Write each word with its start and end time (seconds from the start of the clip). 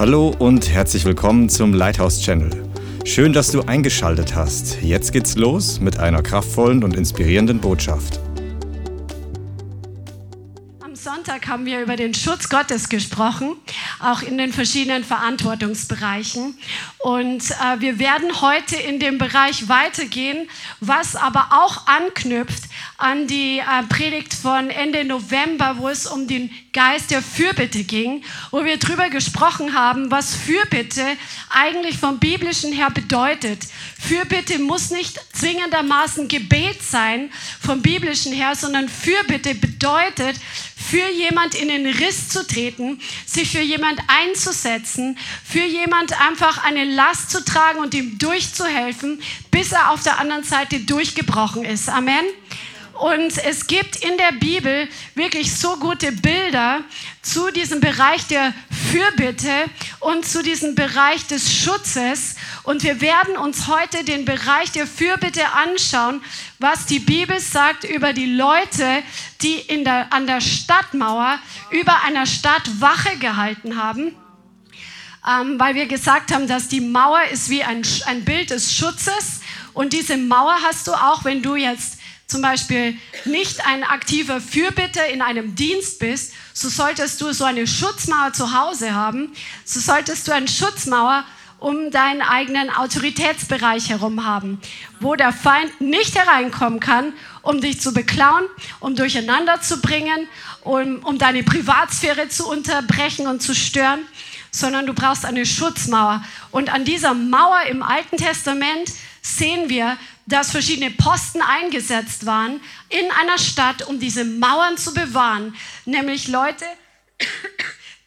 Hallo 0.00 0.34
und 0.38 0.70
herzlich 0.70 1.04
willkommen 1.04 1.50
zum 1.50 1.74
Lighthouse 1.74 2.22
Channel. 2.22 2.50
Schön, 3.04 3.34
dass 3.34 3.50
du 3.50 3.60
eingeschaltet 3.60 4.34
hast. 4.34 4.80
Jetzt 4.80 5.12
geht's 5.12 5.36
los 5.36 5.78
mit 5.78 5.98
einer 5.98 6.22
kraftvollen 6.22 6.82
und 6.82 6.96
inspirierenden 6.96 7.60
Botschaft. 7.60 8.18
Am 10.82 10.94
Sonntag 10.94 11.46
haben 11.48 11.66
wir 11.66 11.82
über 11.82 11.96
den 11.96 12.14
Schutz 12.14 12.48
Gottes 12.48 12.88
gesprochen, 12.88 13.56
auch 14.02 14.22
in 14.22 14.38
den 14.38 14.54
verschiedenen 14.54 15.04
Verantwortungsbereichen. 15.04 16.54
Und 17.00 17.50
äh, 17.50 17.80
wir 17.80 17.98
werden 17.98 18.40
heute 18.40 18.76
in 18.76 19.00
dem 19.00 19.18
Bereich 19.18 19.68
weitergehen, 19.68 20.48
was 20.80 21.14
aber 21.14 21.48
auch 21.50 21.86
anknüpft 21.86 22.69
an 23.00 23.26
die 23.26 23.58
äh, 23.58 23.82
Predigt 23.88 24.34
von 24.34 24.70
Ende 24.70 25.04
November, 25.04 25.76
wo 25.78 25.88
es 25.88 26.06
um 26.06 26.28
den 26.28 26.50
Geist 26.72 27.10
der 27.10 27.22
Fürbitte 27.22 27.82
ging, 27.84 28.22
wo 28.50 28.64
wir 28.64 28.76
darüber 28.76 29.08
gesprochen 29.08 29.74
haben, 29.74 30.10
was 30.10 30.34
Fürbitte 30.34 31.04
eigentlich 31.48 31.98
vom 31.98 32.18
biblischen 32.18 32.72
her 32.72 32.90
bedeutet. 32.90 33.66
Fürbitte 33.98 34.58
muss 34.58 34.90
nicht 34.90 35.18
zwingendermaßen 35.32 36.28
Gebet 36.28 36.82
sein 36.82 37.30
vom 37.60 37.82
biblischen 37.82 38.32
her, 38.32 38.54
sondern 38.54 38.88
Fürbitte 38.88 39.54
bedeutet, 39.54 40.36
für 40.76 41.08
jemand 41.10 41.54
in 41.54 41.68
den 41.68 41.86
Riss 41.86 42.30
zu 42.30 42.46
treten, 42.46 43.00
sich 43.26 43.50
für 43.50 43.60
jemand 43.60 44.00
einzusetzen, 44.08 45.16
für 45.44 45.64
jemand 45.64 46.18
einfach 46.20 46.64
eine 46.64 46.84
Last 46.84 47.30
zu 47.30 47.44
tragen 47.44 47.78
und 47.78 47.94
ihm 47.94 48.18
durchzuhelfen, 48.18 49.22
bis 49.50 49.72
er 49.72 49.90
auf 49.90 50.02
der 50.02 50.18
anderen 50.18 50.42
Seite 50.42 50.80
durchgebrochen 50.80 51.64
ist. 51.64 51.88
Amen. 51.88 52.24
Und 53.00 53.38
es 53.46 53.66
gibt 53.66 53.96
in 53.96 54.18
der 54.18 54.32
Bibel 54.32 54.86
wirklich 55.14 55.54
so 55.54 55.76
gute 55.76 56.12
Bilder 56.12 56.82
zu 57.22 57.50
diesem 57.50 57.80
Bereich 57.80 58.26
der 58.26 58.52
Fürbitte 58.92 59.50
und 60.00 60.26
zu 60.26 60.42
diesem 60.42 60.74
Bereich 60.74 61.26
des 61.26 61.50
Schutzes. 61.50 62.36
Und 62.62 62.82
wir 62.82 63.00
werden 63.00 63.38
uns 63.38 63.68
heute 63.68 64.04
den 64.04 64.26
Bereich 64.26 64.72
der 64.72 64.86
Fürbitte 64.86 65.50
anschauen, 65.50 66.20
was 66.58 66.84
die 66.84 66.98
Bibel 66.98 67.40
sagt 67.40 67.84
über 67.84 68.12
die 68.12 68.34
Leute, 68.34 69.02
die 69.40 69.54
in 69.54 69.82
der, 69.82 70.12
an 70.12 70.26
der 70.26 70.42
Stadtmauer 70.42 71.38
über 71.70 72.02
einer 72.04 72.26
Stadt 72.26 72.82
Wache 72.82 73.16
gehalten 73.16 73.82
haben. 73.82 74.14
Ähm, 75.26 75.58
weil 75.58 75.74
wir 75.74 75.86
gesagt 75.86 76.34
haben, 76.34 76.46
dass 76.46 76.68
die 76.68 76.82
Mauer 76.82 77.22
ist 77.32 77.48
wie 77.48 77.64
ein, 77.64 77.80
ein 78.04 78.26
Bild 78.26 78.50
des 78.50 78.76
Schutzes. 78.76 79.40
Und 79.72 79.94
diese 79.94 80.18
Mauer 80.18 80.56
hast 80.62 80.86
du 80.86 80.92
auch, 80.92 81.24
wenn 81.24 81.42
du 81.42 81.56
jetzt 81.56 81.99
zum 82.30 82.42
Beispiel 82.42 82.96
nicht 83.24 83.66
ein 83.66 83.82
aktiver 83.82 84.40
Fürbitter 84.40 85.06
in 85.08 85.20
einem 85.20 85.56
Dienst 85.56 85.98
bist, 85.98 86.32
so 86.54 86.68
solltest 86.68 87.20
du 87.20 87.32
so 87.32 87.44
eine 87.44 87.66
Schutzmauer 87.66 88.32
zu 88.32 88.54
Hause 88.54 88.94
haben, 88.94 89.32
so 89.64 89.80
solltest 89.80 90.28
du 90.28 90.32
eine 90.32 90.48
Schutzmauer 90.48 91.24
um 91.58 91.90
deinen 91.90 92.22
eigenen 92.22 92.70
Autoritätsbereich 92.70 93.90
herum 93.90 94.24
haben, 94.24 94.60
wo 94.98 95.14
der 95.14 95.32
Feind 95.32 95.80
nicht 95.80 96.16
hereinkommen 96.16 96.80
kann, 96.80 97.12
um 97.42 97.60
dich 97.60 97.80
zu 97.80 97.92
beklauen, 97.92 98.44
um 98.80 98.96
durcheinander 98.96 99.60
zu 99.60 99.80
bringen, 99.80 100.26
um, 100.62 101.00
um 101.04 101.18
deine 101.18 101.42
Privatsphäre 101.42 102.28
zu 102.28 102.48
unterbrechen 102.48 103.26
und 103.26 103.42
zu 103.42 103.54
stören, 103.54 104.00
sondern 104.50 104.86
du 104.86 104.94
brauchst 104.94 105.26
eine 105.26 105.44
Schutzmauer. 105.44 106.24
Und 106.50 106.72
an 106.72 106.84
dieser 106.84 107.12
Mauer 107.12 107.62
im 107.68 107.82
Alten 107.82 108.16
Testament 108.16 108.90
sehen 109.22 109.68
wir, 109.68 109.96
dass 110.30 110.50
verschiedene 110.50 110.90
Posten 110.90 111.42
eingesetzt 111.42 112.24
waren 112.24 112.60
in 112.88 113.10
einer 113.20 113.38
Stadt, 113.38 113.86
um 113.86 114.00
diese 114.00 114.24
Mauern 114.24 114.78
zu 114.78 114.94
bewahren, 114.94 115.54
nämlich 115.84 116.28
Leute, 116.28 116.64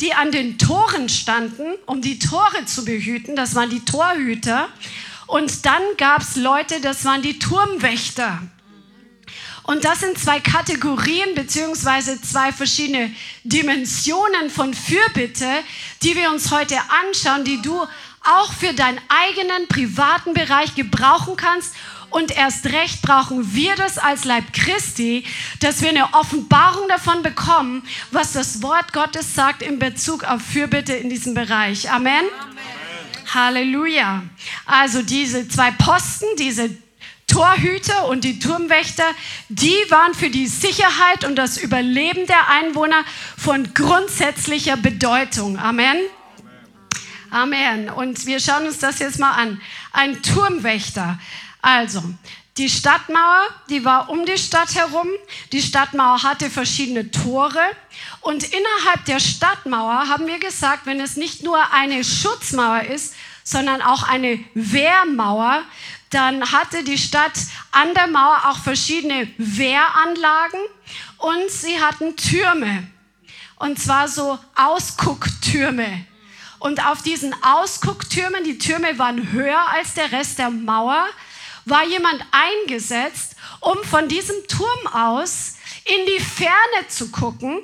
die 0.01 0.13
an 0.13 0.31
den 0.31 0.57
Toren 0.57 1.09
standen, 1.09 1.75
um 1.85 2.01
die 2.01 2.19
Tore 2.19 2.65
zu 2.65 2.83
behüten, 2.83 3.35
das 3.35 3.55
waren 3.55 3.69
die 3.69 3.85
Torhüter. 3.85 4.69
Und 5.27 5.65
dann 5.65 5.81
gab 5.97 6.21
es 6.21 6.35
Leute, 6.35 6.81
das 6.81 7.05
waren 7.05 7.21
die 7.21 7.39
Turmwächter. 7.39 8.41
Und 9.63 9.85
das 9.85 10.01
sind 10.01 10.17
zwei 10.17 10.41
Kategorien 10.41 11.35
beziehungsweise 11.35 12.21
zwei 12.21 12.51
verschiedene 12.51 13.15
Dimensionen 13.45 14.49
von 14.49 14.73
Fürbitte, 14.73 15.47
die 16.01 16.15
wir 16.15 16.29
uns 16.31 16.51
heute 16.51 16.75
anschauen, 17.07 17.45
die 17.45 17.61
du 17.61 17.81
auch 18.23 18.53
für 18.53 18.73
deinen 18.73 18.99
eigenen 19.07 19.67
privaten 19.69 20.33
Bereich 20.33 20.75
gebrauchen 20.75 21.37
kannst 21.37 21.73
und 22.13 22.35
erst 22.35 22.67
recht 22.67 23.01
brauchen 23.01 23.55
wir 23.55 23.75
das 23.75 23.97
als 23.97 24.23
Leib 24.23 24.53
Christi, 24.53 25.25
dass 25.59 25.81
wir 25.81 25.89
eine 25.89 26.13
Offenbarung 26.13 26.87
davon 26.87 27.23
bekommen, 27.23 27.83
was 28.11 28.33
das 28.33 28.61
Wort 28.61 28.93
Gottes 28.93 29.33
sagt 29.33 29.63
in 29.63 29.79
Bezug 29.79 30.23
auf 30.23 30.41
Fürbitte 30.41 30.93
in 30.93 31.09
diesem 31.09 31.33
Bereich. 31.33 31.89
Amen. 31.91 32.23
Amen. 32.39 33.33
Halleluja. 33.33 34.23
Also 34.65 35.01
diese 35.01 35.47
zwei 35.47 35.71
Posten, 35.71 36.27
diese 36.37 36.69
Torhüter 37.25 38.07
und 38.07 38.23
die 38.23 38.37
Turmwächter, 38.37 39.05
die 39.49 39.75
waren 39.89 40.13
für 40.13 40.29
die 40.29 40.45
Sicherheit 40.45 41.25
und 41.25 41.35
das 41.35 41.57
Überleben 41.57 42.27
der 42.27 42.47
Einwohner 42.47 43.03
von 43.35 43.73
grundsätzlicher 43.73 44.77
Bedeutung. 44.77 45.57
Amen. 45.57 45.97
Amen. 47.31 47.89
Und 47.89 48.27
wir 48.27 48.39
schauen 48.39 48.67
uns 48.67 48.77
das 48.77 48.99
jetzt 48.99 49.17
mal 49.17 49.31
an. 49.31 49.59
Ein 49.91 50.21
Turmwächter 50.21 51.17
also, 51.63 52.03
die 52.57 52.69
Stadtmauer, 52.69 53.47
die 53.69 53.85
war 53.85 54.09
um 54.09 54.25
die 54.25 54.37
Stadt 54.37 54.75
herum. 54.75 55.07
Die 55.53 55.61
Stadtmauer 55.61 56.21
hatte 56.21 56.49
verschiedene 56.49 57.09
Tore. 57.09 57.63
Und 58.19 58.43
innerhalb 58.43 59.05
der 59.05 59.21
Stadtmauer 59.21 60.09
haben 60.09 60.27
wir 60.27 60.39
gesagt, 60.39 60.85
wenn 60.85 60.99
es 60.99 61.15
nicht 61.15 61.41
nur 61.41 61.71
eine 61.71 62.03
Schutzmauer 62.03 62.81
ist, 62.81 63.15
sondern 63.45 63.81
auch 63.81 64.03
eine 64.03 64.43
Wehrmauer, 64.53 65.63
dann 66.09 66.51
hatte 66.51 66.83
die 66.83 66.97
Stadt 66.97 67.39
an 67.71 67.93
der 67.93 68.07
Mauer 68.07 68.41
auch 68.49 68.57
verschiedene 68.57 69.29
Wehranlagen 69.37 70.59
und 71.17 71.49
sie 71.49 71.81
hatten 71.81 72.17
Türme. 72.17 72.87
Und 73.55 73.79
zwar 73.79 74.09
so 74.09 74.37
Ausgucktürme. 74.55 76.05
Und 76.59 76.85
auf 76.85 77.01
diesen 77.01 77.33
Ausgucktürmen, 77.41 78.43
die 78.43 78.57
Türme 78.57 78.99
waren 78.99 79.31
höher 79.31 79.69
als 79.69 79.93
der 79.95 80.11
Rest 80.11 80.39
der 80.39 80.49
Mauer, 80.49 81.07
war 81.65 81.83
jemand 81.85 82.23
eingesetzt, 82.31 83.35
um 83.59 83.83
von 83.83 84.07
diesem 84.07 84.35
Turm 84.47 84.87
aus 84.93 85.55
in 85.85 86.05
die 86.05 86.23
Ferne 86.23 86.87
zu 86.87 87.11
gucken 87.11 87.61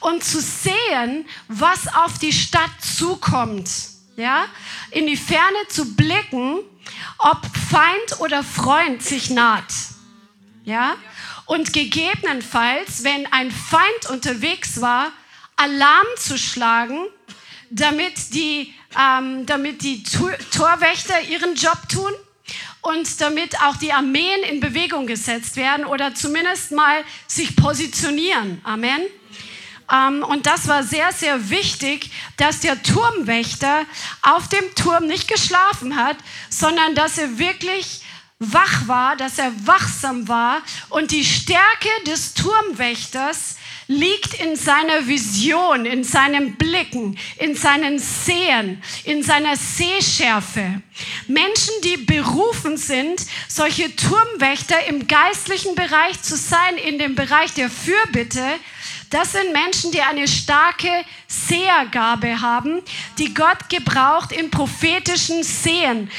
und 0.00 0.24
zu 0.24 0.40
sehen, 0.40 1.26
was 1.48 1.92
auf 1.94 2.18
die 2.18 2.32
Stadt 2.32 2.70
zukommt. 2.80 3.70
Ja? 4.16 4.46
In 4.90 5.06
die 5.06 5.16
Ferne 5.16 5.68
zu 5.68 5.94
blicken, 5.94 6.60
ob 7.18 7.40
Feind 7.70 8.20
oder 8.20 8.42
Freund 8.42 9.02
sich 9.02 9.30
naht. 9.30 9.72
Ja? 10.64 10.96
Und 11.46 11.72
gegebenenfalls, 11.72 13.04
wenn 13.04 13.30
ein 13.32 13.50
Feind 13.50 14.10
unterwegs 14.10 14.80
war, 14.80 15.12
Alarm 15.56 16.06
zu 16.16 16.38
schlagen, 16.38 17.06
damit 17.70 18.34
die, 18.34 18.74
ähm, 18.98 19.44
damit 19.46 19.82
die 19.82 20.02
Torwächter 20.02 21.20
ihren 21.22 21.54
Job 21.54 21.88
tun 21.88 22.12
und 22.82 23.20
damit 23.20 23.60
auch 23.62 23.76
die 23.76 23.92
Armeen 23.92 24.42
in 24.50 24.60
Bewegung 24.60 25.06
gesetzt 25.06 25.56
werden 25.56 25.84
oder 25.84 26.14
zumindest 26.14 26.72
mal 26.72 27.04
sich 27.26 27.56
positionieren. 27.56 28.60
Amen. 28.64 29.00
Ähm, 29.90 30.22
und 30.22 30.46
das 30.46 30.68
war 30.68 30.82
sehr, 30.82 31.12
sehr 31.12 31.50
wichtig, 31.50 32.10
dass 32.36 32.60
der 32.60 32.82
Turmwächter 32.82 33.84
auf 34.22 34.48
dem 34.48 34.74
Turm 34.74 35.06
nicht 35.06 35.28
geschlafen 35.28 35.96
hat, 35.96 36.16
sondern 36.50 36.94
dass 36.94 37.18
er 37.18 37.38
wirklich 37.38 38.02
wach 38.38 38.86
war, 38.86 39.16
dass 39.16 39.38
er 39.38 39.52
wachsam 39.66 40.28
war 40.28 40.62
und 40.90 41.10
die 41.10 41.24
Stärke 41.24 41.88
des 42.06 42.34
Turmwächters 42.34 43.56
liegt 43.88 44.34
in 44.34 44.54
seiner 44.54 45.06
Vision, 45.06 45.86
in 45.86 46.04
seinem 46.04 46.56
Blicken, 46.56 47.18
in 47.38 47.56
seinen 47.56 47.98
Sehen, 47.98 48.82
in 49.04 49.22
seiner 49.22 49.56
Sehschärfe. 49.56 50.82
Menschen, 51.26 51.72
die 51.82 51.96
berufen 51.96 52.76
sind, 52.76 53.24
solche 53.48 53.96
Turmwächter 53.96 54.86
im 54.86 55.08
geistlichen 55.08 55.74
Bereich 55.74 56.20
zu 56.22 56.36
sein, 56.36 56.76
in 56.76 56.98
dem 56.98 57.14
Bereich 57.14 57.54
der 57.54 57.70
Fürbitte, 57.70 58.44
das 59.10 59.32
sind 59.32 59.52
Menschen, 59.54 59.90
die 59.90 60.02
eine 60.02 60.28
starke 60.28 60.90
Sehergabe 61.26 62.42
haben, 62.42 62.82
die 63.16 63.32
Gott 63.32 63.70
gebraucht 63.70 64.32
im 64.32 64.50
prophetischen 64.50 65.42
Sehen. 65.42 66.10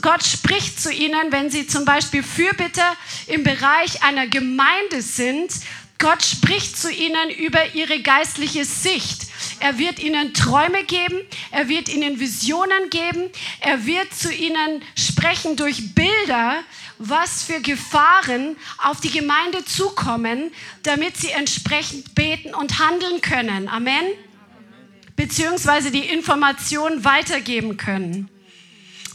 Gott 0.00 0.22
spricht 0.22 0.80
zu 0.80 0.92
ihnen, 0.92 1.32
wenn 1.32 1.50
sie 1.50 1.66
zum 1.66 1.84
Beispiel 1.84 2.22
Fürbitter 2.22 2.94
im 3.26 3.42
Bereich 3.42 4.02
einer 4.04 4.28
Gemeinde 4.28 5.02
sind, 5.02 5.50
Gott 5.98 6.22
spricht 6.22 6.76
zu 6.76 6.90
ihnen 6.90 7.30
über 7.30 7.74
ihre 7.74 8.00
geistliche 8.00 8.64
Sicht. 8.64 9.22
Er 9.60 9.78
wird 9.78 9.98
ihnen 9.98 10.34
Träume 10.34 10.84
geben, 10.84 11.18
er 11.50 11.68
wird 11.68 11.88
ihnen 11.88 12.20
Visionen 12.20 12.90
geben, 12.90 13.30
er 13.60 13.86
wird 13.86 14.12
zu 14.12 14.32
ihnen 14.32 14.82
sprechen 14.94 15.56
durch 15.56 15.94
Bilder, 15.94 16.62
was 16.98 17.44
für 17.44 17.60
Gefahren 17.60 18.56
auf 18.78 19.00
die 19.00 19.10
Gemeinde 19.10 19.64
zukommen, 19.64 20.52
damit 20.82 21.16
sie 21.16 21.30
entsprechend 21.30 22.14
beten 22.14 22.54
und 22.54 22.78
handeln 22.78 23.20
können. 23.20 23.68
Amen. 23.68 24.04
beziehungsweise 25.16 25.90
die 25.90 26.06
Information 26.06 27.04
weitergeben 27.04 27.78
können. 27.78 28.28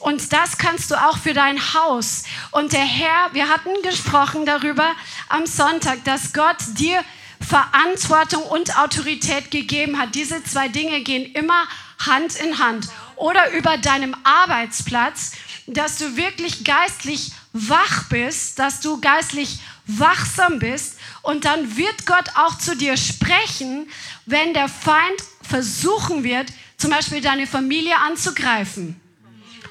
Und 0.01 0.33
das 0.33 0.57
kannst 0.57 0.89
du 0.89 0.95
auch 0.95 1.18
für 1.18 1.33
dein 1.33 1.59
Haus. 1.74 2.24
Und 2.50 2.74
der 2.74 2.83
Herr, 2.83 3.33
wir 3.33 3.50
hatten 3.50 3.69
gesprochen 3.83 4.45
darüber 4.45 4.92
am 5.30 5.45
Sonntag, 5.45 6.03
dass 6.06 6.33
Gott 6.33 6.57
dir 6.80 7.03
Verantwortung 7.39 8.44
und 8.44 8.77
Autorität 8.77 9.51
gegeben 9.51 10.00
hat. 10.00 10.15
Diese 10.15 10.44
zwei 10.44 10.68
Dinge 10.68 11.01
gehen 11.01 11.31
immer 11.33 11.68
Hand 12.00 12.36
in 12.36 12.57
Hand. 12.59 12.88
Oder 13.15 13.51
über 13.51 13.77
deinem 13.77 14.15
Arbeitsplatz, 14.24 15.33
dass 15.68 15.98
du 15.98 16.15
wirklich 16.15 16.63
geistlich 16.63 17.31
wach 17.53 18.06
bist, 18.09 18.57
dass 18.57 18.80
du 18.80 19.00
geistlich 19.01 19.59
wachsam 19.86 20.59
bist. 20.59 20.98
Und 21.21 21.45
dann 21.45 21.77
wird 21.77 22.06
Gott 22.06 22.30
auch 22.36 22.57
zu 22.57 22.75
dir 22.75 22.98
sprechen, 22.98 23.89
wenn 24.25 24.53
der 24.53 24.69
Feind 24.69 25.21
versuchen 25.44 26.24
wird, 26.24 26.48
zum 26.77 26.92
Beispiel 26.92 27.21
deine 27.21 27.45
Familie 27.45 27.98
anzugreifen. 27.98 29.00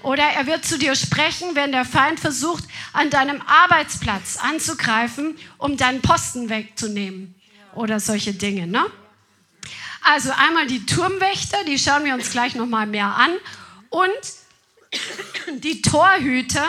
Oder 0.03 0.25
er 0.25 0.47
wird 0.47 0.65
zu 0.65 0.79
dir 0.79 0.95
sprechen, 0.95 1.55
wenn 1.55 1.73
der 1.73 1.85
Feind 1.85 2.21
versucht, 2.21 2.65
an 2.93 3.11
deinem 3.11 3.43
Arbeitsplatz 3.43 4.39
anzugreifen, 4.39 5.37
um 5.59 5.77
deinen 5.77 6.01
Posten 6.01 6.49
wegzunehmen. 6.49 7.35
Oder 7.75 8.01
solche 8.01 8.33
Dinge. 8.33 8.67
Ne? 8.67 8.85
Also 10.03 10.31
einmal 10.33 10.67
die 10.67 10.87
Turmwächter, 10.87 11.59
die 11.65 11.79
schauen 11.79 12.05
wir 12.05 12.15
uns 12.15 12.31
gleich 12.31 12.55
nochmal 12.55 12.87
mehr 12.87 13.15
an. 13.17 13.31
Und 13.91 14.11
die 15.53 15.83
Torhüter. 15.83 16.67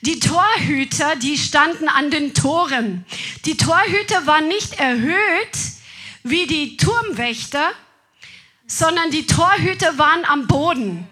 Die 0.00 0.20
Torhüter, 0.20 1.16
die 1.16 1.36
standen 1.38 1.88
an 1.88 2.10
den 2.10 2.34
Toren. 2.34 3.04
Die 3.44 3.56
Torhüter 3.56 4.26
waren 4.26 4.46
nicht 4.48 4.78
erhöht 4.78 5.58
wie 6.22 6.46
die 6.46 6.76
Turmwächter, 6.76 7.72
sondern 8.66 9.10
die 9.10 9.26
Torhüter 9.26 9.98
waren 9.98 10.24
am 10.24 10.46
Boden 10.46 11.08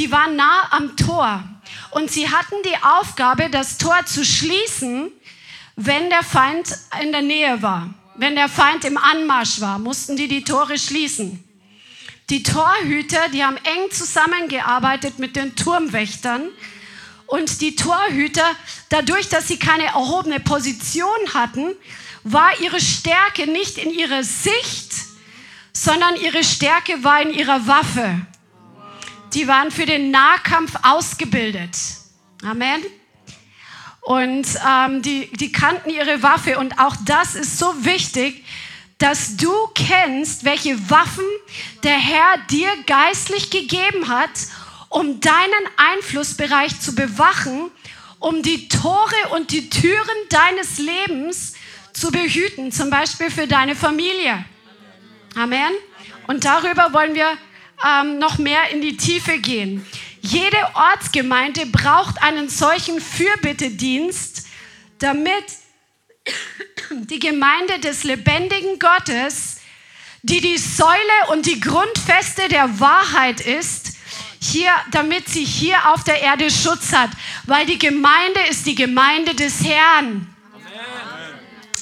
die 0.00 0.10
waren 0.10 0.34
nah 0.34 0.66
am 0.70 0.96
Tor 0.96 1.44
und 1.90 2.10
sie 2.10 2.30
hatten 2.30 2.56
die 2.64 2.82
Aufgabe, 2.82 3.50
das 3.50 3.76
Tor 3.76 4.06
zu 4.06 4.24
schließen, 4.24 5.12
wenn 5.76 6.08
der 6.08 6.22
Feind 6.22 6.74
in 7.02 7.12
der 7.12 7.20
Nähe 7.20 7.60
war. 7.60 7.92
Wenn 8.14 8.34
der 8.34 8.48
Feind 8.48 8.86
im 8.86 8.96
Anmarsch 8.96 9.60
war, 9.60 9.78
mussten 9.78 10.16
die 10.16 10.26
die 10.26 10.42
Tore 10.42 10.78
schließen. 10.78 11.44
Die 12.30 12.42
Torhüter, 12.42 13.28
die 13.28 13.44
haben 13.44 13.58
eng 13.58 13.90
zusammengearbeitet 13.90 15.18
mit 15.18 15.36
den 15.36 15.54
Turmwächtern. 15.54 16.48
Und 17.26 17.60
die 17.60 17.76
Torhüter, 17.76 18.56
dadurch, 18.88 19.28
dass 19.28 19.48
sie 19.48 19.58
keine 19.58 19.84
erhobene 19.84 20.40
Position 20.40 21.34
hatten, 21.34 21.74
war 22.24 22.58
ihre 22.60 22.80
Stärke 22.80 23.46
nicht 23.46 23.76
in 23.76 23.90
ihrer 23.90 24.24
Sicht, 24.24 24.94
sondern 25.74 26.16
ihre 26.16 26.42
Stärke 26.42 27.04
war 27.04 27.20
in 27.20 27.34
ihrer 27.34 27.66
Waffe 27.66 28.26
die 29.34 29.46
waren 29.48 29.70
für 29.70 29.86
den 29.86 30.10
Nahkampf 30.10 30.72
ausgebildet. 30.82 31.76
Amen. 32.44 32.82
Und 34.00 34.46
ähm, 34.66 35.02
die, 35.02 35.30
die 35.32 35.52
kannten 35.52 35.90
ihre 35.90 36.22
Waffe. 36.22 36.58
Und 36.58 36.78
auch 36.78 36.96
das 37.04 37.34
ist 37.34 37.58
so 37.58 37.84
wichtig, 37.84 38.44
dass 38.98 39.36
du 39.36 39.52
kennst, 39.74 40.44
welche 40.44 40.90
Waffen 40.90 41.24
der 41.82 41.98
Herr 41.98 42.38
dir 42.50 42.68
geistlich 42.86 43.50
gegeben 43.50 44.08
hat, 44.08 44.30
um 44.88 45.20
deinen 45.20 45.66
Einflussbereich 45.76 46.80
zu 46.80 46.94
bewachen, 46.94 47.70
um 48.18 48.42
die 48.42 48.68
Tore 48.68 49.28
und 49.32 49.52
die 49.52 49.70
Türen 49.70 50.16
deines 50.28 50.78
Lebens 50.78 51.54
zu 51.92 52.10
behüten, 52.10 52.72
zum 52.72 52.90
Beispiel 52.90 53.30
für 53.30 53.46
deine 53.46 53.74
Familie. 53.74 54.44
Amen. 55.34 55.72
Und 56.26 56.44
darüber 56.44 56.92
wollen 56.92 57.14
wir 57.14 57.38
ähm, 57.86 58.18
noch 58.18 58.38
mehr 58.38 58.70
in 58.70 58.80
die 58.80 58.96
Tiefe 58.96 59.38
gehen. 59.38 59.86
Jede 60.20 60.58
Ortsgemeinde 60.74 61.66
braucht 61.66 62.22
einen 62.22 62.48
solchen 62.48 63.00
Fürbittedienst, 63.00 64.46
damit 64.98 65.44
die 66.90 67.18
Gemeinde 67.18 67.78
des 67.78 68.04
lebendigen 68.04 68.78
Gottes, 68.78 69.60
die 70.22 70.40
die 70.40 70.58
Säule 70.58 71.30
und 71.30 71.46
die 71.46 71.60
Grundfeste 71.60 72.48
der 72.48 72.80
Wahrheit 72.80 73.40
ist, 73.40 73.96
hier, 74.42 74.70
damit 74.90 75.28
sie 75.28 75.44
hier 75.44 75.92
auf 75.92 76.04
der 76.04 76.20
Erde 76.20 76.50
Schutz 76.50 76.92
hat, 76.92 77.10
weil 77.44 77.66
die 77.66 77.78
Gemeinde 77.78 78.40
ist 78.48 78.66
die 78.66 78.74
Gemeinde 78.74 79.34
des 79.34 79.64
Herrn. 79.64 80.29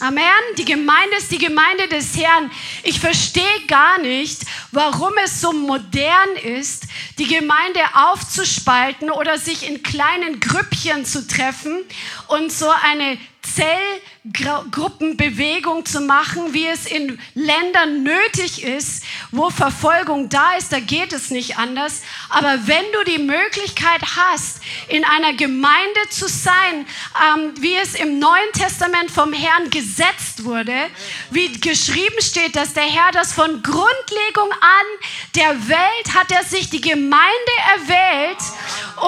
Amen. 0.00 0.22
Die 0.56 0.64
Gemeinde 0.64 1.16
ist 1.16 1.32
die 1.32 1.38
Gemeinde 1.38 1.88
des 1.88 2.16
Herrn. 2.16 2.50
Ich 2.84 3.00
verstehe 3.00 3.66
gar 3.66 3.98
nicht, 4.00 4.42
warum 4.70 5.12
es 5.24 5.40
so 5.40 5.52
modern 5.52 6.36
ist, 6.44 6.84
die 7.18 7.26
Gemeinde 7.26 7.80
aufzuspalten 7.94 9.10
oder 9.10 9.38
sich 9.38 9.68
in 9.68 9.82
kleinen 9.82 10.38
Grüppchen 10.38 11.04
zu 11.04 11.26
treffen 11.26 11.82
und 12.28 12.52
so 12.52 12.68
eine 12.68 13.18
Zellgruppenbewegung 13.58 15.84
zu 15.84 16.00
machen, 16.00 16.54
wie 16.54 16.68
es 16.68 16.86
in 16.86 17.18
Ländern 17.34 18.04
nötig 18.04 18.62
ist, 18.62 19.02
wo 19.32 19.50
Verfolgung 19.50 20.28
da 20.28 20.52
ist, 20.56 20.72
da 20.72 20.78
geht 20.78 21.12
es 21.12 21.30
nicht 21.30 21.58
anders. 21.58 22.02
Aber 22.28 22.68
wenn 22.68 22.84
du 22.92 23.02
die 23.04 23.18
Möglichkeit 23.18 24.00
hast, 24.16 24.60
in 24.88 25.04
einer 25.04 25.32
Gemeinde 25.32 26.08
zu 26.10 26.28
sein, 26.28 26.86
ähm, 27.34 27.54
wie 27.60 27.74
es 27.76 27.94
im 27.94 28.20
Neuen 28.20 28.52
Testament 28.52 29.10
vom 29.10 29.32
Herrn 29.32 29.70
gesetzt 29.70 30.44
wurde, 30.44 30.76
wie 31.30 31.50
geschrieben 31.60 32.20
steht, 32.20 32.54
dass 32.54 32.74
der 32.74 32.84
Herr 32.84 33.10
das 33.12 33.32
von 33.32 33.62
Grundlegung 33.62 34.52
an 34.52 34.86
der 35.34 35.68
Welt 35.68 36.14
hat 36.14 36.30
er 36.30 36.44
sich 36.44 36.70
die 36.70 36.80
Gemeinde 36.80 37.18
erwählt, 37.74 38.38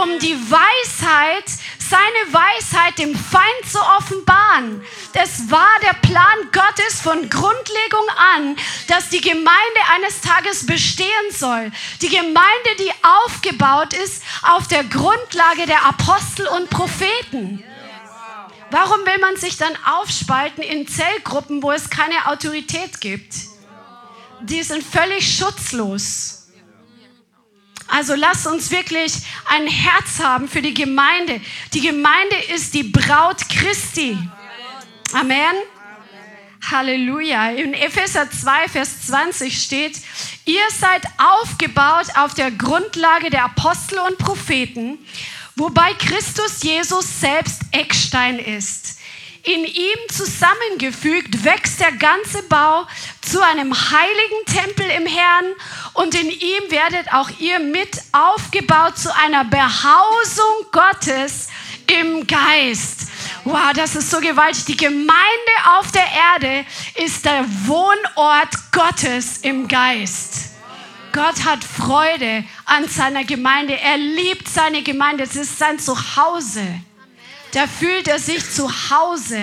um 0.03 0.19
die 0.19 0.37
Weisheit 0.51 1.45
seine 1.91 2.33
Weisheit 2.33 2.99
dem 2.99 3.17
Feind 3.17 3.71
zu 3.71 3.81
offenbaren. 3.81 4.81
Das 5.13 5.51
war 5.51 5.73
der 5.83 5.95
Plan 5.95 6.39
Gottes 6.53 7.01
von 7.01 7.29
Grundlegung 7.29 8.09
an, 8.17 8.57
dass 8.87 9.09
die 9.09 9.21
Gemeinde 9.21 9.81
eines 9.93 10.21
Tages 10.21 10.67
bestehen 10.67 11.09
soll. 11.33 11.73
Die 12.01 12.09
Gemeinde, 12.09 12.71
die 12.79 12.93
aufgebaut 13.25 13.93
ist 13.93 14.23
auf 14.43 14.69
der 14.69 14.85
Grundlage 14.85 15.67
der 15.67 15.85
Apostel 15.85 16.47
und 16.47 16.71
Propheten. 16.71 17.65
Warum 18.71 19.05
will 19.05 19.19
man 19.21 19.37
sich 19.37 19.57
dann 19.57 19.77
aufspalten 19.85 20.63
in 20.63 20.87
Zellgruppen, 20.87 21.61
wo 21.61 21.73
es 21.73 21.91
keine 21.91 22.29
Autorität 22.29 23.01
gibt? 23.01 23.35
Die 24.43 24.63
sind 24.63 24.85
völlig 24.85 25.37
schutzlos. 25.37 26.40
Also 27.91 28.15
lasst 28.15 28.47
uns 28.47 28.71
wirklich 28.71 29.13
ein 29.47 29.67
Herz 29.67 30.21
haben 30.21 30.49
für 30.49 30.63
die 30.63 30.75
Gemeinde. 30.75 31.41
Die 31.75 31.81
Gemeinde 31.81 32.37
ist 32.55 32.73
die 32.75 32.85
Braut 32.85 33.49
Christi. 33.49 34.17
Amen. 35.13 35.55
Halleluja. 36.71 37.51
In 37.51 37.75
Epheser 37.75 38.31
2, 38.31 38.69
Vers 38.69 39.07
20 39.07 39.61
steht, 39.61 39.99
ihr 40.45 40.63
seid 40.79 41.03
aufgebaut 41.19 42.07
auf 42.17 42.35
der 42.35 42.53
Grundlage 42.53 43.31
der 43.31 43.45
Apostel 43.45 43.99
und 43.99 44.19
Propheten, 44.19 44.99
wobei 45.57 45.95
Christus 45.95 46.63
Jesus 46.63 47.21
selbst 47.21 47.63
Eckstein 47.73 48.39
ist. 48.39 49.00
In 49.53 49.65
ihm 49.65 49.99
zusammengefügt 50.09 51.45
wächst 51.45 51.81
der 51.81 51.91
ganze 51.91 52.41
Bau 52.45 52.87
zu 53.21 53.45
einem 53.45 53.75
heiligen 53.75 54.45
Tempel 54.47 54.87
im 54.97 55.07
Herrn 55.07 55.45
und 55.95 56.15
in 56.15 56.31
ihm 56.31 56.71
werdet 56.71 57.13
auch 57.13 57.29
ihr 57.41 57.59
mit 57.59 58.01
aufgebaut 58.13 58.97
zu 58.97 59.13
einer 59.13 59.43
Behausung 59.45 60.71
Gottes 60.71 61.49
im 61.89 62.29
Geist. 62.29 63.09
Wow, 63.43 63.73
das 63.75 63.97
ist 63.97 64.13
so 64.13 64.21
gewaltig. 64.21 64.67
Die 64.67 64.77
Gemeinde 64.77 65.55
auf 65.81 65.91
der 65.91 66.07
Erde 66.33 66.65
ist 66.95 67.25
der 67.25 67.45
Wohnort 67.67 68.55
Gottes 68.71 69.39
im 69.39 69.67
Geist. 69.67 70.51
Gott 71.13 71.45
hat 71.45 71.65
Freude 71.65 72.45
an 72.67 72.89
seiner 72.89 73.25
Gemeinde. 73.25 73.77
Er 73.77 73.97
liebt 73.97 74.49
seine 74.49 74.85
Gemeinde. 74.85 75.25
Es 75.25 75.35
ist 75.35 75.59
sein 75.59 75.81
Zuhause 75.81 76.83
da 77.53 77.67
fühlt 77.67 78.09
er 78.09 78.19
sich 78.19 78.49
zu 78.51 78.69
Hause. 78.91 79.43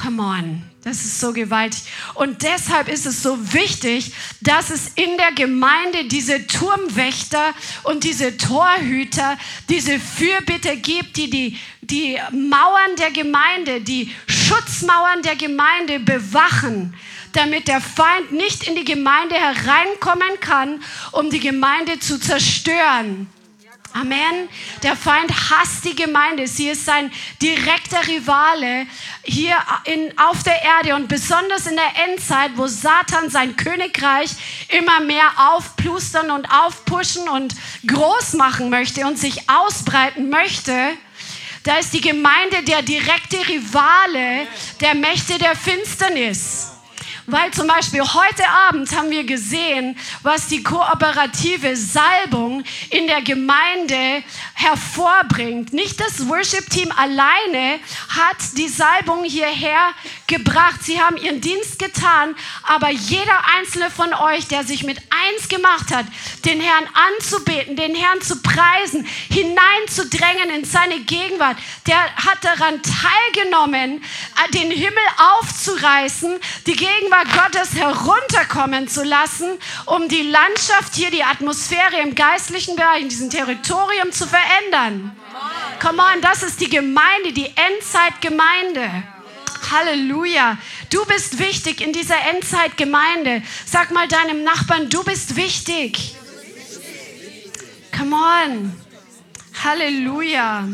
Come 0.00 0.22
on, 0.22 0.62
das 0.84 1.04
ist 1.04 1.20
so 1.20 1.32
gewaltig. 1.32 1.82
Und 2.14 2.42
deshalb 2.42 2.88
ist 2.88 3.04
es 3.04 3.22
so 3.22 3.52
wichtig, 3.52 4.12
dass 4.40 4.70
es 4.70 4.88
in 4.94 5.18
der 5.18 5.32
Gemeinde 5.32 6.04
diese 6.04 6.46
Turmwächter 6.46 7.52
und 7.82 8.04
diese 8.04 8.36
Torhüter, 8.38 9.38
diese 9.68 10.00
Fürbitter 10.00 10.76
gibt, 10.76 11.18
die, 11.18 11.28
die 11.28 11.58
die 11.92 12.18
Mauern 12.30 12.96
der 12.98 13.10
Gemeinde, 13.10 13.80
die 13.80 14.14
Schutzmauern 14.26 15.22
der 15.22 15.36
Gemeinde 15.36 16.00
bewachen, 16.00 16.94
damit 17.32 17.68
der 17.68 17.80
Feind 17.80 18.32
nicht 18.32 18.66
in 18.66 18.76
die 18.76 18.84
Gemeinde 18.84 19.34
hereinkommen 19.34 20.40
kann, 20.40 20.82
um 21.12 21.28
die 21.28 21.40
Gemeinde 21.40 21.98
zu 21.98 22.18
zerstören. 22.18 23.28
Amen. 23.94 24.48
Der 24.82 24.96
Feind 24.96 25.30
hasst 25.50 25.84
die 25.84 25.94
Gemeinde. 25.94 26.46
Sie 26.46 26.70
ist 26.70 26.86
sein 26.86 27.12
direkter 27.42 28.06
Rivale 28.06 28.86
hier 29.22 29.56
in, 29.84 30.16
auf 30.18 30.42
der 30.42 30.62
Erde 30.62 30.94
und 30.94 31.08
besonders 31.08 31.66
in 31.66 31.76
der 31.76 32.08
Endzeit, 32.08 32.52
wo 32.56 32.66
Satan 32.66 33.28
sein 33.28 33.56
Königreich 33.56 34.30
immer 34.68 35.00
mehr 35.00 35.30
aufplustern 35.54 36.30
und 36.30 36.50
aufpushen 36.50 37.28
und 37.28 37.54
groß 37.86 38.34
machen 38.34 38.70
möchte 38.70 39.06
und 39.06 39.18
sich 39.18 39.48
ausbreiten 39.50 40.30
möchte. 40.30 40.72
Da 41.64 41.76
ist 41.76 41.92
die 41.92 42.00
Gemeinde 42.00 42.62
der 42.66 42.82
direkte 42.82 43.36
Rivale 43.46 44.46
der 44.80 44.94
Mächte 44.94 45.38
der 45.38 45.54
Finsternis. 45.54 46.72
Weil 47.26 47.52
zum 47.52 47.68
Beispiel 47.68 48.02
heute 48.02 48.48
Abend 48.68 48.90
haben 48.96 49.10
wir 49.10 49.24
gesehen, 49.24 49.96
was 50.22 50.48
die 50.48 50.62
kooperative 50.62 51.76
Salbung 51.76 52.64
in 52.90 53.06
der 53.06 53.22
Gemeinde 53.22 54.24
hervorbringt. 54.54 55.72
Nicht 55.72 56.00
das 56.00 56.28
Worship-Team 56.28 56.90
alleine 56.90 57.78
hat 58.08 58.36
die 58.56 58.66
Salbung 58.66 59.22
hierher 59.22 59.90
gebracht. 60.32 60.82
Sie 60.82 61.00
haben 61.00 61.16
ihren 61.16 61.40
Dienst 61.40 61.78
getan, 61.78 62.34
aber 62.62 62.90
jeder 62.90 63.38
einzelne 63.56 63.90
von 63.90 64.12
euch, 64.14 64.48
der 64.48 64.64
sich 64.64 64.84
mit 64.84 64.98
eins 65.10 65.48
gemacht 65.48 65.94
hat, 65.94 66.06
den 66.44 66.60
Herrn 66.60 66.88
anzubeten, 67.10 67.76
den 67.76 67.94
Herrn 67.94 68.20
zu 68.20 68.40
preisen, 68.42 69.06
hineinzudrängen 69.30 70.50
in 70.50 70.64
seine 70.64 71.00
Gegenwart, 71.00 71.56
der 71.86 72.00
hat 72.16 72.42
daran 72.42 72.80
teilgenommen, 72.82 74.02
den 74.54 74.70
Himmel 74.70 75.04
aufzureißen, 75.18 76.38
die 76.66 76.72
Gegenwart 76.76 77.12
Gegenwart 77.12 77.52
Gottes 77.52 77.74
herunterkommen 77.74 78.88
zu 78.88 79.02
lassen, 79.02 79.58
um 79.86 80.08
die 80.08 80.22
Landschaft 80.22 80.94
hier, 80.94 81.10
die 81.10 81.24
Atmosphäre 81.24 82.00
im 82.02 82.14
geistlichen 82.14 82.76
Bereich, 82.76 83.02
in 83.02 83.08
diesem 83.08 83.28
Territorium 83.28 84.12
zu 84.12 84.26
verändern. 84.26 85.16
Come 85.80 86.02
on, 86.02 86.20
das 86.20 86.42
ist 86.42 86.60
die 86.60 86.68
Gemeinde, 86.68 87.32
die 87.32 87.52
Endzeitgemeinde. 87.56 89.02
Halleluja. 89.70 90.58
Du 90.90 91.04
bist 91.06 91.38
wichtig 91.38 91.80
in 91.80 91.92
dieser 91.92 92.16
Endzeitgemeinde. 92.34 93.42
Sag 93.66 93.90
mal 93.90 94.08
deinem 94.08 94.42
Nachbarn, 94.44 94.88
du 94.88 95.02
bist 95.04 95.36
wichtig. 95.36 96.14
Come 97.96 98.16
on. 98.16 98.72
Halleluja. 99.62 100.66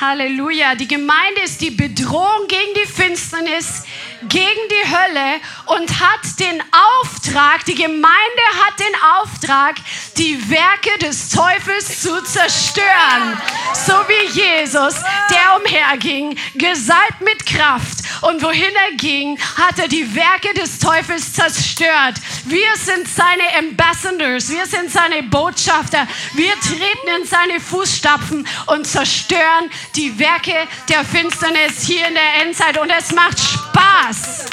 Halleluja. 0.00 0.74
Die 0.74 0.88
Gemeinde 0.88 1.40
ist 1.42 1.60
die 1.60 1.70
Bedrohung 1.70 2.46
gegen 2.48 2.74
die 2.74 2.86
Finsternis, 2.86 3.84
gegen 4.22 4.68
die 4.70 4.88
Hölle 4.90 5.40
und 5.66 6.00
hat 6.00 6.38
den 6.38 6.62
Auftrag, 7.00 7.64
die 7.64 7.74
Gemeinde 7.74 8.42
hat 8.64 8.78
den 8.78 8.94
Auftrag, 9.20 9.76
die 10.18 10.50
Werke 10.50 10.98
des 11.00 11.30
Teufels 11.30 12.02
zu 12.02 12.22
zerstören. 12.22 13.40
So 13.86 13.94
wie 14.08 14.38
Jesus, 14.38 14.96
der 15.30 15.56
umherging, 15.56 16.36
gesalbt 16.54 17.20
mit 17.22 17.46
Kraft 17.46 18.05
und 18.22 18.42
wohin 18.42 18.74
er 18.88 18.96
ging, 18.96 19.38
hat 19.56 19.78
er 19.78 19.88
die 19.88 20.14
Werke 20.14 20.54
des 20.54 20.78
Teufels 20.78 21.32
zerstört. 21.32 22.14
Wir 22.44 22.76
sind 22.76 23.08
seine 23.08 23.42
Ambassadors, 23.58 24.50
wir 24.50 24.66
sind 24.66 24.90
seine 24.90 25.22
Botschafter. 25.24 26.06
Wir 26.34 26.52
treten 26.60 27.20
in 27.20 27.26
seine 27.26 27.60
Fußstapfen 27.60 28.46
und 28.66 28.86
zerstören 28.86 29.70
die 29.94 30.18
Werke 30.18 30.54
der 30.88 31.04
Finsternis 31.04 31.82
hier 31.86 32.06
in 32.06 32.14
der 32.14 32.46
Endzeit. 32.46 32.78
Und 32.78 32.90
es 32.90 33.12
macht 33.12 33.38
Spaß. 33.38 34.46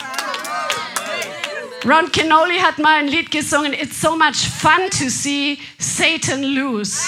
Ron 1.86 2.10
Kenoli 2.12 2.60
hat 2.60 2.80
mal 2.80 3.00
ein 3.00 3.08
Lied 3.10 3.30
gesungen, 3.30 3.74
It's 3.74 4.00
so 4.00 4.16
much 4.16 4.48
fun 4.62 4.90
to 4.90 5.10
see 5.10 5.60
Satan 5.78 6.44
lose. 6.44 7.02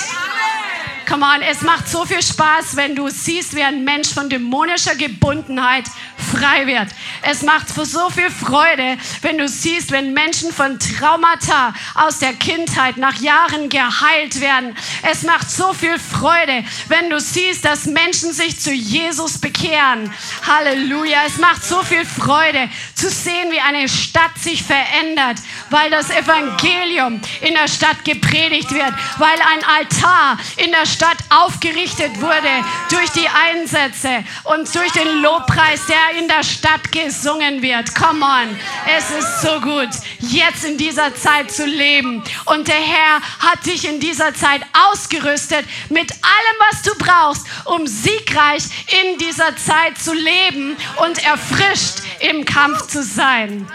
Come 1.08 1.24
on, 1.24 1.42
es 1.44 1.62
macht 1.62 1.88
so 1.88 2.04
viel 2.04 2.22
Spaß, 2.22 2.76
wenn 2.76 2.96
du 2.96 3.08
siehst, 3.10 3.56
wie 3.56 3.62
ein 3.62 3.84
Mensch 3.84 4.10
von 4.10 4.28
dämonischer 4.28 4.96
Gebundenheit 4.96 5.86
frei 6.18 6.68
wird. 6.68 6.88
Es 7.22 7.42
macht 7.42 7.70
so 7.70 8.10
viel 8.10 8.30
Freude, 8.30 8.98
wenn 9.22 9.38
du 9.38 9.48
siehst, 9.48 9.92
wenn 9.92 10.14
Menschen 10.14 10.52
von 10.52 10.80
Traumata 10.80 11.74
aus 11.96 12.20
der 12.20 12.34
Kindheit 12.34 12.98
nach 12.98 13.16
Jahren 13.16 13.70
geheilt 13.70 14.40
werden. 14.42 14.76
Es 15.04 15.24
macht 15.24 15.50
so 15.50 15.74
viel 15.74 15.98
Freude, 16.00 16.64
wenn 16.88 17.10
du 17.10 17.20
siehst, 17.20 17.66
dass 17.66 17.86
Menschen 17.86 18.34
sich 18.34 18.60
zu 18.60 18.72
Jesus 18.72 19.38
bekehren. 19.38 20.12
Halleluja. 20.48 21.20
Es 21.28 21.38
macht 21.38 21.64
so 21.64 21.82
viel 21.84 22.06
Freude 22.06 22.70
zu 22.94 23.10
sehen, 23.10 23.52
wie 23.52 23.60
eine 23.60 23.88
Stadt 23.90 24.38
sich 24.40 24.64
verändert, 24.64 25.38
weil 25.70 25.90
das 25.90 26.10
Evangelium 26.10 27.22
in 27.42 27.54
der 27.54 27.68
Stadt 27.68 28.04
gepredigt 28.04 28.72
wird, 28.72 28.94
weil 29.18 29.38
ein 29.54 29.64
Altar 29.78 30.38
in 30.58 30.72
der 30.72 30.86
Stadt 30.86 31.18
aufgerichtet 31.30 32.22
wurde 32.22 32.50
durch 32.90 33.10
die 33.12 33.28
Einsätze 33.28 34.24
und 34.44 34.74
durch 34.76 34.92
den 34.92 35.22
Lobpreis, 35.22 35.86
der 35.88 36.05
in 36.12 36.28
der 36.28 36.44
Stadt 36.44 36.92
gesungen 36.92 37.62
wird. 37.62 37.94
Come 37.96 38.26
on, 38.26 38.60
es 38.98 39.12
ist 39.12 39.42
so 39.42 39.60
gut, 39.62 39.90
jetzt 40.20 40.66
in 40.66 40.78
dieser 40.78 41.14
Zeit 41.16 41.52
zu 41.52 41.66
leben. 41.66 42.24
Und 42.46 42.68
der 42.68 42.76
Herr 42.76 43.22
hat 43.40 43.66
dich 43.66 43.88
in 43.88 44.00
dieser 44.00 44.34
Zeit 44.34 44.62
ausgerüstet 44.90 45.66
mit 45.90 46.12
allem, 46.12 46.72
was 46.72 46.82
du 46.82 46.92
brauchst, 46.98 47.46
um 47.66 47.88
siegreich 47.88 48.64
in 49.04 49.18
dieser 49.18 49.56
Zeit 49.58 49.98
zu 49.98 50.14
leben 50.14 50.78
und 50.98 51.24
erfrischt 51.26 52.00
im 52.20 52.46
Kampf 52.46 52.88
zu 52.88 53.04
sein. 53.04 53.68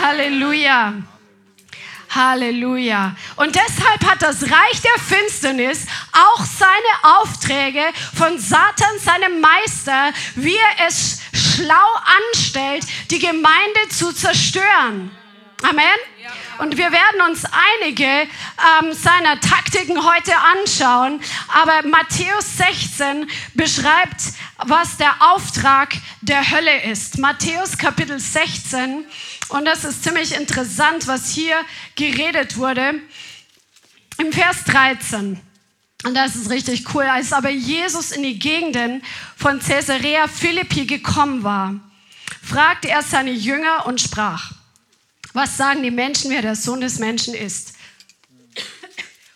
Halleluja. 0.00 0.94
Halleluja. 2.10 3.14
Und 3.36 3.54
deshalb 3.54 4.04
hat 4.04 4.22
das 4.22 4.42
Reich 4.42 4.80
der 4.82 5.18
Finsternis 5.18 5.86
auch 6.12 6.44
seine 6.44 7.18
Aufträge 7.20 7.82
von 8.14 8.38
Satan, 8.38 8.98
seinem 8.98 9.40
Meister, 9.40 10.12
wie 10.34 10.56
er 10.56 10.86
es 10.86 11.18
schlau 11.58 11.74
anstellt, 12.30 12.84
die 13.10 13.18
Gemeinde 13.18 13.88
zu 13.90 14.12
zerstören. 14.12 15.10
Amen. 15.62 15.84
Und 16.58 16.76
wir 16.76 16.92
werden 16.92 17.20
uns 17.28 17.44
einige 17.80 18.04
ähm, 18.04 18.92
seiner 18.92 19.40
Taktiken 19.40 20.04
heute 20.04 20.32
anschauen. 20.36 21.20
Aber 21.48 21.86
Matthäus 21.88 22.58
16 22.58 23.28
beschreibt, 23.54 24.20
was 24.66 24.96
der 24.98 25.14
Auftrag 25.20 25.94
der 26.20 26.48
Hölle 26.48 26.82
ist. 26.84 27.18
Matthäus 27.18 27.76
Kapitel 27.76 28.20
16 28.20 29.04
und 29.48 29.64
das 29.64 29.84
ist 29.84 30.04
ziemlich 30.04 30.34
interessant, 30.34 31.06
was 31.06 31.30
hier 31.30 31.56
geredet 31.96 32.56
wurde. 32.56 33.00
Im 34.18 34.32
Vers 34.32 34.64
13. 34.64 35.40
Und 36.04 36.14
das 36.14 36.36
ist 36.36 36.50
richtig 36.50 36.94
cool. 36.94 37.04
Als 37.04 37.32
aber 37.32 37.50
Jesus 37.50 38.12
in 38.12 38.22
die 38.22 38.38
Gegenden 38.38 39.02
von 39.36 39.58
Caesarea 39.58 40.28
Philippi 40.28 40.86
gekommen 40.86 41.42
war, 41.42 41.74
fragte 42.42 42.88
er 42.88 43.02
seine 43.02 43.32
Jünger 43.32 43.86
und 43.86 44.00
sprach, 44.00 44.52
was 45.32 45.56
sagen 45.56 45.82
die 45.82 45.90
Menschen, 45.90 46.30
wer 46.30 46.42
der 46.42 46.56
Sohn 46.56 46.80
des 46.80 46.98
Menschen 46.98 47.34
ist? 47.34 47.74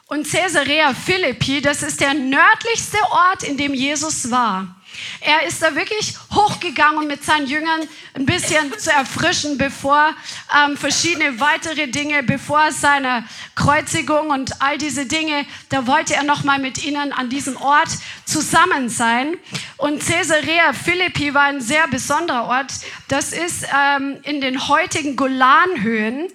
Und 0.07 0.28
Caesarea 0.28 0.95
Philippi, 0.95 1.61
das 1.61 1.83
ist 1.83 2.00
der 2.00 2.14
nördlichste 2.14 2.99
Ort, 3.11 3.42
in 3.45 3.57
dem 3.57 3.75
Jesus 3.75 4.31
war. 4.31 4.81
Er 5.20 5.46
ist 5.46 5.62
da 5.62 5.75
wirklich 5.75 6.14
hochgegangen, 6.34 6.99
um 6.99 7.06
mit 7.06 7.25
seinen 7.25 7.46
Jüngern 7.46 7.80
ein 8.14 8.26
bisschen 8.26 8.76
zu 8.78 8.90
erfrischen, 8.90 9.58
bevor 9.58 10.14
ähm, 10.54 10.76
verschiedene 10.76 11.38
weitere 11.40 11.87
Dinge, 11.87 12.22
bevor 12.22 12.72
seine 12.72 13.25
Kreuzigung 13.54 14.30
und 14.30 14.61
all 14.61 14.78
diese 14.78 15.06
Dinge, 15.06 15.46
da 15.68 15.87
wollte 15.87 16.14
er 16.14 16.22
noch 16.25 16.44
mal 16.44 16.58
mit 16.58 16.84
ihnen 16.84 17.12
an 17.12 17.28
diesem 17.28 17.56
Ort 17.56 17.88
zusammen 18.25 18.88
sein. 18.88 19.37
Und 19.76 20.04
Caesarea 20.04 20.72
Philippi 20.72 21.34
war 21.34 21.44
ein 21.44 21.61
sehr 21.61 21.87
besonderer 21.88 22.46
Ort. 22.46 22.72
Das 23.08 23.32
ist 23.32 23.66
ähm, 23.76 24.18
in 24.22 24.40
den 24.40 24.68
heutigen 24.68 25.16
Golanhöhen. 25.16 26.28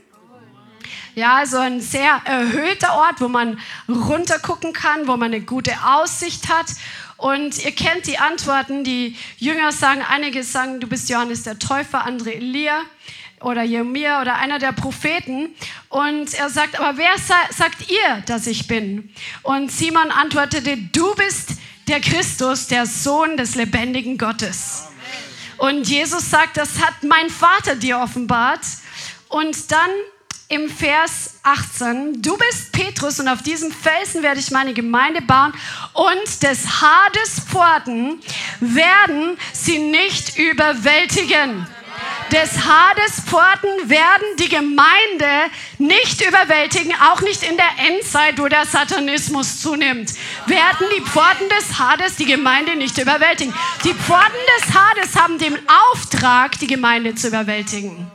Ja, 1.15 1.37
also 1.37 1.57
ein 1.57 1.81
sehr 1.81 2.21
erhöhter 2.25 2.93
Ort, 2.93 3.21
wo 3.21 3.27
man 3.27 3.59
runtergucken 3.89 4.71
kann, 4.71 5.07
wo 5.07 5.17
man 5.17 5.33
eine 5.33 5.41
gute 5.41 5.73
Aussicht 5.83 6.47
hat. 6.47 6.67
Und 7.17 7.63
ihr 7.63 7.71
kennt 7.71 8.07
die 8.07 8.19
Antworten. 8.19 8.83
Die 8.83 9.15
Jünger 9.37 9.71
sagen, 9.71 10.01
einige 10.07 10.43
sagen, 10.43 10.79
du 10.79 10.87
bist 10.87 11.09
Johannes 11.09 11.43
der 11.43 11.59
Täufer, 11.59 12.05
andere 12.05 12.33
Elia 12.33 12.81
oder 13.41 13.63
Jeremia 13.63 14.21
oder 14.21 14.35
einer 14.35 14.59
der 14.59 14.71
Propheten. 14.71 15.49
Und 15.89 16.33
er 16.33 16.49
sagt, 16.49 16.79
aber 16.79 16.97
wer 16.97 17.17
sa 17.17 17.35
sagt 17.55 17.89
ihr, 17.89 18.23
dass 18.25 18.47
ich 18.47 18.67
bin? 18.67 19.13
Und 19.43 19.71
Simon 19.71 20.11
antwortete, 20.11 20.77
du 20.77 21.15
bist 21.15 21.51
der 21.87 22.01
Christus, 22.01 22.67
der 22.67 22.85
Sohn 22.85 23.37
des 23.37 23.55
lebendigen 23.55 24.17
Gottes. 24.17 24.87
Und 25.57 25.89
Jesus 25.89 26.29
sagt, 26.29 26.57
das 26.57 26.79
hat 26.81 27.03
mein 27.03 27.29
Vater 27.29 27.75
dir 27.75 27.99
offenbart. 27.99 28.61
Und 29.29 29.71
dann 29.71 29.89
im 30.49 30.69
Vers 30.69 31.35
18, 31.43 32.21
du 32.21 32.37
bist 32.37 32.71
Petrus 32.71 33.19
und 33.19 33.27
auf 33.27 33.41
diesem 33.41 33.69
Felsen 33.71 34.23
werde 34.23 34.39
ich 34.39 34.49
meine 34.49 34.73
Gemeinde 34.73 35.21
bauen 35.21 35.53
und 35.93 36.43
des 36.43 36.81
Hades 36.81 37.41
Pforten 37.45 38.21
werden 38.61 39.37
sie 39.51 39.77
nicht 39.77 40.37
überwältigen. 40.37 41.67
des 42.31 42.65
Hades 42.65 43.21
Pforten 43.25 43.89
werden 43.89 44.27
die 44.39 44.49
Gemeinde 44.49 45.51
nicht 45.79 46.21
überwältigen, 46.21 46.93
auch 47.11 47.21
nicht 47.21 47.43
in 47.43 47.57
der 47.57 47.69
Endzeit, 47.89 48.39
wo 48.39 48.47
der 48.47 48.65
Satanismus 48.65 49.61
zunimmt. 49.61 50.13
Werden 50.45 50.87
die 50.95 51.01
Pforten 51.01 51.49
des 51.49 51.79
Hades 51.79 52.15
die 52.15 52.25
Gemeinde 52.25 52.75
nicht 52.75 52.97
überwältigen. 52.97 53.53
Die 53.83 53.93
Pforten 53.93 54.43
des 54.59 54.73
Hades 54.73 55.15
haben 55.15 55.39
den 55.39 55.57
Auftrag, 55.91 56.59
die 56.59 56.67
Gemeinde 56.67 57.15
zu 57.15 57.29
überwältigen. 57.29 58.11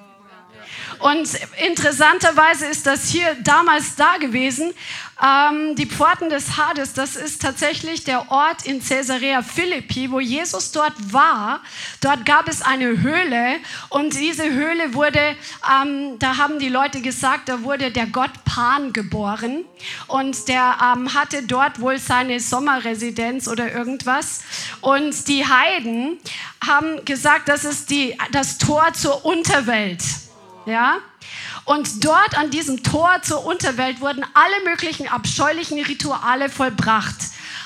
Und 1.02 1.28
interessanterweise 1.66 2.66
ist 2.66 2.86
das 2.86 3.08
hier 3.08 3.34
damals 3.42 3.96
da 3.96 4.18
gewesen. 4.18 4.72
Ähm, 5.20 5.74
die 5.74 5.86
Pforten 5.86 6.30
des 6.30 6.56
Hades, 6.56 6.92
das 6.92 7.16
ist 7.16 7.42
tatsächlich 7.42 8.04
der 8.04 8.30
Ort 8.30 8.66
in 8.66 8.80
Caesarea 8.80 9.42
Philippi, 9.42 10.12
wo 10.12 10.20
Jesus 10.20 10.70
dort 10.70 10.94
war. 11.12 11.60
Dort 12.00 12.24
gab 12.24 12.48
es 12.48 12.62
eine 12.62 13.02
Höhle 13.02 13.56
und 13.88 14.14
diese 14.14 14.44
Höhle 14.44 14.94
wurde, 14.94 15.36
ähm, 15.68 16.20
da 16.20 16.36
haben 16.36 16.60
die 16.60 16.68
Leute 16.68 17.00
gesagt, 17.00 17.48
da 17.48 17.62
wurde 17.62 17.90
der 17.90 18.06
Gott 18.06 18.32
Pan 18.44 18.92
geboren 18.92 19.64
und 20.06 20.46
der 20.46 20.76
ähm, 20.80 21.14
hatte 21.14 21.42
dort 21.42 21.80
wohl 21.80 21.98
seine 21.98 22.38
Sommerresidenz 22.38 23.48
oder 23.48 23.72
irgendwas. 23.72 24.42
Und 24.80 25.26
die 25.26 25.44
Heiden 25.44 26.18
haben 26.64 27.04
gesagt, 27.04 27.48
das 27.48 27.64
ist 27.64 27.90
die, 27.90 28.16
das 28.30 28.58
Tor 28.58 28.92
zur 28.94 29.24
Unterwelt. 29.24 30.02
Ja? 30.66 30.98
Und 31.64 32.04
dort 32.04 32.36
an 32.36 32.50
diesem 32.50 32.82
Tor 32.82 33.22
zur 33.22 33.44
Unterwelt 33.44 34.00
wurden 34.00 34.24
alle 34.34 34.70
möglichen 34.70 35.08
abscheulichen 35.08 35.82
Rituale 35.82 36.48
vollbracht. 36.48 37.16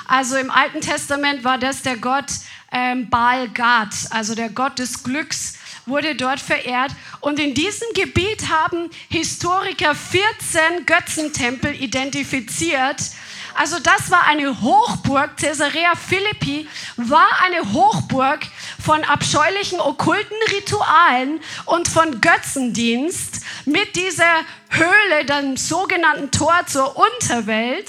Also 0.07 0.37
im 0.37 0.51
Alten 0.51 0.81
Testament 0.81 1.45
war 1.45 1.59
das 1.59 1.83
der 1.83 1.97
Gott 1.97 2.27
ähm, 2.71 3.09
Baal 3.09 3.49
Gad, 3.49 3.95
also 4.11 4.35
der 4.35 4.51
Gott 4.51 4.79
des 4.79 5.03
Glücks, 5.03 5.55
wurde 5.87 6.15
dort 6.15 6.41
verehrt. 6.41 6.93
Und 7.21 7.39
in 7.39 7.55
diesem 7.55 7.89
Gebiet 7.95 8.49
haben 8.51 8.91
Historiker 9.09 9.95
14 9.95 10.85
Götzentempel 10.85 11.75
identifiziert, 11.75 13.01
also 13.59 13.79
das 13.79 14.11
war 14.11 14.25
eine 14.25 14.61
Hochburg, 14.61 15.39
Caesarea 15.39 15.95
Philippi 15.95 16.69
war 16.97 17.27
eine 17.43 17.73
Hochburg 17.73 18.41
von 18.87 19.03
abscheulichen 19.03 19.81
okkulten 19.81 20.37
Ritualen 20.53 21.41
und 21.65 21.89
von 21.89 22.21
Götzendienst 22.21 23.41
mit 23.65 23.97
dieser 23.97 24.45
Höhle, 24.69 25.25
dem 25.25 25.57
sogenannten 25.57 26.31
Tor 26.31 26.55
zur 26.69 26.97
Unterwelt. 26.97 27.89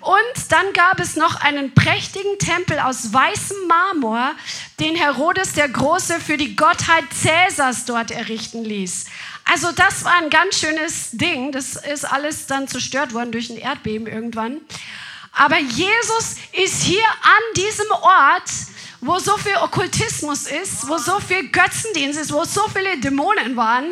Und 0.00 0.50
dann 0.50 0.72
gab 0.72 0.98
es 0.98 1.14
noch 1.14 1.40
einen 1.42 1.72
prächtigen 1.74 2.40
Tempel 2.40 2.80
aus 2.80 3.12
weißem 3.12 3.68
Marmor, 3.68 4.32
den 4.80 4.96
Herodes 4.96 5.52
der 5.52 5.68
Große 5.68 6.18
für 6.18 6.36
die 6.36 6.56
Gottheit 6.56 7.04
Cäsars 7.14 7.84
dort 7.84 8.10
errichten 8.10 8.64
ließ. 8.64 9.04
Also 9.44 9.70
das 9.70 10.02
war 10.02 10.14
ein 10.14 10.28
ganz 10.28 10.58
schönes 10.58 11.10
Ding. 11.12 11.52
Das 11.52 11.76
ist 11.76 12.04
alles 12.04 12.48
dann 12.48 12.66
zerstört 12.66 13.14
worden 13.14 13.30
durch 13.30 13.48
ein 13.48 13.58
Erdbeben 13.58 14.08
irgendwann. 14.08 14.60
Aber 15.34 15.60
Jesus 15.60 16.34
ist 16.50 16.82
hier 16.82 17.06
an 17.22 17.54
diesem 17.54 17.90
Ort, 17.92 18.50
wo 19.02 19.18
so 19.18 19.36
viel 19.36 19.56
Okkultismus 19.56 20.46
ist, 20.46 20.88
wo 20.88 20.96
so 20.96 21.18
viel 21.18 21.48
Götzendienst 21.48 22.20
ist, 22.20 22.32
wo 22.32 22.44
so 22.44 22.68
viele 22.68 22.96
Dämonen 22.98 23.56
waren. 23.56 23.86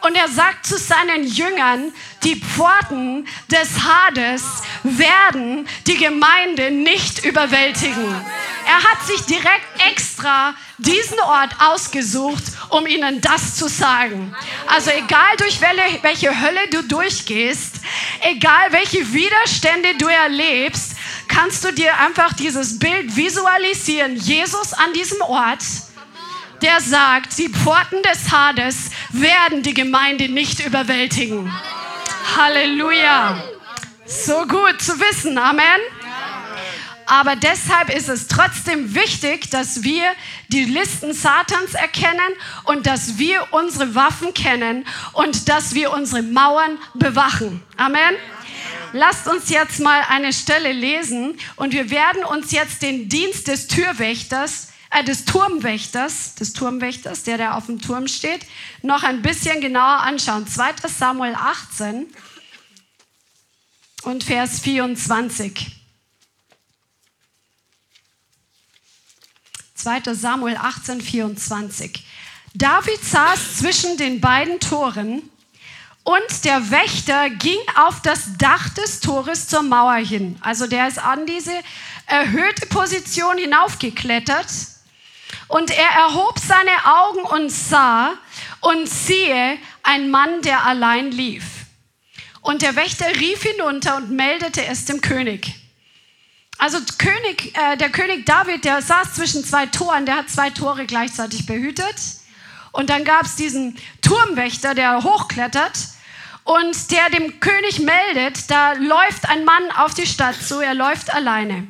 Und 0.00 0.14
er 0.16 0.28
sagt 0.28 0.64
zu 0.64 0.78
seinen 0.78 1.24
Jüngern, 1.24 1.92
die 2.24 2.36
Pforten 2.36 3.28
des 3.50 3.68
Hades 3.84 4.42
werden 4.82 5.68
die 5.86 5.98
Gemeinde 5.98 6.70
nicht 6.70 7.22
überwältigen. 7.22 8.14
Er 8.66 8.82
hat 8.82 9.06
sich 9.06 9.20
direkt 9.26 9.66
extra 9.90 10.54
diesen 10.78 11.20
Ort 11.20 11.50
ausgesucht, 11.58 12.44
um 12.70 12.86
ihnen 12.86 13.20
das 13.20 13.56
zu 13.56 13.68
sagen. 13.68 14.34
Also 14.66 14.90
egal 14.90 15.36
durch 15.36 15.60
welche 15.60 16.40
Hölle 16.40 16.66
du 16.70 16.82
durchgehst, 16.82 17.74
egal 18.22 18.68
welche 18.72 19.12
Widerstände 19.12 19.98
du 19.98 20.06
erlebst, 20.06 20.96
kannst 21.30 21.64
du 21.64 21.72
dir 21.72 21.96
einfach 21.98 22.34
dieses 22.34 22.78
Bild 22.78 23.16
visualisieren. 23.16 24.16
Jesus 24.16 24.74
an 24.74 24.92
diesem 24.92 25.20
Ort 25.22 25.62
der 26.62 26.80
sagt, 26.80 27.38
die 27.38 27.48
Pforten 27.48 28.02
des 28.02 28.30
Hades 28.30 28.90
werden 29.10 29.62
die 29.62 29.74
Gemeinde 29.74 30.28
nicht 30.28 30.64
überwältigen. 30.64 31.50
Halleluja. 32.36 33.42
So 34.06 34.46
gut 34.46 34.80
zu 34.80 34.98
wissen. 35.00 35.38
Amen. 35.38 35.80
Aber 37.06 37.34
deshalb 37.34 37.90
ist 37.90 38.08
es 38.08 38.28
trotzdem 38.28 38.94
wichtig, 38.94 39.50
dass 39.50 39.82
wir 39.82 40.04
die 40.48 40.64
Listen 40.64 41.12
Satans 41.12 41.74
erkennen 41.74 42.20
und 42.64 42.86
dass 42.86 43.18
wir 43.18 43.48
unsere 43.50 43.94
Waffen 43.94 44.32
kennen 44.32 44.86
und 45.14 45.48
dass 45.48 45.74
wir 45.74 45.92
unsere 45.92 46.22
Mauern 46.22 46.78
bewachen. 46.94 47.62
Amen. 47.76 48.14
Lasst 48.92 49.28
uns 49.28 49.50
jetzt 49.50 49.78
mal 49.78 50.02
eine 50.08 50.32
Stelle 50.32 50.72
lesen 50.72 51.38
und 51.56 51.72
wir 51.72 51.90
werden 51.90 52.24
uns 52.24 52.50
jetzt 52.50 52.82
den 52.82 53.08
Dienst 53.08 53.48
des 53.48 53.68
Türwächters 53.68 54.70
äh, 54.90 55.04
des 55.04 55.24
Turmwächters, 55.24 56.34
des 56.34 56.52
Turmwächters, 56.52 57.22
der 57.22 57.38
da 57.38 57.54
auf 57.54 57.66
dem 57.66 57.80
Turm 57.80 58.08
steht, 58.08 58.44
noch 58.82 59.04
ein 59.04 59.22
bisschen 59.22 59.60
genauer 59.60 60.00
anschauen. 60.00 60.46
2. 60.48 60.88
Samuel 60.88 61.34
18 61.34 62.06
und 64.02 64.24
Vers 64.24 64.60
24. 64.60 65.76
2. 69.76 70.14
Samuel 70.14 70.56
18, 70.56 71.00
24. 71.00 72.04
David 72.54 73.02
saß 73.02 73.58
zwischen 73.58 73.96
den 73.96 74.20
beiden 74.20 74.58
Toren 74.58 75.22
und 76.04 76.44
der 76.44 76.70
Wächter 76.70 77.30
ging 77.30 77.58
auf 77.76 78.00
das 78.02 78.36
Dach 78.38 78.68
des 78.70 79.00
Tores 79.00 79.48
zur 79.48 79.62
Mauer 79.62 79.96
hin. 79.96 80.38
Also 80.40 80.66
der 80.66 80.88
ist 80.88 80.98
an 80.98 81.26
diese 81.26 81.52
erhöhte 82.06 82.66
Position 82.66 83.38
hinaufgeklettert 83.38 84.48
und 85.48 85.70
er 85.70 85.90
erhob 85.90 86.38
seine 86.38 86.70
Augen 86.84 87.22
und 87.22 87.50
sah, 87.50 88.14
und 88.60 88.88
siehe, 88.88 89.58
ein 89.82 90.10
Mann, 90.10 90.42
der 90.42 90.64
allein 90.64 91.10
lief. 91.10 91.44
Und 92.42 92.62
der 92.62 92.76
Wächter 92.76 93.06
rief 93.16 93.42
hinunter 93.42 93.96
und 93.96 94.10
meldete 94.10 94.64
es 94.64 94.84
dem 94.84 95.00
König. 95.00 95.54
Also 96.58 96.78
König, 96.98 97.56
äh, 97.56 97.76
der 97.76 97.90
König 97.90 98.26
David, 98.26 98.64
der 98.64 98.82
saß 98.82 99.14
zwischen 99.14 99.44
zwei 99.44 99.66
Toren, 99.66 100.04
der 100.04 100.16
hat 100.16 100.30
zwei 100.30 100.50
Tore 100.50 100.84
gleichzeitig 100.84 101.46
behütet. 101.46 101.96
Und 102.72 102.90
dann 102.90 103.04
gab 103.04 103.24
es 103.24 103.36
diesen 103.36 103.76
Turmwächter, 104.02 104.74
der 104.74 105.02
hochklettert 105.02 105.88
und 106.44 106.90
der 106.90 107.10
dem 107.10 107.40
König 107.40 107.80
meldet, 107.80 108.50
da 108.50 108.72
läuft 108.72 109.28
ein 109.28 109.44
Mann 109.44 109.70
auf 109.76 109.94
die 109.94 110.06
Stadt 110.06 110.36
zu, 110.36 110.60
er 110.60 110.74
läuft 110.74 111.12
alleine. 111.12 111.66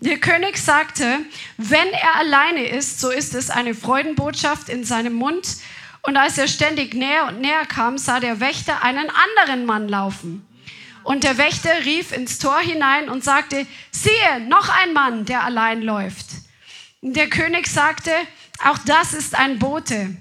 Der 0.00 0.18
König 0.18 0.56
sagte, 0.56 1.20
wenn 1.58 1.88
er 1.92 2.16
alleine 2.16 2.66
ist, 2.66 3.00
so 3.00 3.10
ist 3.10 3.34
es 3.34 3.50
eine 3.50 3.74
Freudenbotschaft 3.74 4.68
in 4.68 4.84
seinem 4.84 5.12
Mund. 5.12 5.46
Und 6.02 6.16
als 6.16 6.38
er 6.38 6.48
ständig 6.48 6.94
näher 6.94 7.28
und 7.28 7.40
näher 7.40 7.64
kam, 7.66 7.98
sah 7.98 8.18
der 8.18 8.40
Wächter 8.40 8.82
einen 8.82 9.08
anderen 9.10 9.64
Mann 9.64 9.88
laufen. 9.88 10.44
Und 11.04 11.22
der 11.22 11.38
Wächter 11.38 11.84
rief 11.84 12.10
ins 12.10 12.40
Tor 12.40 12.58
hinein 12.58 13.08
und 13.08 13.22
sagte, 13.22 13.64
siehe, 13.92 14.40
noch 14.48 14.68
ein 14.68 14.92
Mann, 14.92 15.24
der 15.24 15.44
allein 15.44 15.82
läuft. 15.82 16.26
Der 17.02 17.28
König 17.28 17.68
sagte, 17.68 18.10
auch 18.64 18.78
das 18.78 19.12
ist 19.12 19.34
ein 19.34 19.58
Bote. 19.58 20.16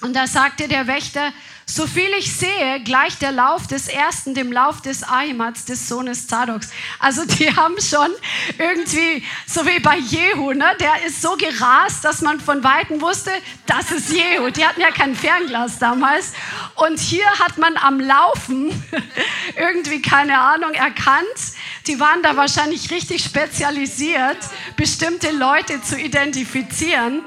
Und 0.00 0.14
da 0.14 0.28
sagte 0.28 0.68
der 0.68 0.86
Wächter, 0.86 1.32
so 1.66 1.86
viel 1.86 2.08
ich 2.18 2.32
sehe, 2.32 2.80
gleicht 2.84 3.20
der 3.20 3.32
Lauf 3.32 3.66
des 3.66 3.88
ersten 3.88 4.32
dem 4.32 4.52
Lauf 4.52 4.80
des 4.80 5.02
Ahimats, 5.02 5.64
des 5.64 5.86
Sohnes 5.88 6.26
Zadoks. 6.26 6.70
Also 7.00 7.24
die 7.24 7.54
haben 7.56 7.74
schon 7.80 8.10
irgendwie, 8.58 9.24
so 9.46 9.66
wie 9.66 9.80
bei 9.80 9.98
Jehu, 9.98 10.52
ne? 10.52 10.64
der 10.80 11.04
ist 11.04 11.20
so 11.20 11.36
gerast, 11.36 12.04
dass 12.04 12.22
man 12.22 12.40
von 12.40 12.62
Weitem 12.62 13.00
wusste, 13.02 13.32
das 13.66 13.90
ist 13.90 14.10
Jehu. 14.10 14.50
Die 14.50 14.64
hatten 14.64 14.80
ja 14.80 14.92
kein 14.92 15.14
Fernglas 15.16 15.78
damals. 15.78 16.32
Und 16.76 17.00
hier 17.00 17.26
hat 17.40 17.58
man 17.58 17.76
am 17.76 18.00
Laufen 18.00 18.70
irgendwie, 19.56 20.00
keine 20.00 20.38
Ahnung, 20.38 20.72
erkannt, 20.74 21.26
die 21.86 21.98
waren 21.98 22.22
da 22.22 22.36
wahrscheinlich 22.36 22.90
richtig 22.92 23.24
spezialisiert, 23.24 24.38
bestimmte 24.76 25.32
Leute 25.32 25.82
zu 25.82 25.98
identifizieren. 25.98 27.24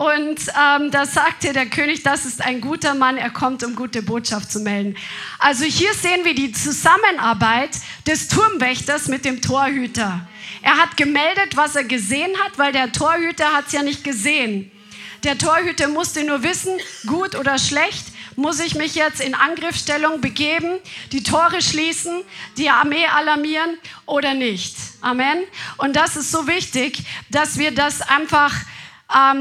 Und 0.00 0.40
ähm, 0.58 0.90
da 0.90 1.04
sagte 1.04 1.52
der 1.52 1.66
König, 1.66 2.02
das 2.02 2.24
ist 2.24 2.40
ein 2.40 2.62
guter 2.62 2.94
Mann, 2.94 3.18
er 3.18 3.28
kommt, 3.28 3.62
um 3.62 3.76
gute 3.76 4.00
Botschaft 4.00 4.50
zu 4.50 4.60
melden. 4.60 4.96
Also 5.38 5.66
hier 5.66 5.92
sehen 5.92 6.24
wir 6.24 6.34
die 6.34 6.52
Zusammenarbeit 6.52 7.68
des 8.06 8.28
Turmwächters 8.28 9.08
mit 9.08 9.26
dem 9.26 9.42
Torhüter. 9.42 10.26
Er 10.62 10.78
hat 10.78 10.96
gemeldet, 10.96 11.54
was 11.54 11.76
er 11.76 11.84
gesehen 11.84 12.30
hat, 12.42 12.56
weil 12.56 12.72
der 12.72 12.92
Torhüter 12.92 13.52
hat 13.52 13.66
es 13.66 13.74
ja 13.74 13.82
nicht 13.82 14.02
gesehen. 14.02 14.70
Der 15.22 15.36
Torhüter 15.36 15.88
musste 15.88 16.24
nur 16.24 16.42
wissen, 16.42 16.72
gut 17.06 17.34
oder 17.34 17.58
schlecht, 17.58 18.06
muss 18.36 18.58
ich 18.58 18.76
mich 18.76 18.94
jetzt 18.94 19.20
in 19.20 19.34
Angriffsstellung 19.34 20.22
begeben, 20.22 20.78
die 21.12 21.22
Tore 21.22 21.60
schließen, 21.60 22.22
die 22.56 22.70
Armee 22.70 23.04
alarmieren 23.04 23.76
oder 24.06 24.32
nicht. 24.32 24.76
Amen. 25.02 25.42
Und 25.76 25.94
das 25.94 26.16
ist 26.16 26.30
so 26.30 26.46
wichtig, 26.46 27.02
dass 27.28 27.58
wir 27.58 27.74
das 27.74 28.00
einfach 28.00 28.54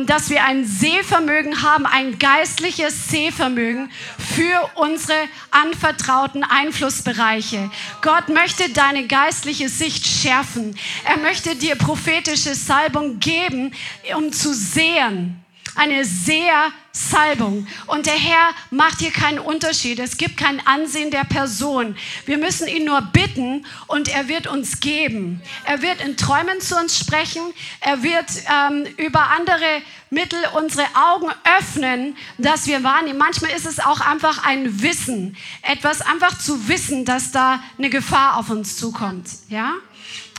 dass 0.05 0.29
wir 0.29 0.43
ein 0.43 0.65
Sehvermögen 0.65 1.61
haben, 1.61 1.85
ein 1.85 2.17
geistliches 2.17 3.09
Sehvermögen 3.09 3.91
für 4.17 4.69
unsere 4.75 5.17
anvertrauten 5.51 6.43
Einflussbereiche. 6.43 7.69
Gott 8.01 8.29
möchte 8.29 8.69
deine 8.71 9.05
geistliche 9.05 9.69
Sicht 9.69 10.05
schärfen. 10.05 10.75
Er 11.05 11.17
möchte 11.17 11.55
dir 11.55 11.75
prophetische 11.75 12.55
Salbung 12.55 13.19
geben, 13.19 13.71
um 14.15 14.31
zu 14.31 14.53
sehen 14.53 15.43
eine 15.75 16.05
sehr 16.05 16.71
Salbung. 16.91 17.67
Und 17.87 18.05
der 18.05 18.15
Herr 18.15 18.49
macht 18.71 18.99
hier 18.99 19.11
keinen 19.11 19.39
Unterschied. 19.39 19.99
Es 19.99 20.17
gibt 20.17 20.37
kein 20.37 20.65
Ansehen 20.65 21.11
der 21.11 21.23
Person. 21.23 21.95
Wir 22.25 22.37
müssen 22.37 22.67
ihn 22.67 22.85
nur 22.85 23.01
bitten 23.01 23.65
und 23.87 24.09
er 24.09 24.27
wird 24.27 24.47
uns 24.47 24.79
geben. 24.79 25.41
Er 25.65 25.81
wird 25.81 26.01
in 26.01 26.17
Träumen 26.17 26.59
zu 26.61 26.75
uns 26.75 26.99
sprechen. 26.99 27.41
Er 27.79 28.03
wird 28.03 28.25
ähm, 28.51 28.85
über 28.97 29.29
andere 29.29 29.81
Mittel 30.09 30.39
unsere 30.55 30.87
Augen 30.95 31.29
öffnen, 31.59 32.17
dass 32.37 32.67
wir 32.67 32.83
wahrnehmen. 32.83 33.19
Manchmal 33.19 33.51
ist 33.51 33.65
es 33.65 33.79
auch 33.79 34.01
einfach 34.01 34.45
ein 34.45 34.81
Wissen. 34.81 35.37
Etwas 35.61 36.01
einfach 36.01 36.37
zu 36.37 36.67
wissen, 36.67 37.05
dass 37.05 37.31
da 37.31 37.61
eine 37.77 37.89
Gefahr 37.89 38.37
auf 38.37 38.49
uns 38.49 38.77
zukommt. 38.77 39.27
Ja? 39.49 39.73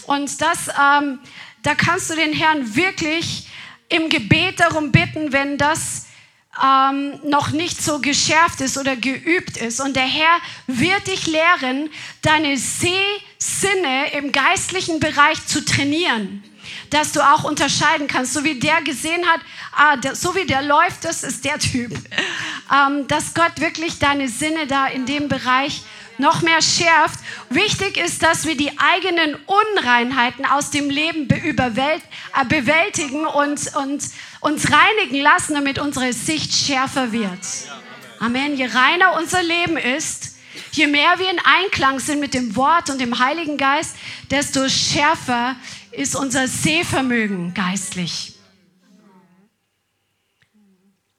Und 0.06 0.40
das, 0.40 0.68
ähm, 0.68 1.20
da 1.62 1.74
kannst 1.74 2.10
du 2.10 2.16
den 2.16 2.32
Herrn 2.32 2.74
wirklich 2.74 3.46
im 3.90 4.08
Gebet 4.08 4.60
darum 4.60 4.90
bitten, 4.92 5.32
wenn 5.32 5.58
das 5.58 6.06
ähm, 6.62 7.20
noch 7.24 7.50
nicht 7.50 7.82
so 7.82 8.00
geschärft 8.00 8.60
ist 8.60 8.78
oder 8.78 8.96
geübt 8.96 9.56
ist. 9.56 9.80
Und 9.80 9.94
der 9.94 10.06
Herr 10.06 10.38
wird 10.66 11.06
dich 11.06 11.26
lehren, 11.26 11.90
deine 12.22 12.56
Sehsinne 12.56 14.12
im 14.12 14.32
geistlichen 14.32 15.00
Bereich 15.00 15.46
zu 15.46 15.64
trainieren 15.64 16.42
dass 16.90 17.12
du 17.12 17.20
auch 17.20 17.44
unterscheiden 17.44 18.08
kannst, 18.08 18.34
so 18.34 18.44
wie 18.44 18.58
der 18.58 18.82
gesehen 18.82 19.24
hat, 19.26 19.40
ah, 19.72 19.96
der, 19.96 20.14
so 20.16 20.34
wie 20.34 20.44
der 20.44 20.62
läuft, 20.62 21.04
das 21.04 21.22
ist 21.22 21.44
der 21.44 21.58
Typ. 21.58 21.92
Ähm, 22.72 23.08
dass 23.08 23.34
Gott 23.34 23.58
wirklich 23.58 23.98
deine 23.98 24.28
Sinne 24.28 24.68
da 24.68 24.86
in 24.86 25.04
dem 25.04 25.28
Bereich 25.28 25.82
noch 26.20 26.42
mehr 26.42 26.62
schärft. 26.62 27.18
Wichtig 27.48 27.96
ist, 27.96 28.22
dass 28.22 28.46
wir 28.46 28.56
die 28.56 28.70
eigenen 28.78 29.36
Unreinheiten 29.46 30.44
aus 30.44 30.70
dem 30.70 30.88
Leben 30.88 31.28
äh, 31.28 32.44
bewältigen 32.48 33.26
und, 33.26 33.74
und 33.74 34.04
uns 34.40 34.68
reinigen 34.70 35.20
lassen, 35.20 35.54
damit 35.54 35.78
unsere 35.78 36.12
Sicht 36.12 36.54
schärfer 36.54 37.12
wird. 37.12 37.40
Amen. 38.20 38.56
Je 38.56 38.66
reiner 38.66 39.16
unser 39.18 39.42
Leben 39.42 39.76
ist, 39.76 40.36
je 40.72 40.86
mehr 40.86 41.18
wir 41.18 41.30
in 41.30 41.40
Einklang 41.42 41.98
sind 41.98 42.20
mit 42.20 42.34
dem 42.34 42.54
Wort 42.54 42.90
und 42.90 43.00
dem 43.00 43.18
Heiligen 43.18 43.56
Geist, 43.56 43.96
desto 44.30 44.68
schärfer 44.68 45.56
ist 45.90 46.14
unser 46.14 46.46
Sehvermögen 46.46 47.54
geistlich. 47.54 48.34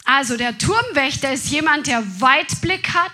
Also 0.05 0.37
der 0.37 0.57
Turmwächter 0.57 1.31
ist 1.33 1.49
jemand, 1.49 1.87
der 1.87 2.03
Weitblick 2.19 2.93
hat 2.93 3.13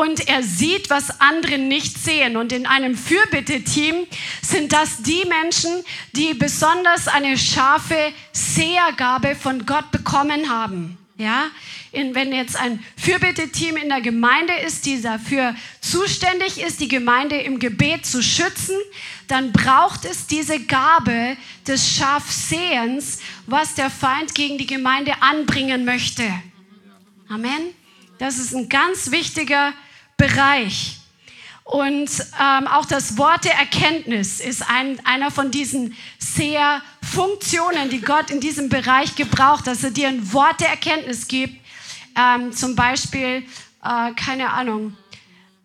und 0.00 0.28
er 0.28 0.42
sieht, 0.42 0.88
was 0.88 1.20
andere 1.20 1.58
nicht 1.58 1.98
sehen. 1.98 2.38
Und 2.38 2.52
in 2.52 2.64
einem 2.64 2.96
Fürbitte-Team 2.96 4.06
sind 4.40 4.72
das 4.72 5.02
die 5.02 5.26
Menschen, 5.28 5.70
die 6.12 6.32
besonders 6.32 7.06
eine 7.06 7.36
scharfe 7.36 8.14
Sehergabe 8.32 9.34
von 9.34 9.66
Gott 9.66 9.90
bekommen 9.90 10.48
haben. 10.48 10.96
Ja, 11.18 11.50
in, 11.92 12.14
wenn 12.14 12.32
jetzt 12.32 12.56
ein 12.56 12.82
Fürbitte-Team 12.96 13.76
in 13.76 13.90
der 13.90 14.00
Gemeinde 14.00 14.54
ist, 14.54 14.86
die 14.86 15.02
dafür 15.02 15.54
zuständig 15.82 16.58
ist, 16.62 16.80
die 16.80 16.88
Gemeinde 16.88 17.36
im 17.36 17.58
Gebet 17.58 18.06
zu 18.06 18.22
schützen, 18.22 18.76
dann 19.28 19.52
braucht 19.52 20.06
es 20.06 20.26
diese 20.26 20.60
Gabe 20.60 21.36
des 21.66 21.94
Scharfsehens, 21.94 23.18
was 23.46 23.74
der 23.74 23.90
Feind 23.90 24.34
gegen 24.34 24.56
die 24.56 24.66
Gemeinde 24.66 25.20
anbringen 25.20 25.84
möchte. 25.84 26.24
Amen. 27.28 27.74
Das 28.16 28.38
ist 28.38 28.54
ein 28.54 28.70
ganz 28.70 29.10
wichtiger 29.10 29.74
Bereich. 30.20 30.98
Und 31.64 32.10
ähm, 32.38 32.66
auch 32.66 32.84
das 32.84 33.16
Wort 33.16 33.44
der 33.44 33.54
Erkenntnis 33.54 34.40
ist 34.40 34.68
ein, 34.68 35.00
einer 35.06 35.30
von 35.30 35.50
diesen 35.50 35.96
sehr 36.18 36.82
Funktionen, 37.00 37.88
die 37.88 38.02
Gott 38.02 38.30
in 38.30 38.40
diesem 38.40 38.68
Bereich 38.68 39.14
gebraucht, 39.14 39.66
dass 39.66 39.82
er 39.82 39.92
dir 39.92 40.08
ein 40.08 40.32
Wort 40.34 40.60
der 40.60 40.68
Erkenntnis 40.68 41.26
gibt. 41.26 41.54
Ähm, 42.18 42.52
zum 42.52 42.76
Beispiel, 42.76 43.44
äh, 43.82 44.12
keine 44.14 44.50
Ahnung, 44.50 44.94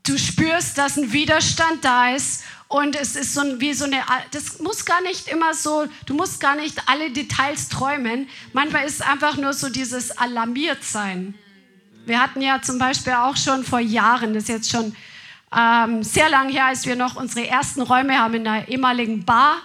du 0.04 0.18
spürst, 0.18 0.78
dass 0.78 0.96
ein 0.96 1.12
Widerstand 1.12 1.84
da 1.84 2.12
ist 2.15 2.44
und 2.70 2.96
es 2.96 3.18
ist 3.18 3.34
so 3.34 3.60
wie 3.60 3.74
so 3.74 3.86
eine, 3.86 4.04
das 4.32 4.60
muss 4.60 4.86
gar 4.86 5.02
nicht 5.02 5.28
immer 5.28 5.54
so, 5.54 5.86
du 6.06 6.13
musst 6.13 6.39
gar 6.39 6.56
nicht 6.56 6.82
alle 6.88 7.12
Details 7.12 7.68
träumen. 7.68 8.30
Manchmal 8.54 8.86
ist 8.86 8.96
es 8.96 9.02
einfach 9.02 9.36
nur 9.36 9.52
so 9.52 9.70
dieses 9.70 10.12
alarmiert 10.12 10.84
sein. 10.84 11.36
Wir 12.06 12.22
hatten 12.22 12.41
ja 12.41 12.62
zum 12.62 12.78
Beispiel 12.78 13.13
auch 13.13 13.36
schon 13.36 13.63
vor 13.63 13.80
Jahren, 13.80 14.36
das 14.36 14.44
ist 14.44 14.50
jetzt 14.50 14.70
schon 14.70 14.96
ähm, 15.56 16.04
sehr 16.04 16.30
lang 16.30 16.50
her, 16.50 16.65
als 16.65 16.86
wir 16.86 16.96
noch 16.96 17.15
unsere 17.15 17.48
ersten 17.48 17.82
Räume 17.82 18.20
haben 18.20 18.36
in 18.36 18.44
der 18.44 18.68
ehemaligen 18.68 19.26
Bar. 19.26 19.58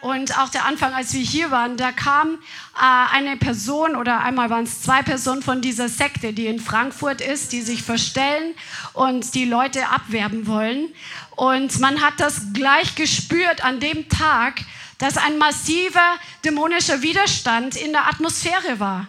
Und 0.00 0.38
auch 0.38 0.48
der 0.48 0.64
Anfang, 0.64 0.92
als 0.94 1.12
wir 1.12 1.20
hier 1.20 1.50
waren, 1.52 1.76
da 1.76 1.92
kam 1.92 2.34
äh, 2.34 3.16
eine 3.16 3.36
Person 3.36 3.94
oder 3.94 4.20
einmal 4.20 4.50
waren 4.50 4.64
es 4.64 4.82
zwei 4.82 5.02
Personen 5.02 5.42
von 5.42 5.60
dieser 5.60 5.88
Sekte, 5.88 6.32
die 6.32 6.46
in 6.46 6.60
Frankfurt 6.60 7.20
ist, 7.20 7.52
die 7.52 7.62
sich 7.62 7.82
verstellen 7.82 8.54
und 8.92 9.34
die 9.34 9.44
Leute 9.44 9.88
abwerben 9.88 10.46
wollen. 10.46 10.88
Und 11.36 11.78
man 11.78 12.00
hat 12.00 12.14
das 12.18 12.52
gleich 12.54 12.96
gespürt 12.96 13.64
an 13.64 13.78
dem 13.78 14.08
Tag, 14.08 14.62
dass 14.98 15.16
ein 15.16 15.38
massiver 15.38 16.16
dämonischer 16.44 17.02
Widerstand 17.02 17.76
in 17.76 17.92
der 17.92 18.08
Atmosphäre 18.08 18.80
war. 18.80 19.06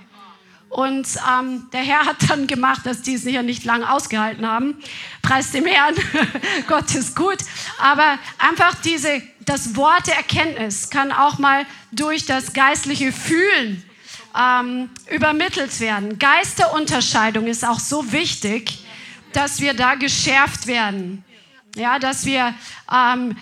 Und 0.69 1.07
ähm, 1.27 1.67
der 1.73 1.81
Herr 1.81 2.05
hat 2.05 2.17
dann 2.29 2.45
gemacht, 2.45 2.85
dass 2.85 3.01
die 3.01 3.15
es 3.15 3.23
sicher 3.23 3.41
nicht 3.41 3.65
lange 3.65 3.91
ausgehalten 3.91 4.45
haben. 4.45 4.77
Preis 5.23 5.51
dem 5.51 5.65
Herrn, 5.65 5.95
Gott 6.67 6.93
ist 6.93 7.15
gut. 7.15 7.39
Aber 7.79 8.19
einfach 8.37 8.75
diese, 8.75 9.21
das 9.45 9.75
Wort 9.75 10.05
der 10.05 10.17
Erkenntnis 10.17 10.91
kann 10.91 11.11
auch 11.11 11.39
mal 11.39 11.65
durch 11.91 12.25
das 12.27 12.53
geistliche 12.53 13.11
Fühlen 13.11 13.83
ähm, 14.39 14.89
übermittelt 15.09 15.79
werden. 15.79 16.19
Geisterunterscheidung 16.19 17.47
ist 17.47 17.65
auch 17.65 17.79
so 17.79 18.11
wichtig, 18.11 18.85
dass 19.33 19.61
wir 19.61 19.73
da 19.73 19.95
geschärft 19.95 20.67
werden. 20.67 21.23
Ja, 21.75 21.99
dass 21.99 22.25
wir 22.25 22.53
ähm, 22.91 23.35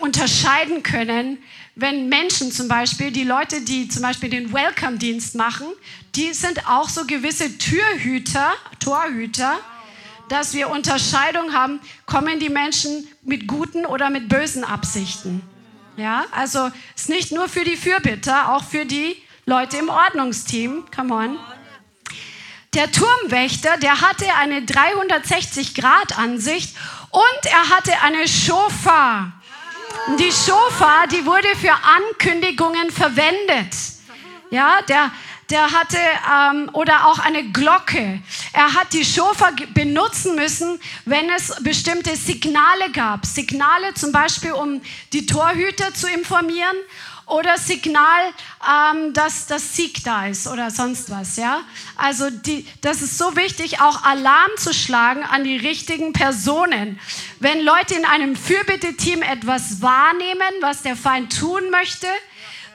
unterscheiden 0.00 0.82
können, 0.82 1.38
wenn 1.74 2.08
Menschen 2.08 2.52
zum 2.52 2.68
Beispiel, 2.68 3.10
die 3.10 3.24
Leute, 3.24 3.62
die 3.62 3.88
zum 3.88 4.02
Beispiel 4.02 4.28
den 4.28 4.52
Welcome-Dienst 4.52 5.36
machen, 5.36 5.66
die 6.14 6.34
sind 6.34 6.68
auch 6.68 6.88
so 6.88 7.06
gewisse 7.06 7.58
Türhüter, 7.58 8.52
Torhüter, 8.80 9.58
dass 10.28 10.54
wir 10.54 10.70
Unterscheidung 10.70 11.52
haben, 11.52 11.80
kommen 12.06 12.40
die 12.40 12.48
Menschen 12.48 13.06
mit 13.22 13.46
guten 13.46 13.86
oder 13.86 14.10
mit 14.10 14.28
bösen 14.28 14.64
Absichten. 14.64 15.42
Ja, 15.96 16.24
also 16.30 16.70
ist 16.96 17.08
nicht 17.08 17.30
nur 17.32 17.48
für 17.48 17.64
die 17.64 17.76
Fürbitter, 17.76 18.54
auch 18.54 18.64
für 18.64 18.84
die 18.86 19.16
Leute 19.44 19.78
im 19.78 19.88
Ordnungsteam. 19.88 20.84
Come 20.94 21.14
on. 21.14 21.36
Der 22.74 22.90
Turmwächter, 22.90 23.76
der 23.76 24.00
hatte 24.00 24.34
eine 24.34 24.60
360-Grad-Ansicht 24.60 26.74
und 27.10 27.44
er 27.44 27.68
hatte 27.68 27.92
eine 28.00 28.26
Schofar. 28.26 29.32
Die 30.18 30.32
Schofar, 30.32 31.06
die 31.08 31.26
wurde 31.26 31.54
für 31.56 31.74
Ankündigungen 31.74 32.90
verwendet. 32.90 33.76
Ja, 34.50 34.80
der, 34.88 35.10
der 35.52 35.70
hatte, 35.70 35.98
ähm, 35.98 36.70
oder 36.72 37.06
auch 37.06 37.18
eine 37.18 37.44
Glocke. 37.44 38.20
Er 38.52 38.74
hat 38.74 38.92
die 38.92 39.04
Schofar 39.04 39.52
benutzen 39.74 40.34
müssen, 40.34 40.80
wenn 41.04 41.28
es 41.30 41.54
bestimmte 41.60 42.16
Signale 42.16 42.90
gab. 42.92 43.26
Signale 43.26 43.92
zum 43.94 44.12
Beispiel, 44.12 44.52
um 44.52 44.80
die 45.12 45.26
Torhüter 45.26 45.92
zu 45.92 46.08
informieren 46.08 46.76
oder 47.26 47.58
Signal, 47.58 48.32
ähm, 48.66 49.12
dass 49.12 49.46
das 49.46 49.76
Sieg 49.76 50.02
da 50.04 50.26
ist 50.26 50.46
oder 50.46 50.70
sonst 50.70 51.10
was. 51.10 51.36
Ja? 51.36 51.60
Also 51.96 52.30
die, 52.30 52.66
das 52.80 53.02
ist 53.02 53.18
so 53.18 53.36
wichtig, 53.36 53.80
auch 53.80 54.02
Alarm 54.04 54.50
zu 54.56 54.72
schlagen 54.72 55.22
an 55.22 55.44
die 55.44 55.56
richtigen 55.56 56.14
Personen. 56.14 56.98
Wenn 57.40 57.62
Leute 57.62 57.94
in 57.94 58.04
einem 58.06 58.36
Fürbitte-Team 58.36 59.22
etwas 59.22 59.82
wahrnehmen, 59.82 60.52
was 60.60 60.82
der 60.82 60.96
Feind 60.96 61.38
tun 61.38 61.70
möchte, 61.70 62.06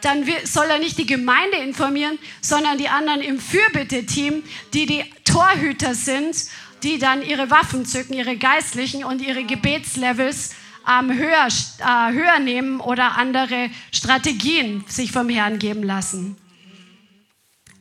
dann 0.01 0.25
soll 0.43 0.65
er 0.67 0.79
nicht 0.79 0.97
die 0.97 1.05
Gemeinde 1.05 1.57
informieren, 1.57 2.17
sondern 2.41 2.77
die 2.77 2.89
anderen 2.89 3.21
im 3.21 3.39
Fürbitte-Team, 3.39 4.43
die 4.73 4.85
die 4.85 5.03
Torhüter 5.23 5.95
sind, 5.95 6.35
die 6.83 6.99
dann 6.99 7.23
ihre 7.23 7.49
Waffen 7.49 7.85
zücken, 7.85 8.13
ihre 8.13 8.37
geistlichen 8.37 9.03
und 9.03 9.21
ihre 9.21 9.43
Gebetslevels 9.43 10.55
ähm, 10.87 11.13
höher, 11.13 11.47
äh, 11.47 12.13
höher 12.13 12.39
nehmen 12.39 12.79
oder 12.79 13.17
andere 13.17 13.69
Strategien 13.91 14.85
sich 14.87 15.11
vom 15.11 15.29
Herrn 15.29 15.59
geben 15.59 15.83
lassen. 15.83 16.37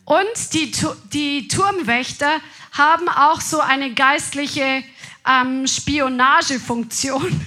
Und 0.05 0.55
die, 0.55 0.73
die 1.13 1.49
Turmwächter 1.49 2.41
haben 2.73 3.09
auch 3.09 3.41
so 3.41 3.61
eine 3.61 3.93
geistliche 3.93 4.85
ähm, 5.27 5.67
Spionagefunktion. 5.67 7.41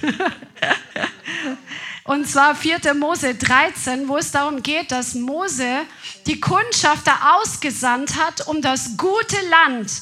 Und 2.10 2.28
zwar 2.28 2.56
4. 2.56 2.92
Mose 2.94 3.36
13, 3.36 4.08
wo 4.08 4.16
es 4.16 4.32
darum 4.32 4.64
geht, 4.64 4.90
dass 4.90 5.14
Mose 5.14 5.82
die 6.26 6.40
Kundschafter 6.40 7.36
ausgesandt 7.36 8.16
hat, 8.16 8.48
um 8.48 8.60
das 8.60 8.96
gute 8.96 9.36
Land 9.48 9.92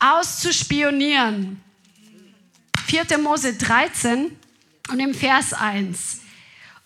auszuspionieren. 0.00 1.62
4. 2.86 3.16
Mose 3.18 3.54
13 3.54 4.36
und 4.90 4.98
im 4.98 5.14
Vers 5.14 5.52
1. 5.52 6.22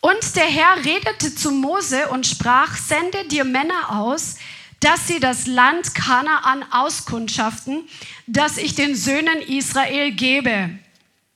Und 0.02 0.36
der 0.36 0.44
Herr 0.44 0.84
redete 0.84 1.34
zu 1.34 1.52
Mose 1.52 2.08
und 2.08 2.26
sprach, 2.26 2.76
sende 2.76 3.26
dir 3.28 3.44
Männer 3.44 3.98
aus, 3.98 4.36
dass 4.80 5.08
sie 5.08 5.20
das 5.20 5.46
Land 5.46 5.94
Kanaan 5.94 6.70
auskundschaften, 6.70 7.88
das 8.26 8.58
ich 8.58 8.74
den 8.74 8.94
Söhnen 8.94 9.40
Israel 9.40 10.12
gebe. 10.12 10.78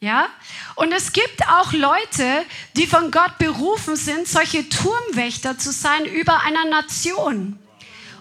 Ja? 0.00 0.28
Und 0.76 0.92
es 0.92 1.12
gibt 1.12 1.46
auch 1.46 1.72
Leute, 1.72 2.44
die 2.74 2.86
von 2.86 3.10
Gott 3.10 3.36
berufen 3.38 3.96
sind, 3.96 4.26
solche 4.26 4.68
Turmwächter 4.68 5.58
zu 5.58 5.72
sein 5.72 6.06
über 6.06 6.40
einer 6.40 6.64
Nation 6.64 7.58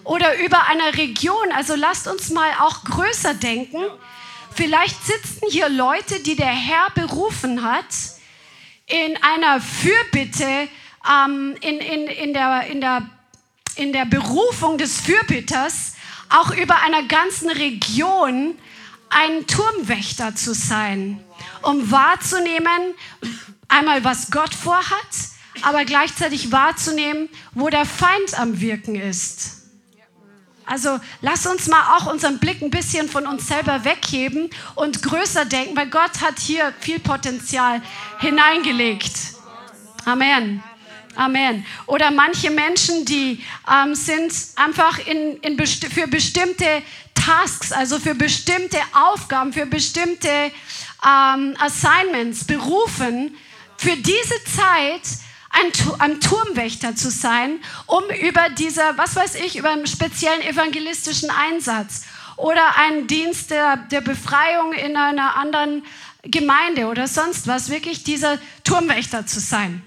oder 0.04 0.38
über 0.38 0.66
einer 0.66 0.94
Region. 0.96 1.52
Also 1.54 1.74
lasst 1.74 2.06
uns 2.06 2.30
mal 2.30 2.50
auch 2.60 2.84
größer 2.84 3.32
denken. 3.34 3.82
Vielleicht 4.54 5.02
sitzen 5.06 5.46
hier 5.48 5.70
Leute, 5.70 6.20
die 6.20 6.36
der 6.36 6.48
Herr 6.48 6.90
berufen 6.90 7.62
hat, 7.62 7.86
in 8.86 9.16
einer 9.22 9.60
Fürbitte, 9.60 10.68
ähm, 11.08 11.56
in, 11.60 11.78
in, 11.78 12.06
in, 12.08 12.34
der, 12.34 12.66
in, 12.66 12.80
der, 12.80 13.08
in 13.76 13.92
der 13.92 14.04
Berufung 14.04 14.76
des 14.76 15.00
Fürbitters, 15.00 15.94
auch 16.28 16.50
über 16.50 16.82
einer 16.82 17.04
ganzen 17.04 17.50
Region 17.50 18.58
ein 19.08 19.46
Turmwächter 19.46 20.34
zu 20.34 20.54
sein, 20.54 21.24
um 21.62 21.90
wahrzunehmen, 21.90 22.94
einmal 23.68 24.04
was 24.04 24.30
Gott 24.30 24.54
vorhat, 24.54 25.08
aber 25.62 25.84
gleichzeitig 25.84 26.52
wahrzunehmen, 26.52 27.28
wo 27.52 27.68
der 27.68 27.84
Feind 27.84 28.38
am 28.38 28.60
Wirken 28.60 28.94
ist. 28.94 29.60
Also 30.70 31.00
lass 31.20 31.46
uns 31.46 31.66
mal 31.66 31.96
auch 31.96 32.06
unseren 32.06 32.38
Blick 32.38 32.62
ein 32.62 32.70
bisschen 32.70 33.08
von 33.08 33.26
uns 33.26 33.48
selber 33.48 33.84
wegheben 33.84 34.50
und 34.76 35.02
größer 35.02 35.44
denken, 35.44 35.76
weil 35.76 35.90
Gott 35.90 36.20
hat 36.20 36.38
hier 36.38 36.72
viel 36.78 37.00
Potenzial 37.00 37.82
hineingelegt. 38.20 39.12
Amen. 40.04 40.62
Amen. 41.16 41.66
Oder 41.86 42.12
manche 42.12 42.50
Menschen, 42.50 43.04
die 43.04 43.44
ähm, 43.68 43.96
sind 43.96 44.32
einfach 44.54 45.04
in, 45.06 45.38
in 45.38 45.56
besti 45.56 45.90
für 45.90 46.06
bestimmte 46.06 46.82
Tasks, 47.14 47.72
also 47.72 47.98
für 47.98 48.14
bestimmte 48.14 48.78
Aufgaben, 48.92 49.52
für 49.52 49.66
bestimmte 49.66 50.52
ähm, 51.04 51.56
Assignments 51.58 52.44
berufen, 52.44 53.36
für 53.76 53.96
diese 53.96 54.44
Zeit 54.44 55.02
ein, 55.50 55.72
ein 55.98 56.20
Turmwächter 56.20 56.94
zu 56.94 57.10
sein, 57.10 57.58
um 57.86 58.04
über 58.22 58.50
dieser, 58.50 58.96
was 58.98 59.16
weiß 59.16 59.36
ich, 59.36 59.56
über 59.56 59.70
einen 59.70 59.86
speziellen 59.86 60.42
evangelistischen 60.42 61.30
Einsatz 61.30 62.04
oder 62.36 62.76
einen 62.76 63.06
Dienst 63.06 63.50
der, 63.50 63.76
der 63.76 64.00
Befreiung 64.00 64.72
in 64.72 64.96
einer 64.96 65.36
anderen 65.36 65.82
Gemeinde 66.22 66.86
oder 66.86 67.08
sonst 67.08 67.46
was, 67.46 67.70
wirklich 67.70 68.04
dieser 68.04 68.38
Turmwächter 68.64 69.26
zu 69.26 69.40
sein. 69.40 69.82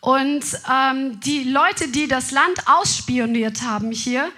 Und 0.00 0.44
ähm, 0.70 1.20
die 1.20 1.44
Leute, 1.44 1.88
die 1.88 2.08
das 2.08 2.30
Land 2.30 2.66
ausspioniert 2.66 3.62
haben 3.62 3.92
hier, 3.92 4.32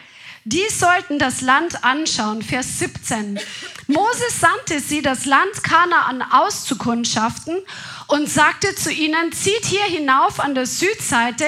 die 0.44 0.68
sollten 0.70 1.18
das 1.18 1.40
Land 1.40 1.84
anschauen. 1.84 2.42
Vers 2.42 2.78
17. 2.80 3.38
Moses 3.86 4.40
sandte 4.40 4.80
sie, 4.80 5.02
das 5.02 5.24
Land 5.24 5.62
Kanaan 5.62 6.22
auszukundschaften 6.22 7.58
und 8.08 8.28
sagte 8.28 8.74
zu 8.74 8.92
ihnen, 8.92 9.32
zieht 9.32 9.64
hier 9.64 9.84
hinauf 9.84 10.40
an 10.40 10.54
der 10.54 10.66
Südseite 10.66 11.46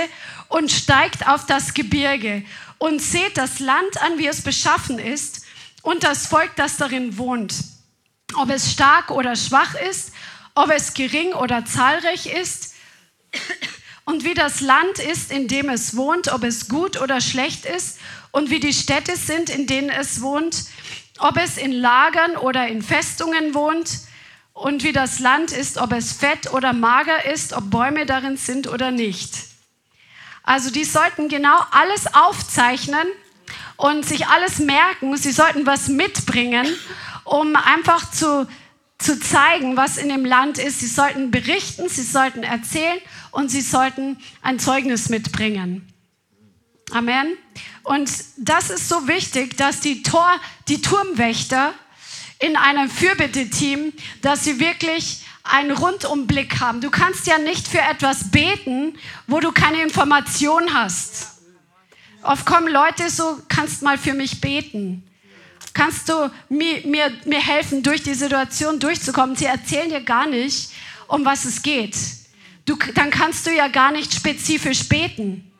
und 0.48 0.70
steigt 0.70 1.26
auf 1.26 1.46
das 1.46 1.74
Gebirge 1.74 2.44
und 2.78 3.02
seht 3.02 3.36
das 3.36 3.58
Land 3.58 4.00
an, 4.02 4.18
wie 4.18 4.26
es 4.26 4.42
beschaffen 4.42 4.98
ist 4.98 5.44
und 5.82 6.04
das 6.04 6.26
Volk, 6.26 6.52
das 6.56 6.76
darin 6.76 7.18
wohnt. 7.18 7.54
Ob 8.36 8.50
es 8.50 8.70
stark 8.70 9.10
oder 9.10 9.36
schwach 9.36 9.74
ist, 9.74 10.12
ob 10.54 10.70
es 10.70 10.94
gering 10.94 11.32
oder 11.34 11.64
zahlreich 11.64 12.26
ist 12.26 12.74
und 14.04 14.24
wie 14.24 14.34
das 14.34 14.60
Land 14.60 14.98
ist, 14.98 15.32
in 15.32 15.48
dem 15.48 15.68
es 15.68 15.96
wohnt, 15.96 16.32
ob 16.32 16.44
es 16.44 16.68
gut 16.68 17.00
oder 17.00 17.20
schlecht 17.20 17.64
ist 17.64 17.98
und 18.34 18.50
wie 18.50 18.58
die 18.58 18.72
Städte 18.72 19.16
sind, 19.16 19.48
in 19.48 19.68
denen 19.68 19.90
es 19.90 20.20
wohnt, 20.20 20.64
ob 21.20 21.36
es 21.36 21.56
in 21.56 21.70
Lagern 21.70 22.36
oder 22.36 22.66
in 22.66 22.82
Festungen 22.82 23.54
wohnt 23.54 24.00
und 24.52 24.82
wie 24.82 24.90
das 24.90 25.20
Land 25.20 25.52
ist, 25.52 25.78
ob 25.78 25.92
es 25.92 26.12
fett 26.12 26.52
oder 26.52 26.72
mager 26.72 27.32
ist, 27.32 27.52
ob 27.52 27.70
Bäume 27.70 28.06
darin 28.06 28.36
sind 28.36 28.66
oder 28.66 28.90
nicht. 28.90 29.32
Also 30.42 30.70
die 30.70 30.82
sollten 30.82 31.28
genau 31.28 31.56
alles 31.70 32.12
aufzeichnen 32.12 33.06
und 33.76 34.04
sich 34.04 34.26
alles 34.26 34.58
merken. 34.58 35.16
Sie 35.16 35.30
sollten 35.30 35.64
was 35.64 35.86
mitbringen, 35.86 36.66
um 37.22 37.54
einfach 37.54 38.10
zu, 38.10 38.48
zu 38.98 39.20
zeigen, 39.20 39.76
was 39.76 39.96
in 39.96 40.08
dem 40.08 40.24
Land 40.24 40.58
ist. 40.58 40.80
Sie 40.80 40.88
sollten 40.88 41.30
berichten, 41.30 41.88
sie 41.88 42.02
sollten 42.02 42.42
erzählen 42.42 42.98
und 43.30 43.48
sie 43.48 43.60
sollten 43.62 44.18
ein 44.42 44.58
Zeugnis 44.58 45.08
mitbringen. 45.08 45.93
Amen. 46.90 47.36
Und 47.82 48.10
das 48.36 48.70
ist 48.70 48.88
so 48.88 49.08
wichtig, 49.08 49.56
dass 49.56 49.80
die, 49.80 50.02
Tor, 50.02 50.28
die 50.68 50.80
Turmwächter 50.80 51.74
in 52.38 52.56
einem 52.56 52.90
Fürbitte-Team, 52.90 53.92
dass 54.22 54.44
sie 54.44 54.60
wirklich 54.60 55.24
einen 55.44 55.72
Rundumblick 55.72 56.60
haben. 56.60 56.80
Du 56.80 56.90
kannst 56.90 57.26
ja 57.26 57.38
nicht 57.38 57.68
für 57.68 57.80
etwas 57.80 58.30
beten, 58.30 58.98
wo 59.26 59.40
du 59.40 59.52
keine 59.52 59.82
Information 59.82 60.72
hast. 60.72 61.28
Oft 62.22 62.46
kommen 62.46 62.68
Leute 62.68 63.10
so, 63.10 63.38
kannst 63.48 63.82
mal 63.82 63.98
für 63.98 64.14
mich 64.14 64.40
beten. 64.40 65.04
Kannst 65.74 66.08
du 66.08 66.30
mir, 66.48 66.86
mir, 66.86 67.12
mir 67.26 67.40
helfen, 67.40 67.82
durch 67.82 68.02
die 68.02 68.14
Situation 68.14 68.80
durchzukommen? 68.80 69.36
Sie 69.36 69.44
erzählen 69.44 69.90
dir 69.90 70.00
gar 70.00 70.26
nicht, 70.26 70.70
um 71.08 71.24
was 71.24 71.44
es 71.44 71.60
geht. 71.62 71.96
Du, 72.64 72.76
dann 72.94 73.10
kannst 73.10 73.46
du 73.46 73.50
ja 73.50 73.68
gar 73.68 73.92
nicht 73.92 74.14
spezifisch 74.14 74.88
beten. 74.88 75.50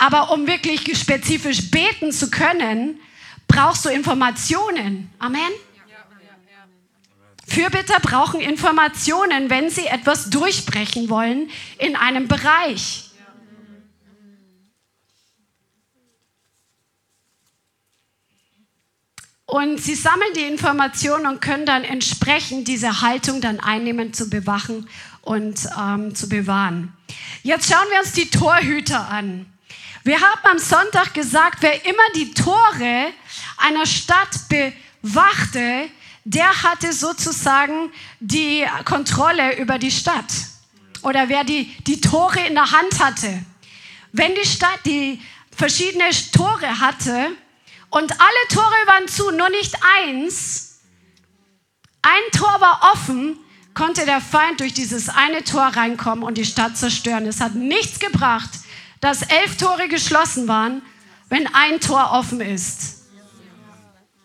Aber 0.00 0.32
um 0.32 0.46
wirklich 0.46 0.98
spezifisch 0.98 1.70
beten 1.70 2.10
zu 2.10 2.30
können, 2.30 2.98
brauchst 3.46 3.84
du 3.84 3.90
Informationen. 3.90 5.10
Amen. 5.18 5.50
Fürbitter 7.46 8.00
brauchen 8.00 8.40
Informationen, 8.40 9.50
wenn 9.50 9.68
sie 9.68 9.86
etwas 9.86 10.30
durchbrechen 10.30 11.10
wollen 11.10 11.50
in 11.78 11.96
einem 11.96 12.28
Bereich. 12.28 13.10
Und 19.44 19.82
sie 19.82 19.96
sammeln 19.96 20.32
die 20.34 20.44
Informationen 20.44 21.26
und 21.26 21.42
können 21.42 21.66
dann 21.66 21.84
entsprechend 21.84 22.68
diese 22.68 23.02
Haltung 23.02 23.42
dann 23.42 23.60
einnehmen, 23.60 24.14
zu 24.14 24.30
bewachen 24.30 24.88
und 25.20 25.68
ähm, 25.78 26.14
zu 26.14 26.28
bewahren. 26.28 26.96
Jetzt 27.42 27.70
schauen 27.70 27.86
wir 27.90 28.00
uns 28.00 28.12
die 28.12 28.30
Torhüter 28.30 29.08
an. 29.08 29.44
Wir 30.02 30.20
haben 30.20 30.40
am 30.44 30.58
Sonntag 30.58 31.12
gesagt, 31.12 31.58
wer 31.60 31.84
immer 31.84 32.02
die 32.14 32.32
Tore 32.32 33.12
einer 33.58 33.84
Stadt 33.84 34.30
bewachte, 34.48 35.90
der 36.24 36.62
hatte 36.62 36.92
sozusagen 36.92 37.92
die 38.18 38.66
Kontrolle 38.84 39.58
über 39.58 39.78
die 39.78 39.90
Stadt. 39.90 40.32
Oder 41.02 41.28
wer 41.28 41.44
die, 41.44 41.64
die 41.84 42.00
Tore 42.00 42.40
in 42.46 42.54
der 42.54 42.70
Hand 42.70 42.98
hatte. 43.02 43.44
Wenn 44.12 44.34
die 44.34 44.46
Stadt 44.46 44.80
die 44.84 45.20
verschiedene 45.54 46.10
Tore 46.32 46.80
hatte 46.80 47.30
und 47.90 48.12
alle 48.12 48.48
Tore 48.48 48.86
waren 48.86 49.08
zu, 49.08 49.30
nur 49.30 49.50
nicht 49.50 49.74
eins, 49.98 50.80
ein 52.02 52.38
Tor 52.38 52.60
war 52.60 52.92
offen, 52.94 53.38
konnte 53.74 54.04
der 54.04 54.20
Feind 54.20 54.60
durch 54.60 54.74
dieses 54.74 55.08
eine 55.08 55.44
Tor 55.44 55.66
reinkommen 55.66 56.24
und 56.24 56.38
die 56.38 56.44
Stadt 56.44 56.76
zerstören. 56.76 57.26
Es 57.26 57.40
hat 57.40 57.54
nichts 57.54 57.98
gebracht, 57.98 58.50
dass 59.00 59.22
elf 59.22 59.56
Tore 59.56 59.88
geschlossen 59.88 60.46
waren, 60.48 60.82
wenn 61.28 61.46
ein 61.54 61.80
Tor 61.80 62.12
offen 62.12 62.40
ist. 62.40 63.00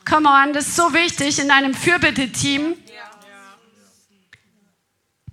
Come 0.08 0.30
on, 0.30 0.54
das 0.54 0.68
ist 0.68 0.76
so 0.76 0.94
wichtig 0.94 1.40
in 1.40 1.50
einem 1.50 1.74
Fürbitte-Team. 1.74 2.76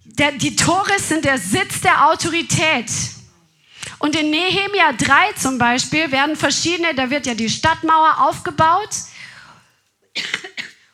die 0.05 0.57
Tore 0.57 0.99
sind 0.99 1.25
der 1.25 1.39
Sitz 1.39 1.81
der 1.81 2.09
Autorität. 2.09 2.91
Und 3.99 4.17
in 4.17 4.31
Nehemia 4.31 4.93
3 4.93 5.33
zum 5.35 5.59
Beispiel 5.59 6.11
werden 6.11 6.37
verschiedene, 6.37 6.95
da 6.95 7.11
wird 7.11 7.27
ja 7.27 7.35
die 7.35 7.51
Stadtmauer 7.51 8.21
aufgebaut. 8.21 8.91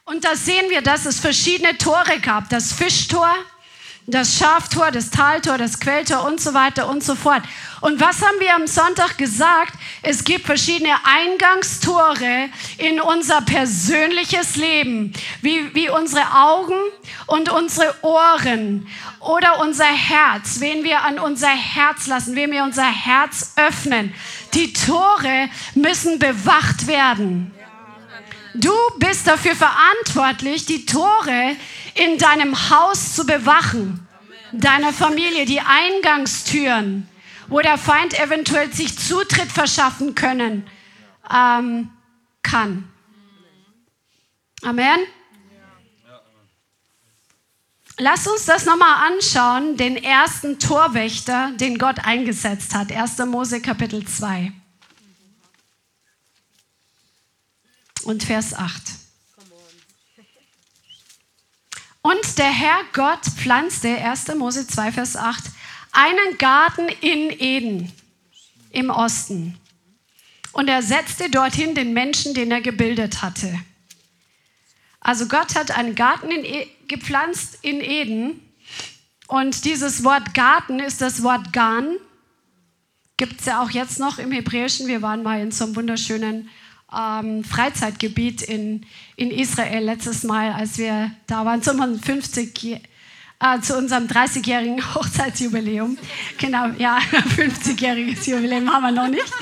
Und 0.04 0.24
da 0.24 0.34
sehen 0.34 0.70
wir, 0.70 0.82
dass 0.82 1.06
es 1.06 1.20
verschiedene 1.20 1.76
Tore 1.78 2.18
gab. 2.20 2.48
Das 2.48 2.72
Fischtor, 2.72 3.32
das 4.08 4.38
Schaftor, 4.38 4.90
das 4.90 5.10
Taltor, 5.10 5.58
das 5.58 5.80
Quelltor 5.80 6.24
und 6.24 6.40
so 6.40 6.54
weiter 6.54 6.88
und 6.88 7.04
so 7.04 7.14
fort. 7.14 7.42
Und 7.82 8.00
was 8.00 8.22
haben 8.22 8.40
wir 8.40 8.54
am 8.54 8.66
Sonntag 8.66 9.18
gesagt? 9.18 9.74
Es 10.02 10.24
gibt 10.24 10.46
verschiedene 10.46 10.94
Eingangstore 11.04 12.48
in 12.78 13.00
unser 13.00 13.42
persönliches 13.42 14.56
Leben, 14.56 15.12
wie, 15.42 15.74
wie 15.74 15.90
unsere 15.90 16.24
Augen 16.34 16.74
und 17.26 17.50
unsere 17.50 17.94
Ohren 18.02 18.88
oder 19.20 19.60
unser 19.60 19.84
Herz, 19.84 20.60
wen 20.60 20.84
wir 20.84 21.02
an 21.02 21.18
unser 21.18 21.48
Herz 21.48 22.06
lassen, 22.06 22.34
wen 22.34 22.50
wir 22.50 22.64
unser 22.64 22.90
Herz 22.90 23.52
öffnen. 23.56 24.14
Die 24.54 24.72
Tore 24.72 25.50
müssen 25.74 26.18
bewacht 26.18 26.86
werden. 26.86 27.52
Du 28.54 28.72
bist 28.98 29.26
dafür 29.26 29.54
verantwortlich, 29.54 30.66
die 30.66 30.86
Tore 30.86 31.56
in 31.94 32.18
deinem 32.18 32.70
Haus 32.70 33.14
zu 33.14 33.26
bewachen, 33.26 34.06
deiner 34.52 34.92
Familie, 34.92 35.44
die 35.44 35.60
Eingangstüren, 35.60 37.08
wo 37.48 37.60
der 37.60 37.78
Feind 37.78 38.18
eventuell 38.18 38.72
sich 38.72 38.98
Zutritt 38.98 39.52
verschaffen 39.52 40.14
können 40.14 40.66
ähm, 41.32 41.90
kann. 42.42 42.88
Amen. 44.62 44.98
Lass 48.00 48.28
uns 48.28 48.44
das 48.44 48.64
nochmal 48.64 49.10
anschauen, 49.10 49.76
den 49.76 49.96
ersten 49.96 50.60
Torwächter, 50.60 51.50
den 51.56 51.78
Gott 51.78 52.04
eingesetzt 52.04 52.74
hat. 52.74 52.92
1. 52.92 53.18
Mose 53.26 53.60
Kapitel 53.60 54.06
2 54.06 54.52
und 58.08 58.22
Vers 58.22 58.54
8. 58.54 58.82
Und 62.00 62.38
der 62.38 62.50
Herr 62.50 62.80
Gott 62.94 63.24
pflanzte, 63.36 63.88
1. 63.98 64.28
Mose 64.36 64.66
2, 64.66 64.92
Vers 64.92 65.16
8, 65.16 65.44
einen 65.92 66.38
Garten 66.38 66.88
in 67.02 67.30
Eden 67.38 67.92
im 68.70 68.88
Osten. 68.88 69.58
Und 70.52 70.68
er 70.68 70.82
setzte 70.82 71.28
dorthin 71.28 71.74
den 71.74 71.92
Menschen, 71.92 72.32
den 72.32 72.50
er 72.50 72.62
gebildet 72.62 73.20
hatte. 73.20 73.60
Also 75.00 75.28
Gott 75.28 75.54
hat 75.54 75.70
einen 75.70 75.94
Garten 75.94 76.30
in 76.30 76.44
e 76.44 76.66
gepflanzt 76.88 77.58
in 77.60 77.82
Eden. 77.82 78.40
Und 79.26 79.66
dieses 79.66 80.02
Wort 80.02 80.32
Garten 80.32 80.80
ist 80.80 81.02
das 81.02 81.22
Wort 81.22 81.52
Gan. 81.52 81.96
Gibt 83.18 83.40
es 83.40 83.46
ja 83.46 83.62
auch 83.62 83.70
jetzt 83.70 83.98
noch 84.00 84.18
im 84.18 84.32
Hebräischen. 84.32 84.86
Wir 84.86 85.02
waren 85.02 85.22
mal 85.22 85.40
in 85.40 85.50
so 85.50 85.64
einem 85.64 85.76
wunderschönen 85.76 86.48
ähm, 86.96 87.44
Freizeitgebiet 87.44 88.42
in, 88.42 88.86
in 89.16 89.30
Israel 89.30 89.84
letztes 89.84 90.24
Mal, 90.24 90.52
als 90.52 90.78
wir 90.78 91.10
da 91.26 91.44
waren, 91.44 91.62
zu 91.62 91.70
unserem 91.72 91.98
50 91.98 92.80
äh, 93.40 93.60
zu 93.60 93.76
unserem 93.76 94.06
30-jährigen 94.06 94.82
Hochzeitsjubiläum. 94.94 95.96
Genau, 96.38 96.66
ja, 96.78 96.98
50-jähriges 97.36 98.28
Jubiläum 98.28 98.72
haben 98.72 98.82
wir 98.82 98.90
noch 98.90 99.08
nicht. 99.08 99.22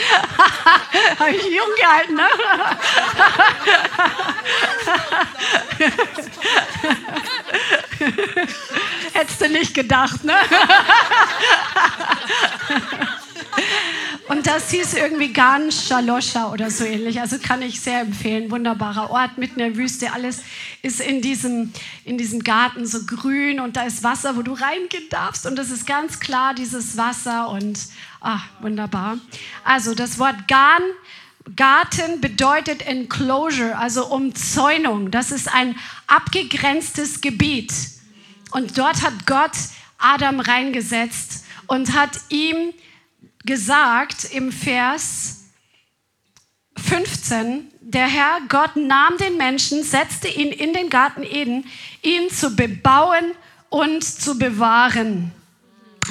Habe 1.19 1.31
ich 1.31 1.43
jung 1.45 1.75
gehalten, 1.81 2.15
ne? 2.15 2.29
Hättest 9.13 9.41
du 9.41 9.49
nicht 9.49 9.75
gedacht, 9.75 10.25
ne? 10.25 10.35
Und 14.29 14.47
das 14.47 14.71
hieß 14.71 14.95
irgendwie 14.95 15.33
Gan 15.33 15.71
Shalosha 15.71 16.51
oder 16.51 16.71
so 16.71 16.85
ähnlich. 16.85 17.21
Also 17.21 17.39
kann 17.39 17.63
ich 17.63 17.81
sehr 17.81 18.01
empfehlen. 18.01 18.51
Wunderbarer 18.51 19.11
Ort 19.11 19.39
mitten 19.39 19.61
in 19.61 19.75
der 19.75 19.77
Wüste. 19.77 20.13
Alles 20.13 20.43
ist 20.83 21.01
in 21.01 21.23
diesem, 21.23 21.73
in 22.05 22.19
diesem 22.19 22.43
Garten 22.43 22.87
so 22.87 23.05
grün 23.07 23.61
und 23.61 23.77
da 23.77 23.83
ist 23.83 24.03
Wasser, 24.03 24.37
wo 24.37 24.43
du 24.43 24.53
reingehen 24.53 25.09
darfst. 25.11 25.47
Und 25.47 25.57
das 25.57 25.71
ist 25.71 25.87
ganz 25.87 26.19
klar, 26.19 26.55
dieses 26.55 26.97
Wasser. 26.97 27.51
Und 27.51 27.79
ah, 28.21 28.41
wunderbar. 28.61 29.19
Also 29.65 29.95
das 29.95 30.19
Wort 30.19 30.49
Gan 30.49 30.83
Garten 31.55 32.21
bedeutet 32.21 32.85
Enclosure, 32.85 33.79
also 33.79 34.07
Umzäunung. 34.07 35.13
Das 35.13 35.31
ist 35.31 35.53
ein 35.53 35.77
abgegrenztes 36.09 37.21
Gebiet. 37.21 37.73
Und 38.51 38.77
dort 38.77 39.03
hat 39.03 39.27
Gott 39.27 39.53
Adam 39.99 40.41
reingesetzt 40.41 41.45
und 41.69 41.95
hat 41.95 42.11
ihm 42.31 42.73
gesagt 43.47 44.25
im 44.25 44.53
Vers 44.53 45.45
15, 46.77 47.71
der 47.81 48.07
Herr 48.07 48.41
Gott 48.49 48.77
nahm 48.77 49.17
den 49.19 49.37
Menschen, 49.37 49.83
setzte 49.83 50.29
ihn 50.29 50.53
in 50.53 50.75
den 50.75 50.91
Garten 50.91 51.23
Eden, 51.23 51.65
ihn 52.03 52.29
zu 52.29 52.55
bebauen 52.55 53.33
und 53.71 54.05
zu 54.05 54.39
bewahren. 54.39 55.33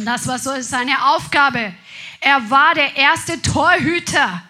Das 0.03 0.27
war 0.27 0.39
so 0.39 0.51
seine 0.61 1.13
Aufgabe. 1.13 1.73
Er 2.19 2.49
war 2.49 2.73
der 2.73 2.95
erste 2.97 3.41
Torhüter 3.41 4.41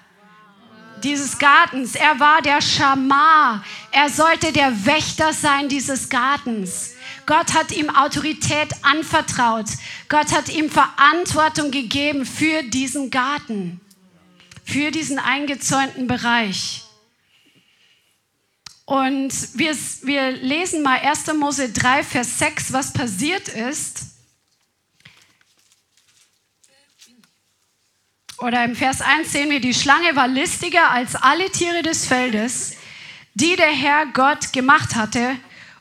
dieses 1.03 1.37
Gartens. 1.37 1.95
Er 1.95 2.19
war 2.19 2.41
der 2.41 2.61
Schamar. 2.61 3.63
Er 3.91 4.09
sollte 4.09 4.51
der 4.51 4.85
Wächter 4.85 5.33
sein 5.33 5.69
dieses 5.69 6.09
Gartens. 6.09 6.94
Gott 7.25 7.53
hat 7.53 7.71
ihm 7.71 7.89
Autorität 7.89 8.69
anvertraut. 8.83 9.67
Gott 10.09 10.31
hat 10.31 10.49
ihm 10.49 10.69
Verantwortung 10.69 11.71
gegeben 11.71 12.25
für 12.25 12.63
diesen 12.63 13.09
Garten, 13.09 13.81
für 14.63 14.91
diesen 14.91 15.19
eingezäunten 15.19 16.07
Bereich. 16.07 16.83
Und 18.85 19.33
wir, 19.57 19.75
wir 20.03 20.31
lesen 20.31 20.83
mal 20.83 20.99
1. 20.99 21.33
Mose 21.33 21.71
3, 21.71 22.03
Vers 22.03 22.37
6, 22.37 22.71
was 22.71 22.93
passiert 22.93 23.47
ist. 23.47 24.01
Oder 28.37 28.63
im 28.63 28.75
Vers 28.75 29.01
1 29.01 29.31
sehen 29.31 29.49
wir, 29.49 29.59
die 29.59 29.73
Schlange 29.73 30.15
war 30.15 30.27
listiger 30.27 30.91
als 30.91 31.15
alle 31.15 31.49
Tiere 31.49 31.81
des 31.81 32.05
Feldes, 32.05 32.73
die 33.33 33.55
der 33.55 33.71
Herr 33.71 34.05
Gott 34.07 34.53
gemacht 34.53 34.95
hatte. 34.95 35.35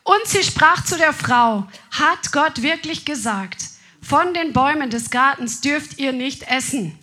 Und 0.05 0.27
sie 0.27 0.43
sprach 0.43 0.85
zu 0.85 0.97
der 0.97 1.13
Frau, 1.13 1.67
hat 1.89 2.31
Gott 2.31 2.61
wirklich 2.61 3.05
gesagt, 3.05 3.57
von 4.03 4.35
den 4.35 4.53
Bäumen 4.53 4.91
des 4.91 5.09
Gartens 5.09 5.61
dürft 5.61 5.97
ihr 5.97 6.13
nicht 6.13 6.43
essen. 6.43 6.97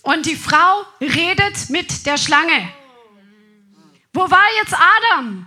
Und 0.00 0.24
die 0.24 0.34
Frau 0.34 0.86
redet 0.98 1.68
mit 1.68 2.06
der 2.06 2.16
Schlange. 2.16 2.72
Wo 4.14 4.30
war 4.30 4.46
jetzt 4.62 4.74
Adam? 4.74 5.46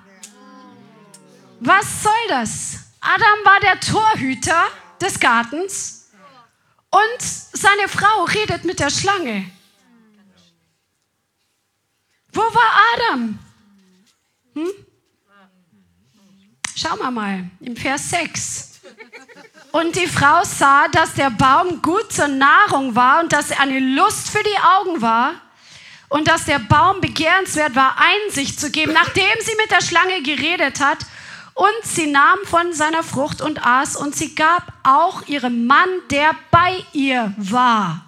Was 1.60 2.04
soll 2.04 2.28
das? 2.30 2.78
Adam 3.02 3.46
war 3.46 3.60
der 3.62 3.80
Torhüter 3.80 4.66
des 5.02 5.20
Gartens 5.20 6.12
und 6.92 7.22
seine 7.22 7.88
Frau 7.88 8.26
redet 8.26 8.64
mit 8.64 8.80
der 8.80 8.92
Schlange. 8.92 9.50
Wo 12.32 12.42
war 12.42 12.72
Adam? 12.94 13.40
Hm? 14.54 14.85
Schauen 16.78 17.00
wir 17.00 17.10
mal, 17.10 17.46
im 17.62 17.78
Vers 17.78 18.10
6. 18.10 18.82
Und 19.72 19.96
die 19.96 20.08
Frau 20.08 20.44
sah, 20.44 20.90
dass 20.90 21.14
der 21.14 21.30
Baum 21.30 21.82
gut 21.82 22.12
zur 22.12 22.28
Nahrung 22.28 22.96
war 22.96 23.22
und 23.22 23.32
dass 23.32 23.52
er 23.52 23.62
eine 23.62 23.80
Lust 23.80 24.30
für 24.30 24.44
die 24.44 24.60
Augen 24.62 25.02
war 25.02 25.36
und 26.10 26.28
dass 26.28 26.44
der 26.44 26.60
Baum 26.60 27.00
begehrenswert 27.00 27.76
war, 27.76 27.96
Einsicht 27.98 28.60
zu 28.60 28.72
geben, 28.72 28.92
nachdem 28.92 29.24
sie 29.42 29.56
mit 29.56 29.72
der 29.72 29.82
Schlange 29.82 30.22
geredet 30.22 30.82
hat. 30.82 30.98
Und 31.54 31.84
sie 31.84 32.08
nahm 32.08 32.40
von 32.44 32.74
seiner 32.74 33.04
Frucht 33.04 33.42
und 33.42 33.66
aß 33.66 33.96
und 33.96 34.14
sie 34.14 34.36
gab 34.36 34.74
auch 34.84 35.26
ihrem 35.28 35.68
Mann, 35.68 35.90
der 36.12 36.36
bei 36.52 36.84
ihr 36.92 37.34
war. 37.38 38.04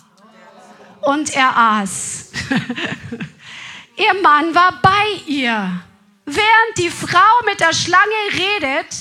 Und 0.99 1.33
er 1.33 1.57
aß. 1.57 2.31
Ihr 3.95 4.21
Mann 4.21 4.53
war 4.53 4.79
bei 4.81 5.21
ihr. 5.25 5.81
Während 6.29 6.77
die 6.77 6.89
Frau 6.89 7.45
mit 7.45 7.61
der 7.61 7.71
Schlange 7.71 8.03
redet, 8.33 8.93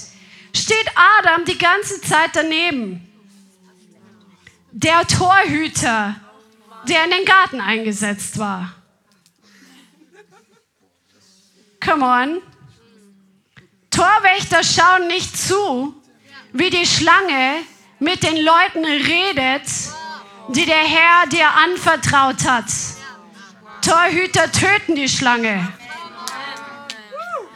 steht 0.54 0.86
Adam 0.94 1.44
die 1.44 1.58
ganze 1.58 2.00
Zeit 2.00 2.30
daneben. 2.34 3.02
Der 4.70 5.04
Torhüter, 5.08 6.14
der 6.88 7.04
in 7.04 7.10
den 7.10 7.24
Garten 7.24 7.60
eingesetzt 7.60 8.38
war. 8.38 8.72
Come 11.84 12.04
on. 12.04 12.42
Torwächter 13.90 14.62
schauen 14.62 15.08
nicht 15.08 15.36
zu, 15.36 16.00
wie 16.52 16.70
die 16.70 16.86
Schlange 16.86 17.62
mit 17.98 18.22
den 18.22 18.36
Leuten 18.36 18.84
redet, 18.84 19.66
die 20.50 20.64
der 20.64 20.76
Herr 20.76 21.26
dir 21.28 21.48
anvertraut 21.50 22.44
hat. 22.44 22.66
Torhüter 23.82 24.52
töten 24.52 24.94
die 24.94 25.08
Schlange. 25.08 25.72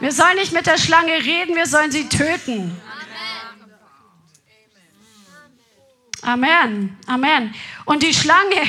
Wir 0.01 0.11
sollen 0.11 0.35
nicht 0.35 0.51
mit 0.51 0.65
der 0.65 0.79
Schlange 0.79 1.11
reden, 1.11 1.55
wir 1.55 1.67
sollen 1.67 1.91
sie 1.91 2.09
töten. 2.09 2.75
Amen. 6.23 6.97
Amen. 7.05 7.53
Und 7.85 8.01
die 8.01 8.13
Schlange, 8.13 8.63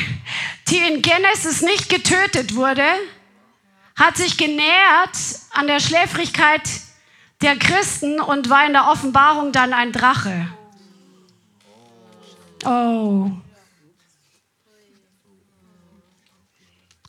die 0.69 0.77
in 0.77 1.01
Genesis 1.01 1.63
nicht 1.63 1.89
getötet 1.89 2.55
wurde, 2.55 2.85
hat 3.97 4.19
sich 4.19 4.37
genähert 4.37 5.17
an 5.53 5.67
der 5.67 5.81
Schläfrigkeit 5.81 6.69
der 7.41 7.57
Christen 7.57 8.21
und 8.21 8.51
war 8.51 8.67
in 8.67 8.75
der 8.75 8.89
Offenbarung 8.89 9.53
dann 9.53 9.73
ein 9.73 9.91
Drache. 9.91 10.49
Oh. 12.67 13.31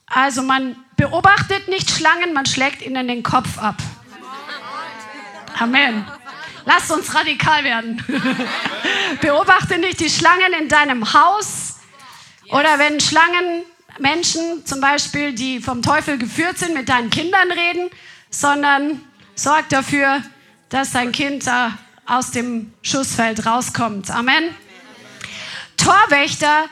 Also 0.05 0.43
man 0.43 0.77
beobachtet 0.95 1.67
nicht 1.67 1.91
Schlangen, 1.91 2.33
man 2.33 2.45
schlägt 2.45 2.81
ihnen 2.81 3.09
den 3.09 3.21
Kopf 3.21 3.57
ab. 3.57 3.75
Amen. 5.59 6.05
Lasst 6.65 6.91
uns 6.91 7.13
radikal 7.13 7.63
werden. 7.63 8.03
Beobachte 9.21 9.77
nicht 9.77 9.99
die 9.99 10.09
Schlangen 10.09 10.53
in 10.59 10.69
deinem 10.69 11.13
Haus 11.13 11.79
oder 12.49 12.79
wenn 12.79 12.99
Schlangen 12.99 13.63
Menschen 13.99 14.65
zum 14.65 14.81
Beispiel, 14.81 15.33
die 15.33 15.59
vom 15.59 15.81
Teufel 15.81 16.17
geführt 16.17 16.57
sind, 16.57 16.73
mit 16.73 16.89
deinen 16.89 17.09
Kindern 17.09 17.51
reden, 17.51 17.89
sondern 18.29 19.01
sorg 19.35 19.69
dafür, 19.69 20.23
dass 20.69 20.91
dein 20.91 21.11
Kind 21.11 21.45
da 21.45 21.77
aus 22.05 22.31
dem 22.31 22.73
Schussfeld 22.81 23.45
rauskommt. 23.45 24.09
Amen. 24.09 24.55
Torwächter 25.77 26.65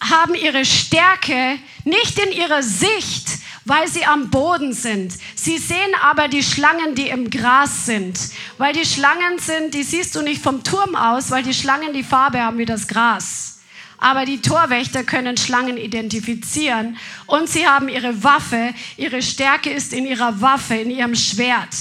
haben 0.00 0.34
ihre 0.34 0.64
Stärke 0.64 1.58
nicht 1.84 2.18
in 2.18 2.32
ihrer 2.32 2.62
Sicht, 2.62 3.28
weil 3.66 3.88
sie 3.88 4.06
am 4.06 4.30
Boden 4.30 4.72
sind. 4.72 5.12
Sie 5.34 5.58
sehen 5.58 5.92
aber 6.02 6.28
die 6.28 6.42
Schlangen, 6.42 6.94
die 6.94 7.08
im 7.08 7.30
Gras 7.30 7.84
sind. 7.84 8.18
Weil 8.58 8.72
die 8.72 8.86
Schlangen 8.86 9.38
sind, 9.38 9.74
die 9.74 9.82
siehst 9.82 10.14
du 10.14 10.22
nicht 10.22 10.42
vom 10.42 10.64
Turm 10.64 10.94
aus, 10.94 11.30
weil 11.30 11.42
die 11.42 11.52
Schlangen 11.52 11.92
die 11.92 12.04
Farbe 12.04 12.40
haben 12.40 12.58
wie 12.58 12.64
das 12.64 12.86
Gras. 12.86 13.58
Aber 13.98 14.24
die 14.24 14.40
Torwächter 14.40 15.04
können 15.04 15.36
Schlangen 15.36 15.78
identifizieren 15.78 16.96
und 17.26 17.48
sie 17.48 17.66
haben 17.66 17.88
ihre 17.88 18.22
Waffe. 18.22 18.74
Ihre 18.96 19.22
Stärke 19.22 19.70
ist 19.70 19.92
in 19.92 20.06
ihrer 20.06 20.40
Waffe, 20.40 20.74
in 20.74 20.90
ihrem 20.90 21.14
Schwert. 21.14 21.74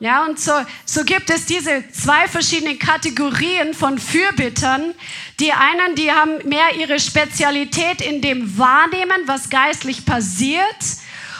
Ja, 0.00 0.24
und 0.24 0.38
so, 0.38 0.52
so 0.84 1.02
gibt 1.02 1.28
es 1.28 1.46
diese 1.46 1.82
zwei 1.90 2.28
verschiedenen 2.28 2.78
Kategorien 2.78 3.74
von 3.74 3.98
Fürbittern. 3.98 4.94
Die 5.40 5.52
einen, 5.52 5.96
die 5.96 6.12
haben 6.12 6.38
mehr 6.48 6.76
ihre 6.78 7.00
Spezialität 7.00 8.00
in 8.00 8.22
dem 8.22 8.56
Wahrnehmen, 8.58 9.22
was 9.26 9.50
geistlich 9.50 10.06
passiert. 10.06 10.64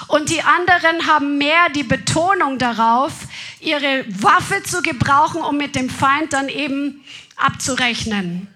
Und 0.08 0.30
die 0.30 0.42
anderen 0.42 1.06
haben 1.06 1.38
mehr 1.38 1.68
die 1.72 1.84
Betonung 1.84 2.58
darauf, 2.58 3.12
ihre 3.60 4.04
Waffe 4.08 4.64
zu 4.64 4.82
gebrauchen, 4.82 5.42
um 5.42 5.56
mit 5.56 5.76
dem 5.76 5.88
Feind 5.88 6.32
dann 6.32 6.48
eben 6.48 7.04
abzurechnen. 7.36 8.48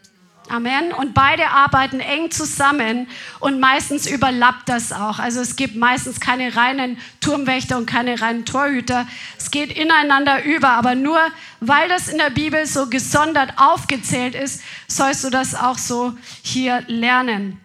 Amen. 0.52 0.92
Und 0.92 1.14
beide 1.14 1.48
arbeiten 1.48 2.00
eng 2.00 2.30
zusammen 2.30 3.08
und 3.40 3.58
meistens 3.58 4.06
überlappt 4.06 4.68
das 4.68 4.92
auch. 4.92 5.18
Also 5.18 5.40
es 5.40 5.56
gibt 5.56 5.76
meistens 5.76 6.20
keine 6.20 6.54
reinen 6.54 6.98
Turmwächter 7.22 7.78
und 7.78 7.86
keine 7.86 8.20
reinen 8.20 8.44
Torhüter. 8.44 9.06
Es 9.38 9.50
geht 9.50 9.72
ineinander 9.72 10.44
über, 10.44 10.68
aber 10.68 10.94
nur 10.94 11.18
weil 11.60 11.88
das 11.88 12.08
in 12.08 12.18
der 12.18 12.28
Bibel 12.28 12.66
so 12.66 12.90
gesondert 12.90 13.54
aufgezählt 13.56 14.34
ist, 14.34 14.62
sollst 14.88 15.24
du 15.24 15.30
das 15.30 15.54
auch 15.54 15.78
so 15.78 16.12
hier 16.42 16.82
lernen. 16.86 17.58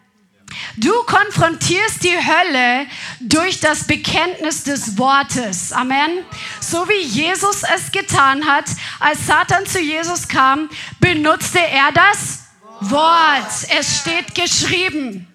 Du 0.77 0.93
konfrontierst 1.03 2.05
die 2.05 2.15
Hölle 2.15 2.87
durch 3.19 3.59
das 3.59 3.83
Bekenntnis 3.83 4.63
des 4.63 4.97
Wortes. 4.97 5.73
Amen. 5.73 6.23
So 6.61 6.87
wie 6.87 7.05
Jesus 7.05 7.63
es 7.75 7.91
getan 7.91 8.45
hat, 8.45 8.65
als 9.01 9.27
Satan 9.27 9.65
zu 9.65 9.81
Jesus 9.81 10.29
kam, 10.29 10.69
benutzte 11.01 11.59
er 11.59 11.91
das 11.91 12.46
Wort. 12.81 13.51
Es 13.77 13.99
steht 13.99 14.35
geschrieben. 14.35 15.27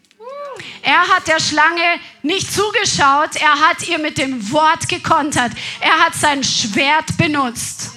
Er 0.82 1.09
hat 1.09 1.28
der 1.28 1.40
Schlange 1.40 2.01
nicht 2.22 2.53
zugeschaut, 2.53 3.36
er 3.36 3.61
hat 3.61 3.88
ihr 3.88 3.99
mit 3.99 4.18
dem 4.18 4.51
Wort 4.51 4.88
gekontert. 4.88 5.53
Er 5.80 5.99
hat 5.99 6.14
sein 6.14 6.43
Schwert 6.43 7.16
benutzt. 7.16 7.93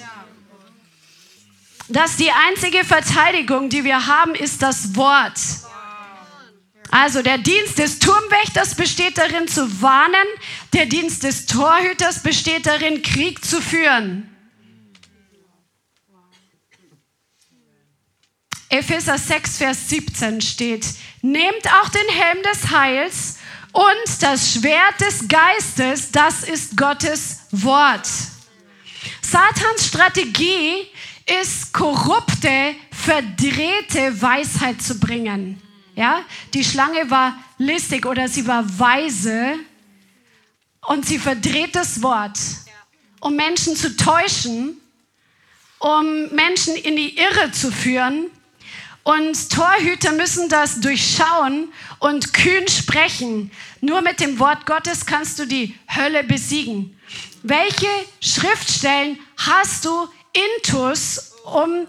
Das 1.88 2.16
die 2.16 2.30
einzige 2.30 2.84
Verteidigung, 2.84 3.68
die 3.68 3.84
wir 3.84 4.06
haben, 4.06 4.34
ist 4.34 4.62
das 4.62 4.96
Wort. 4.96 5.38
Also 6.90 7.22
der 7.22 7.38
Dienst 7.38 7.78
des 7.78 7.98
Turmwächters 7.98 8.74
besteht 8.74 9.18
darin 9.18 9.48
zu 9.48 9.82
warnen, 9.82 10.26
der 10.72 10.86
Dienst 10.86 11.24
des 11.24 11.46
Torhüters 11.46 12.22
besteht 12.22 12.66
darin, 12.66 13.02
Krieg 13.02 13.44
zu 13.44 13.60
führen. 13.60 14.35
Epheser 18.76 19.16
6, 19.16 19.56
Vers 19.56 19.88
17 19.88 20.42
steht, 20.42 20.86
nehmt 21.22 21.66
auch 21.80 21.88
den 21.88 22.08
Helm 22.10 22.42
des 22.42 22.70
Heils 22.70 23.38
und 23.72 24.22
das 24.22 24.52
Schwert 24.52 25.00
des 25.00 25.26
Geistes, 25.26 26.12
das 26.12 26.42
ist 26.42 26.76
Gottes 26.76 27.38
Wort. 27.52 28.06
Satans 29.22 29.86
Strategie 29.86 30.88
ist 31.40 31.72
korrupte, 31.72 32.76
verdrehte 32.90 34.20
Weisheit 34.20 34.82
zu 34.82 35.00
bringen. 35.00 35.60
Ja, 35.94 36.20
die 36.52 36.62
Schlange 36.62 37.10
war 37.10 37.34
listig 37.56 38.04
oder 38.04 38.28
sie 38.28 38.46
war 38.46 38.62
weise 38.78 39.54
und 40.82 41.06
sie 41.06 41.18
verdreht 41.18 41.74
das 41.74 42.02
Wort, 42.02 42.38
um 43.20 43.36
Menschen 43.36 43.74
zu 43.74 43.96
täuschen, 43.96 44.78
um 45.78 46.28
Menschen 46.34 46.76
in 46.76 46.96
die 46.96 47.16
Irre 47.16 47.50
zu 47.52 47.72
führen 47.72 48.30
und 49.06 49.50
Torhüter 49.50 50.10
müssen 50.10 50.48
das 50.48 50.80
durchschauen 50.80 51.72
und 52.00 52.32
kühn 52.32 52.66
sprechen. 52.66 53.52
Nur 53.80 54.00
mit 54.00 54.18
dem 54.18 54.40
Wort 54.40 54.66
Gottes 54.66 55.06
kannst 55.06 55.38
du 55.38 55.46
die 55.46 55.78
Hölle 55.88 56.24
besiegen. 56.24 56.98
Welche 57.44 57.86
Schriftstellen 58.20 59.16
hast 59.36 59.84
du 59.84 60.08
intus, 60.56 61.34
um 61.44 61.86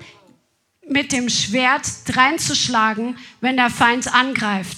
mit 0.87 1.11
dem 1.11 1.27
Schwert 1.27 1.87
reinzuschlagen, 2.07 3.17
wenn 3.41 3.57
der 3.57 3.71
Feind 3.71 4.13
angreift? 4.13 4.77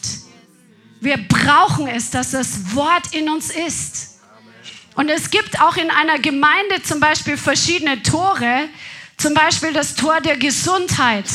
Wir 1.01 1.17
brauchen 1.17 1.89
es, 1.89 2.09
dass 2.09 2.31
das 2.31 2.73
Wort 2.73 3.13
in 3.13 3.29
uns 3.29 3.49
ist. 3.51 4.21
Und 4.95 5.09
es 5.09 5.29
gibt 5.29 5.59
auch 5.59 5.75
in 5.75 5.91
einer 5.91 6.19
Gemeinde 6.19 6.81
zum 6.83 7.01
Beispiel 7.01 7.35
verschiedene 7.35 8.01
Tore, 8.01 8.69
zum 9.17 9.33
Beispiel 9.33 9.73
das 9.73 9.95
Tor 9.95 10.21
der 10.21 10.37
Gesundheit. 10.37 11.25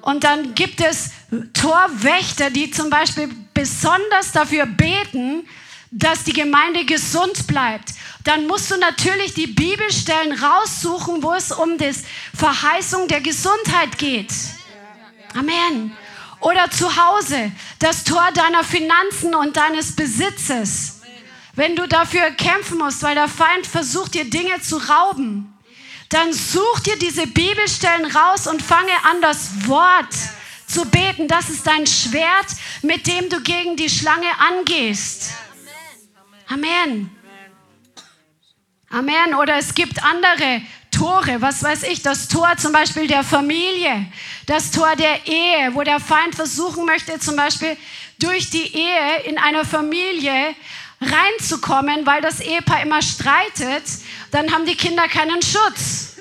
Und 0.00 0.24
dann 0.24 0.54
gibt 0.54 0.80
es 0.80 1.10
Torwächter, 1.52 2.50
die 2.50 2.70
zum 2.70 2.90
Beispiel 2.90 3.28
besonders 3.52 4.32
dafür 4.32 4.66
beten, 4.66 5.46
dass 5.90 6.24
die 6.24 6.32
Gemeinde 6.32 6.84
gesund 6.84 7.46
bleibt. 7.46 7.90
Dann 8.24 8.46
musst 8.46 8.70
du 8.70 8.76
natürlich 8.76 9.34
die 9.34 9.46
Bibelstellen 9.46 10.32
raussuchen, 10.32 11.22
wo 11.22 11.32
es 11.32 11.50
um 11.50 11.78
die 11.78 11.92
Verheißung 12.36 13.08
der 13.08 13.20
Gesundheit 13.20 13.98
geht. 13.98 14.32
Amen. 15.34 15.92
Oder 16.40 16.70
zu 16.70 16.94
Hause, 16.96 17.50
das 17.78 18.04
Tor 18.04 18.28
deiner 18.32 18.64
Finanzen 18.64 19.34
und 19.34 19.56
deines 19.56 19.96
Besitzes. 19.96 21.00
Wenn 21.54 21.74
du 21.74 21.88
dafür 21.88 22.30
kämpfen 22.30 22.78
musst, 22.78 23.02
weil 23.02 23.16
der 23.16 23.28
Feind 23.28 23.66
versucht, 23.66 24.14
dir 24.14 24.28
Dinge 24.28 24.60
zu 24.60 24.76
rauben 24.76 25.57
dann 26.08 26.32
such 26.32 26.80
dir 26.80 26.98
diese 26.98 27.26
Bibelstellen 27.26 28.06
raus 28.06 28.46
und 28.46 28.62
fange 28.62 28.92
an, 29.04 29.20
das 29.20 29.68
Wort 29.68 30.14
zu 30.66 30.84
beten. 30.86 31.28
Das 31.28 31.50
ist 31.50 31.66
dein 31.66 31.86
Schwert, 31.86 32.46
mit 32.82 33.06
dem 33.06 33.28
du 33.28 33.40
gegen 33.42 33.76
die 33.76 33.90
Schlange 33.90 34.28
angehst. 34.38 35.32
Amen. 36.48 37.10
Amen. 38.90 39.34
Oder 39.34 39.56
es 39.56 39.74
gibt 39.74 40.02
andere 40.02 40.62
Tore, 40.90 41.42
was 41.42 41.62
weiß 41.62 41.82
ich, 41.84 42.02
das 42.02 42.28
Tor 42.28 42.56
zum 42.56 42.72
Beispiel 42.72 43.06
der 43.06 43.22
Familie, 43.22 44.06
das 44.46 44.70
Tor 44.70 44.96
der 44.96 45.26
Ehe, 45.26 45.74
wo 45.74 45.82
der 45.82 46.00
Feind 46.00 46.34
versuchen 46.34 46.86
möchte, 46.86 47.18
zum 47.18 47.36
Beispiel 47.36 47.76
durch 48.18 48.50
die 48.50 48.74
Ehe 48.74 49.20
in 49.26 49.38
einer 49.38 49.64
Familie 49.64 50.54
reinzukommen, 51.00 52.06
weil 52.06 52.20
das 52.20 52.40
Ehepaar 52.40 52.82
immer 52.82 53.02
streitet, 53.02 53.84
dann 54.30 54.52
haben 54.52 54.66
die 54.66 54.74
Kinder 54.74 55.06
keinen 55.08 55.42
Schutz. 55.42 56.16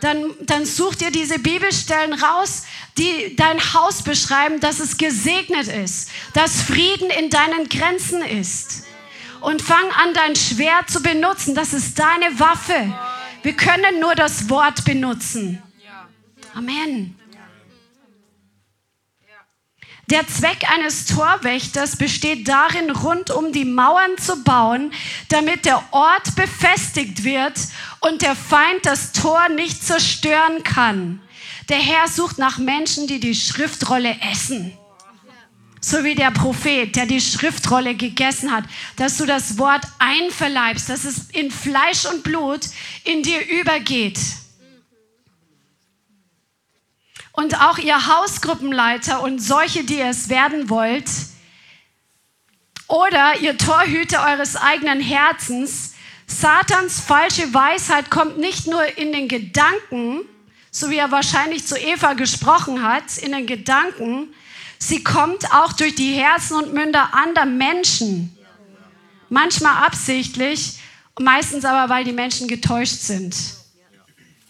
Dann, 0.00 0.34
dann 0.40 0.66
such 0.66 0.96
dir 0.96 1.10
diese 1.10 1.38
Bibelstellen 1.38 2.12
raus, 2.12 2.64
die 2.98 3.34
dein 3.36 3.58
Haus 3.74 4.02
beschreiben, 4.02 4.60
dass 4.60 4.78
es 4.78 4.98
gesegnet 4.98 5.68
ist, 5.68 6.10
dass 6.34 6.62
Frieden 6.62 7.10
in 7.10 7.30
deinen 7.30 7.68
Grenzen 7.68 8.22
ist. 8.22 8.84
Und 9.40 9.62
fang 9.62 9.90
an, 9.92 10.12
dein 10.14 10.34
Schwert 10.34 10.90
zu 10.90 11.02
benutzen. 11.02 11.54
Das 11.54 11.72
ist 11.72 11.98
deine 11.98 12.38
Waffe. 12.38 12.92
Wir 13.42 13.52
können 13.52 14.00
nur 14.00 14.14
das 14.14 14.48
Wort 14.50 14.84
benutzen. 14.84 15.62
Amen. 16.54 17.14
Der 20.08 20.24
Zweck 20.28 20.70
eines 20.70 21.06
Torwächters 21.06 21.96
besteht 21.96 22.46
darin, 22.46 22.90
rund 22.92 23.32
um 23.32 23.50
die 23.50 23.64
Mauern 23.64 24.16
zu 24.18 24.42
bauen, 24.44 24.92
damit 25.30 25.64
der 25.64 25.82
Ort 25.90 26.36
befestigt 26.36 27.24
wird 27.24 27.58
und 28.00 28.22
der 28.22 28.36
Feind 28.36 28.86
das 28.86 29.10
Tor 29.10 29.48
nicht 29.48 29.84
zerstören 29.84 30.62
kann. 30.62 31.20
Der 31.68 31.78
Herr 31.78 32.06
sucht 32.06 32.38
nach 32.38 32.58
Menschen, 32.58 33.08
die 33.08 33.18
die 33.18 33.34
Schriftrolle 33.34 34.16
essen. 34.30 34.72
So 35.80 36.04
wie 36.04 36.14
der 36.14 36.30
Prophet, 36.30 36.94
der 36.94 37.06
die 37.06 37.20
Schriftrolle 37.20 37.96
gegessen 37.96 38.52
hat, 38.52 38.64
dass 38.94 39.18
du 39.18 39.26
das 39.26 39.58
Wort 39.58 39.84
einverleibst, 39.98 40.88
dass 40.88 41.04
es 41.04 41.30
in 41.32 41.50
Fleisch 41.50 42.06
und 42.06 42.22
Blut 42.22 42.60
in 43.02 43.24
dir 43.24 43.44
übergeht. 43.60 44.18
Und 47.36 47.60
auch 47.60 47.78
ihr 47.78 48.06
Hausgruppenleiter 48.06 49.22
und 49.22 49.38
solche, 49.38 49.84
die 49.84 50.00
es 50.00 50.28
werden 50.28 50.68
wollt, 50.68 51.08
oder 52.88 53.40
ihr 53.40 53.58
Torhüter 53.58 54.24
eures 54.26 54.56
eigenen 54.56 55.00
Herzens, 55.00 55.94
Satans 56.26 57.00
falsche 57.00 57.52
Weisheit 57.52 58.10
kommt 58.10 58.38
nicht 58.38 58.66
nur 58.66 58.98
in 58.98 59.12
den 59.12 59.28
Gedanken, 59.28 60.20
so 60.70 60.90
wie 60.90 60.96
er 60.96 61.10
wahrscheinlich 61.10 61.66
zu 61.66 61.76
Eva 61.76 62.14
gesprochen 62.14 62.82
hat, 62.82 63.18
in 63.18 63.32
den 63.32 63.46
Gedanken, 63.46 64.28
sie 64.78 65.02
kommt 65.04 65.52
auch 65.52 65.72
durch 65.72 65.94
die 65.94 66.12
Herzen 66.12 66.56
und 66.56 66.74
Münder 66.74 67.12
anderer 67.12 67.46
Menschen. 67.46 68.36
Manchmal 69.28 69.84
absichtlich, 69.84 70.78
meistens 71.18 71.64
aber, 71.64 71.92
weil 71.92 72.04
die 72.04 72.12
Menschen 72.12 72.46
getäuscht 72.46 73.00
sind. 73.00 73.34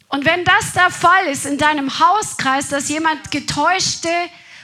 Und 0.09 0.25
wenn 0.25 0.45
das 0.45 0.73
der 0.73 0.91
Fall 0.91 1.27
ist 1.27 1.47
in 1.47 1.59
deinem 1.59 1.99
Hauskreis, 1.99 2.69
dass 2.69 2.89
jemand 2.89 3.31
getäuschte, 3.31 4.09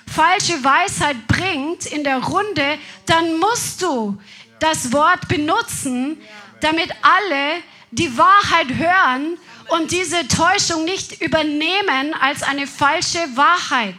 falsche 0.06 0.62
Weisheit 0.62 1.26
bringt 1.26 1.86
in 1.86 2.04
der 2.04 2.18
Runde, 2.18 2.78
dann 3.06 3.38
musst 3.38 3.82
du 3.82 4.20
das 4.60 4.92
Wort 4.92 5.26
benutzen, 5.28 6.20
damit 6.60 6.90
alle 7.02 7.62
die 7.90 8.16
Wahrheit 8.16 8.68
hören 8.74 9.38
und 9.68 9.90
diese 9.90 10.28
Täuschung 10.28 10.84
nicht 10.84 11.20
übernehmen 11.20 12.14
als 12.20 12.42
eine 12.42 12.66
falsche 12.66 13.20
Wahrheit. 13.34 13.96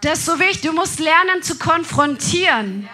Das 0.00 0.20
ist 0.20 0.26
so 0.26 0.38
wichtig. 0.38 0.60
Du 0.62 0.72
musst 0.72 1.00
lernen 1.00 1.42
zu 1.42 1.58
konfrontieren. 1.58 2.88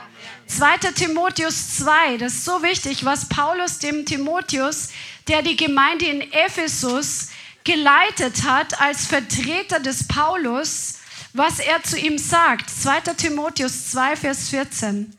2. 0.47 0.79
Timotheus 0.95 1.77
2, 1.77 2.17
das 2.19 2.35
ist 2.35 2.45
so 2.45 2.63
wichtig, 2.63 3.05
was 3.05 3.29
Paulus 3.29 3.79
dem 3.79 4.05
Timotheus, 4.05 4.89
der 5.31 5.43
die 5.43 5.57
Gemeinde 5.57 6.07
in 6.07 6.33
Ephesus 6.33 7.29
geleitet 7.63 8.43
hat, 8.43 8.81
als 8.81 9.07
Vertreter 9.07 9.79
des 9.79 10.09
Paulus, 10.09 10.95
was 11.33 11.61
er 11.61 11.85
zu 11.85 11.97
ihm 11.97 12.19
sagt. 12.19 12.69
2. 12.69 13.15
Timotheus 13.15 13.93
2, 13.93 14.17
Vers 14.17 14.49
14. 14.49 15.17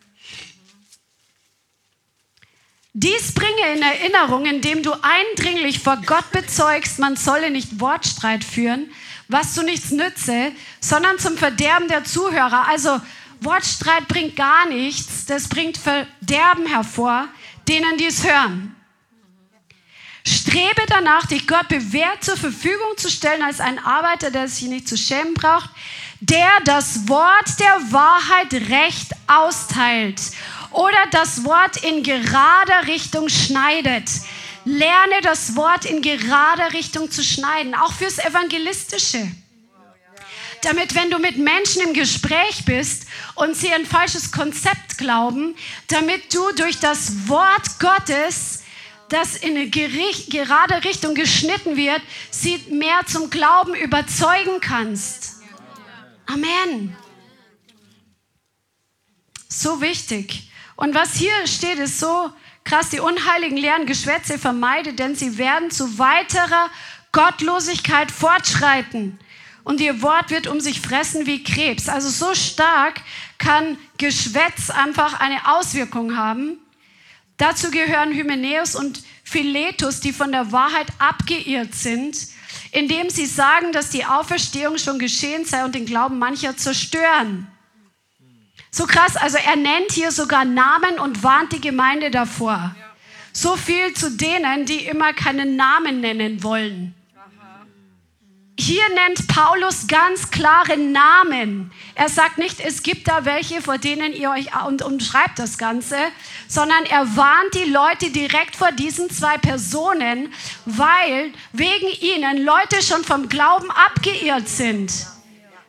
Dies 2.92 3.34
bringe 3.34 3.74
in 3.74 3.82
Erinnerung, 3.82 4.46
indem 4.46 4.84
du 4.84 4.92
eindringlich 4.92 5.80
vor 5.80 5.96
Gott 6.06 6.30
bezeugst, 6.32 7.00
man 7.00 7.16
solle 7.16 7.50
nicht 7.50 7.80
Wortstreit 7.80 8.44
führen, 8.44 8.92
was 9.30 9.54
zu 9.54 9.64
nichts 9.64 9.92
nütze, 9.92 10.52
sondern 10.82 11.20
zum 11.20 11.38
Verderben 11.38 11.88
der 11.88 12.04
Zuhörer. 12.04 12.68
Also 12.68 13.00
Wortstreit 13.40 14.10
bringt 14.10 14.36
gar 14.36 14.68
nichts, 14.68 15.26
das 15.26 15.48
bringt 15.48 15.78
Verderben 15.78 16.66
hervor, 16.66 17.30
denen 17.70 17.98
dies 17.98 18.26
hören. 18.26 18.76
Strebe 20.26 20.82
danach, 20.88 21.26
dich 21.26 21.48
Gott 21.48 21.68
bewährt 21.68 22.24
zur 22.24 22.38
Verfügung 22.38 22.98
zu 22.98 23.10
stellen 23.10 23.42
als 23.42 23.60
ein 23.60 23.80
Arbeiter, 23.80 24.30
der 24.30 24.48
sich 24.48 24.68
nicht 24.68 24.88
zu 24.88 24.98
schämen 24.98 25.34
braucht, 25.34 25.70
der 26.20 26.50
das 26.66 27.08
Wort 27.08 27.60
der 27.60 27.92
Wahrheit 27.92 28.54
recht 28.70 29.12
austeilt 29.28 30.22
oder 30.72 31.00
das 31.12 31.44
Wort 31.44 31.78
in 31.84 32.04
gerader 32.04 32.88
Richtung 32.88 33.30
schneidet. 33.30 34.10
Lerne 34.64 35.22
das 35.24 35.56
Wort 35.56 35.86
in 35.86 36.04
gerader 36.04 36.74
Richtung 36.74 37.10
zu 37.10 37.24
schneiden, 37.24 37.74
auch 37.74 37.94
fürs 37.94 38.20
Evangelistische. 38.20 39.32
Damit, 40.62 40.94
wenn 40.94 41.10
du 41.10 41.18
mit 41.18 41.38
Menschen 41.38 41.82
im 41.82 41.94
Gespräch 41.94 42.66
bist 42.66 43.08
und 43.34 43.56
sie 43.56 43.74
ein 43.74 43.88
falsches 43.88 44.32
Konzept 44.32 45.00
glauben, 45.00 45.56
damit 45.88 46.32
du 46.32 46.52
durch 46.52 46.80
das 46.80 47.28
Wort 47.28 47.80
Gottes, 47.80 48.61
das 49.12 49.36
in 49.36 49.58
eine 49.58 49.70
gerade 49.70 50.84
Richtung 50.84 51.16
geschnitten 51.16 51.76
wird, 51.76 52.02
sie 52.30 52.58
mehr 52.70 53.02
zum 53.06 53.30
Glauben 53.30 53.76
überzeugen 53.76 54.62
kannst. 54.62 55.42
Amen. 56.26 56.96
So 59.50 59.82
wichtig. 59.82 60.50
Und 60.78 60.96
was 60.96 61.16
hier 61.16 61.46
steht, 61.46 61.78
ist 61.78 62.00
so 62.00 62.32
krass. 62.64 62.90
Die 62.90 63.02
unheiligen 63.02 63.58
leeren 63.58 63.86
Geschwätze 63.86 64.40
vermeide, 64.40 64.94
denn 64.94 65.16
sie 65.16 65.38
werden 65.38 65.72
zu 65.72 66.00
weiterer 66.00 66.70
Gottlosigkeit 67.12 68.12
fortschreiten. 68.12 69.20
Und 69.64 69.82
ihr 69.82 70.02
Wort 70.02 70.32
wird 70.32 70.48
um 70.48 70.60
sich 70.62 70.80
fressen 70.80 71.26
wie 71.26 71.44
Krebs. 71.44 71.90
Also 71.90 72.10
so 72.10 72.34
stark 72.34 73.02
kann 73.38 73.78
Geschwätz 73.98 74.70
einfach 74.70 75.20
eine 75.20 75.54
Auswirkung 75.54 76.16
haben. 76.16 76.58
Dazu 77.42 77.72
gehören 77.72 78.14
Hymenäus 78.14 78.76
und 78.76 79.02
Philetus, 79.24 80.00
die 80.00 80.14
von 80.14 80.32
der 80.32 80.52
Wahrheit 80.52 80.86
abgeirrt 81.00 81.74
sind, 81.74 82.16
indem 82.72 83.10
sie 83.10 83.26
sagen, 83.26 83.72
dass 83.72 83.90
die 83.90 84.06
Auferstehung 84.06 84.78
schon 84.78 85.00
geschehen 85.00 85.44
sei 85.44 85.66
und 85.66 85.74
den 85.74 85.88
Glauben 85.88 86.20
mancher 86.20 86.56
zerstören. 86.56 87.48
So 88.70 88.86
krass, 88.86 89.18
also 89.18 89.38
er 89.38 89.56
nennt 89.56 89.92
hier 89.92 90.12
sogar 90.12 90.46
Namen 90.46 91.00
und 91.00 91.24
warnt 91.24 91.52
die 91.52 91.62
Gemeinde 91.62 92.12
davor. 92.12 92.76
So 93.34 93.56
viel 93.56 93.92
zu 93.96 94.12
denen, 94.12 94.68
die 94.68 94.86
immer 94.86 95.12
keinen 95.14 95.56
Namen 95.56 96.00
nennen 96.00 96.44
wollen. 96.44 96.94
Hier 98.64 98.88
nennt 98.90 99.28
Paulus 99.28 99.88
ganz 99.88 100.30
klare 100.30 100.78
Namen. 100.78 101.72
Er 101.96 102.10
sagt 102.10 102.38
nicht, 102.38 102.60
es 102.60 102.84
gibt 102.84 103.08
da 103.08 103.26
welche, 103.26 103.60
vor 103.60 103.80
denen 103.80 104.14
ihr 104.14 104.30
euch 104.30 104.50
und 104.68 104.84
umschreibt 104.84 105.40
das 105.40 105.58
Ganze, 105.58 105.98
sondern 106.48 106.86
er 106.86 107.18
warnt 107.18 107.56
die 107.56 107.72
Leute 107.72 108.12
direkt 108.12 108.56
vor 108.56 108.72
diesen 108.72 109.10
zwei 109.10 109.40
Personen, 109.40 110.32
weil 110.66 111.34
wegen 111.54 111.88
ihnen 112.02 112.46
Leute 112.46 112.84
schon 112.84 113.04
vom 113.04 113.30
Glauben 113.30 113.72
abgeirrt 113.72 114.48
sind. 114.48 114.94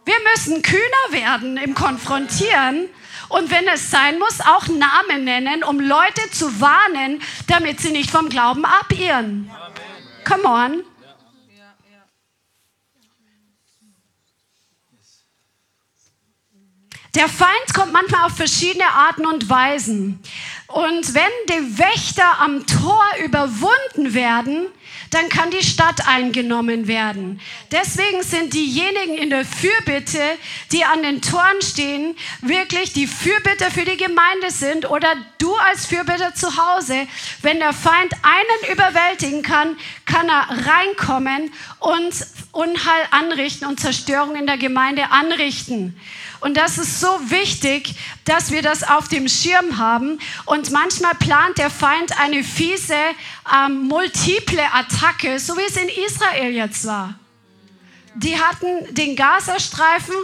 Wir 0.04 0.16
müssen 0.34 0.60
kühner 0.60 1.12
werden 1.12 1.56
im 1.56 1.74
Konfrontieren 1.74 2.90
und 3.30 3.50
wenn 3.50 3.68
es 3.68 3.90
sein 3.90 4.18
muss, 4.18 4.42
auch 4.42 4.68
Namen 4.68 5.24
nennen, 5.24 5.64
um 5.64 5.80
Leute 5.80 6.30
zu 6.30 6.60
warnen, 6.60 7.22
damit 7.46 7.80
sie 7.80 7.92
nicht 7.92 8.10
vom 8.10 8.28
Glauben 8.28 8.66
abirren. 8.66 9.50
Come 10.26 10.44
on. 10.44 10.91
Der 17.14 17.28
Feind 17.28 17.74
kommt 17.74 17.92
manchmal 17.92 18.24
auf 18.24 18.36
verschiedene 18.36 18.86
Arten 18.86 19.26
und 19.26 19.50
Weisen. 19.50 20.18
Und 20.68 21.14
wenn 21.14 21.22
die 21.50 21.78
Wächter 21.78 22.40
am 22.40 22.66
Tor 22.66 23.04
überwunden 23.22 24.14
werden, 24.14 24.68
dann 25.12 25.28
kann 25.28 25.50
die 25.50 25.62
Stadt 25.62 26.08
eingenommen 26.08 26.86
werden. 26.86 27.40
Deswegen 27.70 28.22
sind 28.22 28.54
diejenigen 28.54 29.18
in 29.18 29.30
der 29.30 29.44
Fürbitte, 29.44 30.20
die 30.72 30.84
an 30.84 31.02
den 31.02 31.20
Toren 31.20 31.60
stehen, 31.62 32.16
wirklich 32.40 32.94
die 32.94 33.06
Fürbitter 33.06 33.70
für 33.70 33.84
die 33.84 33.98
Gemeinde 33.98 34.50
sind 34.50 34.88
oder 34.88 35.14
du 35.38 35.54
als 35.54 35.86
Fürbitter 35.86 36.34
zu 36.34 36.56
Hause. 36.56 37.06
Wenn 37.42 37.58
der 37.58 37.74
Feind 37.74 38.12
einen 38.22 38.72
überwältigen 38.72 39.42
kann, 39.42 39.76
kann 40.06 40.28
er 40.28 40.48
reinkommen 40.66 41.52
und 41.78 42.14
Unheil 42.52 43.06
anrichten 43.10 43.66
und 43.66 43.80
Zerstörung 43.80 44.36
in 44.36 44.46
der 44.46 44.58
Gemeinde 44.58 45.10
anrichten. 45.10 45.94
Und 46.42 46.56
das 46.56 46.76
ist 46.76 46.98
so 46.98 47.06
wichtig, 47.30 47.94
dass 48.24 48.50
wir 48.50 48.62
das 48.62 48.82
auf 48.82 49.06
dem 49.06 49.28
Schirm 49.28 49.78
haben. 49.78 50.18
Und 50.44 50.72
manchmal 50.72 51.14
plant 51.14 51.56
der 51.56 51.70
Feind 51.70 52.18
eine 52.18 52.42
fiese, 52.42 52.96
ähm, 53.54 53.86
multiple 53.86 54.62
Attacke, 54.72 55.01
so 55.38 55.56
wie 55.56 55.64
es 55.66 55.76
in 55.76 55.88
Israel 55.88 56.52
jetzt 56.52 56.86
war. 56.86 57.14
Die 58.14 58.38
hatten 58.38 58.94
den 58.94 59.16
Gazastreifen, 59.16 60.14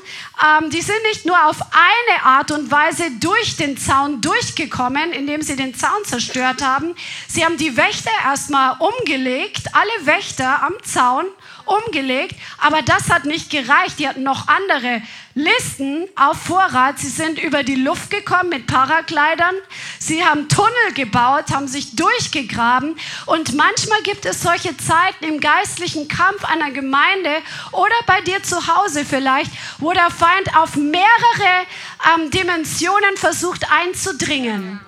ähm, 0.45 0.68
die 0.68 0.83
sind 0.83 1.03
nicht 1.05 1.24
nur 1.24 1.47
auf 1.47 1.57
eine 1.72 2.22
Art 2.22 2.51
und 2.51 2.70
Weise 2.70 3.11
durch 3.18 3.57
den 3.57 3.79
Zaun 3.79 4.20
durchgekommen, 4.20 5.12
indem 5.12 5.41
sie 5.41 5.57
den 5.57 5.74
Zaun 5.74 6.05
zerstört 6.05 6.62
haben. 6.62 6.95
Sie 7.29 7.45
haben 7.45 7.57
die 7.57 7.79
Wächter 7.79 8.11
erstmal 8.24 8.76
umgelegt, 8.79 9.68
alle 9.72 10.07
Wächter 10.07 10.62
am 10.62 10.74
Zaun 10.85 11.24
umgelegt, 11.68 12.34
aber 12.58 12.82
das 12.82 13.10
hat 13.10 13.24
nicht 13.24 13.50
gereicht. 13.50 13.98
Die 13.98 14.08
hatten 14.08 14.22
noch 14.22 14.48
andere 14.48 15.02
Listen 15.34 16.08
auf 16.16 16.36
Vorrat. 16.42 16.98
Sie 16.98 17.08
sind 17.08 17.38
über 17.38 17.62
die 17.62 17.76
Luft 17.76 18.10
gekommen 18.10 18.48
mit 18.48 18.66
Paraglidern. 18.66 19.54
Sie 19.98 20.24
haben 20.24 20.48
Tunnel 20.48 20.92
gebaut, 20.94 21.50
haben 21.52 21.68
sich 21.68 21.94
durchgegraben. 21.94 22.96
Und 23.26 23.54
manchmal 23.54 24.02
gibt 24.02 24.26
es 24.26 24.42
solche 24.42 24.76
Zeiten 24.76 25.24
im 25.24 25.40
geistlichen 25.40 26.08
Kampf 26.08 26.44
einer 26.44 26.70
Gemeinde 26.70 27.30
oder 27.72 27.94
bei 28.06 28.20
dir 28.22 28.42
zu 28.42 28.66
Hause 28.66 29.04
vielleicht, 29.04 29.50
wo 29.78 29.92
der 29.92 30.10
Feind 30.10 30.56
auf 30.56 30.76
mehrere 30.76 31.66
ähm, 32.14 32.30
Dimensionen 32.30 33.16
versucht 33.16 33.66
einzudringen. 33.70 34.80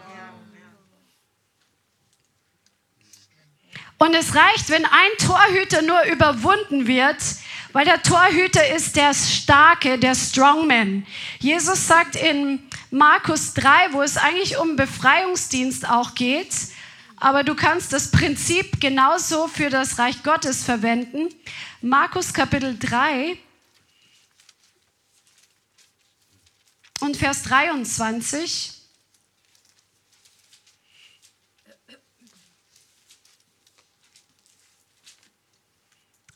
Und 4.02 4.14
es 4.14 4.34
reicht, 4.34 4.70
wenn 4.70 4.86
ein 4.86 5.10
Torhüter 5.18 5.82
nur 5.82 6.02
überwunden 6.04 6.86
wird, 6.86 7.18
weil 7.72 7.84
der 7.84 8.02
Torhüter 8.02 8.74
ist 8.74 8.96
der 8.96 9.12
Starke, 9.12 9.98
der 9.98 10.14
Strongman. 10.14 11.06
Jesus 11.38 11.86
sagt 11.86 12.16
in 12.16 12.66
Markus 12.90 13.52
3, 13.52 13.92
wo 13.92 14.00
es 14.00 14.16
eigentlich 14.16 14.56
um 14.56 14.76
Befreiungsdienst 14.76 15.86
auch 15.86 16.14
geht, 16.14 16.54
aber 17.18 17.44
du 17.44 17.54
kannst 17.54 17.92
das 17.92 18.10
Prinzip 18.10 18.80
genauso 18.80 19.48
für 19.48 19.68
das 19.68 19.98
Reich 19.98 20.22
Gottes 20.22 20.64
verwenden. 20.64 21.28
Markus 21.82 22.32
Kapitel 22.32 22.78
3 22.78 23.36
und 27.00 27.18
Vers 27.18 27.42
23. 27.42 28.79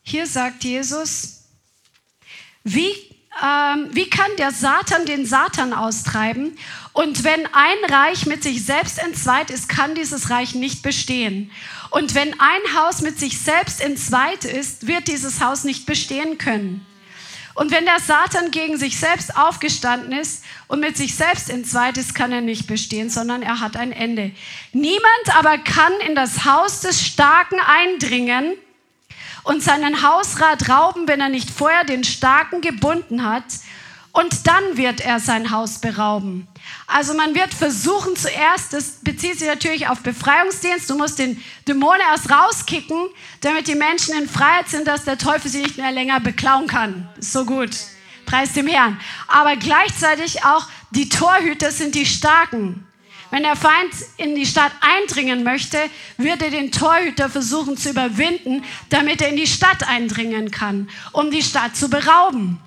Hier 0.07 0.27
sagt 0.27 0.65
Jesus, 0.65 1.45
wie, 2.63 2.93
ähm, 3.43 3.89
wie 3.93 4.09
kann 4.11 4.31
der 4.37 4.53
Satan 4.53 5.07
den 5.07 5.25
Satan 5.25 5.73
austreiben? 5.73 6.59
Und 6.93 7.25
wenn 7.25 7.47
ein 7.47 7.91
Reich 7.91 8.27
mit 8.27 8.43
sich 8.43 8.65
selbst 8.67 8.99
entzweit 8.99 9.51
ist, 9.51 9.71
kann 9.71 9.95
dieses 9.95 10.29
Reich 10.29 10.55
nicht 10.55 10.83
bestehen. 10.83 11.51
Und 11.91 12.15
wenn 12.15 12.39
ein 12.39 12.77
Haus 12.77 13.01
mit 13.01 13.19
sich 13.19 13.41
selbst 13.41 13.81
entzweit 13.81 14.45
ist, 14.45 14.87
wird 14.87 15.09
dieses 15.09 15.41
Haus 15.41 15.65
nicht 15.65 15.87
bestehen 15.87 16.37
können. 16.37 16.85
Und 17.55 17.71
wenn 17.71 17.87
der 17.87 18.01
Satan 18.01 18.51
gegen 18.51 18.77
sich 18.77 18.99
selbst 18.99 19.39
aufgestanden 19.39 20.13
ist 20.13 20.45
und 20.69 20.81
mit 20.81 20.99
sich 20.99 21.15
selbst 21.15 21.49
entzweit 21.49 21.97
ist, 21.97 22.15
kann 22.15 22.31
er 22.31 22.43
nicht 22.43 22.67
bestehen, 22.67 23.09
sondern 23.09 23.43
er 23.43 23.61
hat 23.61 23.77
ein 23.77 23.93
Ende. 23.93 24.33
Niemand 24.73 25.37
aber 25.37 25.57
kann 25.57 25.93
in 26.07 26.15
das 26.15 26.45
Haus 26.45 26.81
des 26.81 27.01
Starken 27.01 27.59
eindringen 27.61 28.55
und 29.45 29.63
seinen 29.63 30.03
Hausrat 30.03 30.69
rauben, 30.69 31.07
wenn 31.07 31.21
er 31.21 31.29
nicht 31.29 31.51
vorher 31.51 31.85
den 31.85 32.03
Starken 32.03 32.61
gebunden 32.61 33.25
hat. 33.25 33.45
Und 34.13 34.47
dann 34.47 34.77
wird 34.77 35.01
er 35.01 35.19
sein 35.19 35.51
Haus 35.51 35.81
berauben. 35.81 36.47
Also 36.87 37.15
man 37.15 37.35
wird 37.35 37.53
versuchen 37.53 38.15
zuerst, 38.15 38.73
das 38.73 38.99
bezieht 39.03 39.41
sich 39.41 39.49
natürlich 39.49 39.89
auf 39.89 40.01
Befreiungsdienst, 40.01 40.89
du 40.89 40.97
musst 40.97 41.19
den 41.19 41.43
Dämonen 41.67 42.01
erst 42.13 42.31
rauskicken, 42.31 43.09
damit 43.41 43.67
die 43.67 43.75
Menschen 43.75 44.17
in 44.17 44.29
Freiheit 44.29 44.69
sind, 44.69 44.87
dass 44.87 45.05
der 45.05 45.19
Teufel 45.19 45.51
sie 45.51 45.63
nicht 45.63 45.79
mehr 45.79 45.91
länger 45.91 46.21
beklauen 46.21 46.69
kann. 46.69 47.09
So 47.19 47.45
gut. 47.45 47.71
Preis 48.25 48.53
dem 48.53 48.69
Herrn. 48.69 49.01
Aber 49.27 49.57
gleichzeitig 49.57 50.45
auch 50.45 50.69
die 50.93 51.09
Torhüter 51.09 51.73
sind 51.73 51.97
die 51.97 52.07
Starken. 52.07 52.87
Wenn 53.35 53.43
der 53.43 53.57
Feind 53.57 53.93
in 54.17 54.37
die 54.37 54.47
Stadt 54.47 54.71
eindringen 54.81 55.43
möchte, 55.43 55.77
wird 56.19 56.41
er 56.41 56.51
den 56.51 56.71
Torhüter 56.71 57.29
versuchen 57.29 57.77
zu 57.77 57.91
überwinden, 57.91 58.63
damit 58.91 59.21
er 59.21 59.31
in 59.31 59.35
die 59.35 59.49
Stadt 59.49 59.83
eindringen 59.89 60.53
kann, 60.53 60.89
um 61.11 61.33
die 61.33 61.43
Stadt 61.43 61.75
zu 61.77 61.91
berauben. 61.91 62.61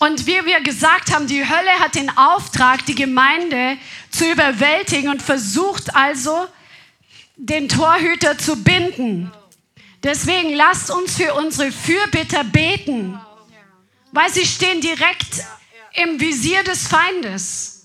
Und 0.00 0.26
wie 0.26 0.44
wir 0.46 0.60
gesagt 0.62 1.14
haben, 1.14 1.28
die 1.28 1.48
Hölle 1.48 1.70
hat 1.78 1.94
den 1.94 2.10
Auftrag, 2.18 2.84
die 2.86 2.96
Gemeinde 2.96 3.78
zu 4.10 4.28
überwältigen 4.28 5.08
und 5.08 5.22
versucht 5.22 5.94
also, 5.94 6.48
den 7.36 7.68
Torhüter 7.68 8.36
zu 8.36 8.64
binden. 8.64 9.30
Deswegen 10.02 10.54
lasst 10.54 10.90
uns 10.90 11.14
für 11.14 11.34
unsere 11.34 11.70
Fürbitter 11.70 12.42
beten, 12.42 13.20
weil 14.10 14.28
sie 14.32 14.44
stehen 14.44 14.80
direkt 14.80 15.44
im 15.94 16.20
Visier 16.20 16.62
des 16.64 16.86
Feindes. 16.86 17.80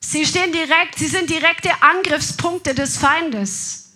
Sie 0.00 0.24
stehen 0.24 0.52
direkt, 0.52 0.98
sie 0.98 1.06
sind 1.06 1.30
direkte 1.30 1.70
Angriffspunkte 1.82 2.74
des 2.74 2.96
Feindes. 2.96 3.92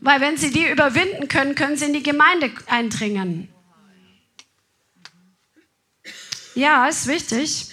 Weil 0.00 0.20
wenn 0.20 0.36
sie 0.36 0.50
die 0.50 0.68
überwinden 0.68 1.28
können, 1.28 1.54
können 1.54 1.76
sie 1.76 1.84
in 1.86 1.92
die 1.92 2.02
Gemeinde 2.02 2.50
eindringen. 2.66 3.48
Ja, 6.54 6.86
ist 6.86 7.06
wichtig. 7.06 7.68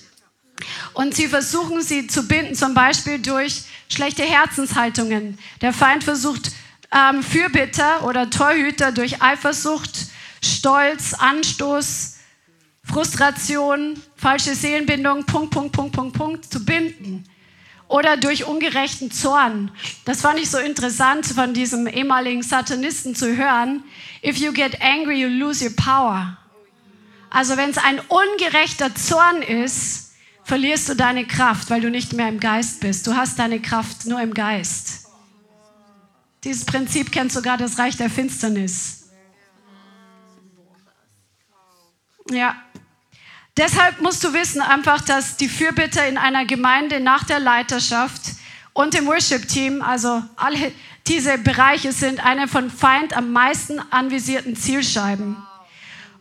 Und 0.93 1.15
sie 1.15 1.27
versuchen 1.27 1.81
sie 1.81 2.07
zu 2.07 2.27
binden, 2.27 2.55
zum 2.55 2.73
Beispiel 2.73 3.19
durch 3.19 3.63
schlechte 3.91 4.23
Herzenshaltungen. 4.23 5.39
Der 5.61 5.73
Feind 5.73 6.03
versucht 6.03 6.51
ähm, 6.91 7.23
Fürbitter 7.23 8.05
oder 8.05 8.29
Torhüter 8.29 8.91
durch 8.91 9.21
Eifersucht, 9.21 10.07
Stolz, 10.43 11.13
Anstoß, 11.13 12.18
Frustration, 12.89 14.01
falsche 14.15 14.55
Seelenbindung, 14.55 15.23
Punkt, 15.25 15.51
Punkt, 15.51 15.71
Punkt, 15.71 15.95
Punkt, 15.95 16.17
Punkt, 16.17 16.45
zu 16.51 16.65
binden. 16.65 17.23
Oder 17.87 18.17
durch 18.17 18.45
ungerechten 18.45 19.11
Zorn. 19.11 19.71
Das 20.05 20.21
fand 20.21 20.39
ich 20.39 20.49
so 20.49 20.57
interessant 20.57 21.25
von 21.27 21.53
diesem 21.53 21.87
ehemaligen 21.87 22.41
Satanisten 22.41 23.15
zu 23.15 23.35
hören. 23.37 23.83
If 24.23 24.37
you 24.37 24.51
get 24.53 24.81
angry, 24.81 25.21
you 25.21 25.27
lose 25.27 25.63
your 25.63 25.75
power. 25.75 26.37
Also 27.29 27.57
wenn 27.57 27.69
es 27.69 27.77
ein 27.77 27.99
ungerechter 27.99 28.93
Zorn 28.95 29.43
ist, 29.43 30.13
verlierst 30.43 30.89
du 30.89 30.95
deine 30.95 31.25
Kraft, 31.25 31.69
weil 31.69 31.81
du 31.81 31.91
nicht 31.91 32.13
mehr 32.13 32.27
im 32.27 32.39
Geist 32.39 32.79
bist. 32.79 33.05
Du 33.05 33.15
hast 33.15 33.37
deine 33.37 33.59
Kraft 33.59 34.07
nur 34.07 34.19
im 34.19 34.33
Geist. 34.33 35.07
Dieses 36.43 36.65
Prinzip 36.65 37.11
kennt 37.11 37.31
sogar 37.31 37.57
das 37.57 37.77
Reich 37.77 37.97
der 37.97 38.09
Finsternis. 38.09 39.09
Ja, 42.31 42.55
Deshalb 43.59 44.01
musst 44.01 44.23
du 44.23 44.31
wissen 44.31 44.61
einfach, 44.61 45.01
dass 45.01 45.35
die 45.35 45.49
Fürbitter 45.49 46.07
in 46.07 46.17
einer 46.17 46.45
Gemeinde 46.45 47.01
nach 47.01 47.25
der 47.25 47.41
Leiterschaft 47.41 48.21
und 48.71 48.93
dem 48.93 49.05
Worship-Team, 49.05 49.81
also 49.81 50.23
alle 50.37 50.71
diese 51.07 51.37
Bereiche 51.37 51.91
sind 51.91 52.25
eine 52.25 52.47
von 52.47 52.71
Feind 52.71 53.17
am 53.17 53.33
meisten 53.33 53.81
anvisierten 53.91 54.55
Zielscheiben. 54.55 55.35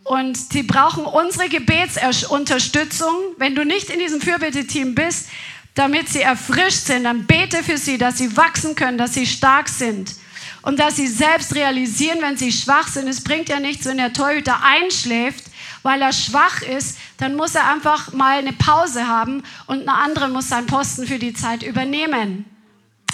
Und 0.03 0.36
sie 0.36 0.64
brauchen 0.64 1.05
unsere 1.05 1.49
Gebetsunterstützung. 1.49 3.14
Wenn 3.36 3.55
du 3.55 3.64
nicht 3.64 3.89
in 3.91 4.01
diesem 4.01 4.20
Fürbitte-Team 4.20 4.97
bist, 4.97 5.28
damit 5.76 6.09
sie 6.09 6.22
erfrischt 6.22 6.86
sind, 6.86 7.05
dann 7.05 7.26
bete 7.26 7.62
für 7.62 7.78
sie, 7.78 7.99
dass 7.99 8.18
sie 8.18 8.36
wachsen 8.36 8.74
können, 8.74 8.99
dass 8.99 9.14
sie 9.14 9.26
stark 9.26 9.68
sind 9.68 10.16
und 10.62 10.80
dass 10.80 10.97
sie 10.97 11.07
selbst 11.07 11.55
realisieren, 11.55 12.18
wenn 12.20 12.36
sie 12.36 12.51
schwach 12.51 12.89
sind. 12.89 13.07
Es 13.07 13.22
bringt 13.22 13.49
ja 13.49 13.61
nichts, 13.61 13.86
wenn 13.86 13.99
der 13.99 14.12
Torhüter 14.12 14.61
einschläft 14.61 15.48
weil 15.83 16.03
er 16.03 16.12
schwach 16.12 16.62
ist, 16.62 16.99
dann 17.18 17.37
muss 17.37 17.55
er 17.55 17.70
einfach 17.70 18.12
mal 18.12 18.39
eine 18.39 18.53
Pause 18.53 19.07
haben 19.07 19.43
und 19.66 19.83
eine 19.83 19.95
andere 19.95 20.29
muss 20.29 20.49
seinen 20.49 20.66
Posten 20.66 21.07
für 21.07 21.18
die 21.18 21.35
Zeit 21.35 21.62
übernehmen. 21.62 22.45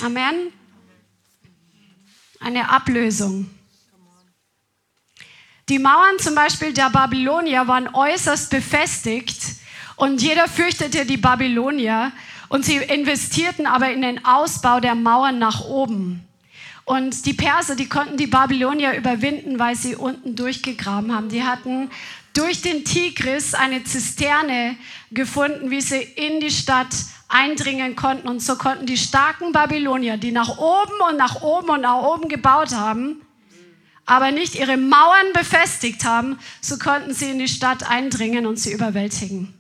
Amen. 0.03 0.53
Eine 2.41 2.69
Ablösung. 2.71 3.49
Die 5.69 5.79
Mauern 5.79 6.19
zum 6.19 6.35
Beispiel 6.35 6.75
der 6.75 6.91
Babylonier 6.91 7.67
waren 7.67 7.89
äußerst 7.95 8.51
befestigt 8.51 9.41
und 9.97 10.21
jeder 10.21 10.47
fürchtete 10.47 11.07
die 11.07 11.17
Babylonier 11.17 12.13
und 12.51 12.65
sie 12.65 12.77
investierten 12.77 13.67
aber 13.67 13.91
in 13.91 14.03
den 14.03 14.25
Ausbau 14.25 14.81
der 14.81 14.95
Mauern 14.95 15.39
nach 15.39 15.65
oben. 15.65 16.27
Und 16.85 17.25
die 17.25 17.33
Perser, 17.33 17.77
die 17.77 17.89
konnten 17.89 18.19
die 18.19 18.27
Babylonier 18.27 18.93
überwinden, 18.93 19.59
weil 19.59 19.75
sie 19.75 19.97
unten 19.97 20.37
durchgegraben 20.37 21.15
haben. 21.15 21.31
Die 21.31 21.43
hatten 21.43 21.91
durch 22.35 22.61
den 22.61 22.85
Tigris 22.85 23.55
eine 23.55 23.85
Zisterne 23.85 24.77
gefunden, 25.11 25.71
wie 25.71 25.81
sie 25.81 26.03
in 26.03 26.41
die 26.41 26.51
Stadt 26.51 26.95
eindringen 27.29 27.97
konnten. 27.97 28.29
Und 28.29 28.41
so 28.41 28.57
konnten 28.57 28.87
die 28.87 28.97
starken 28.97 29.53
Babylonier, 29.53 30.17
die 30.17 30.33
nach 30.33 30.59
oben 30.59 31.01
und 31.09 31.17
nach 31.17 31.43
oben 31.43 31.71
und 31.71 31.81
nach 31.81 32.03
oben 32.03 32.29
gebaut 32.29 32.75
haben, 32.75 33.23
aber 34.07 34.33
nicht 34.33 34.55
ihre 34.57 34.77
Mauern 34.77 35.33
befestigt 35.33 36.05
haben, 36.05 36.39
so 36.61 36.79
konnten 36.79 37.15
sie 37.15 37.31
in 37.31 37.39
die 37.39 37.49
Stadt 37.49 37.89
eindringen 37.89 38.47
und 38.47 38.59
sie 38.59 38.73
überwältigen. 38.73 39.55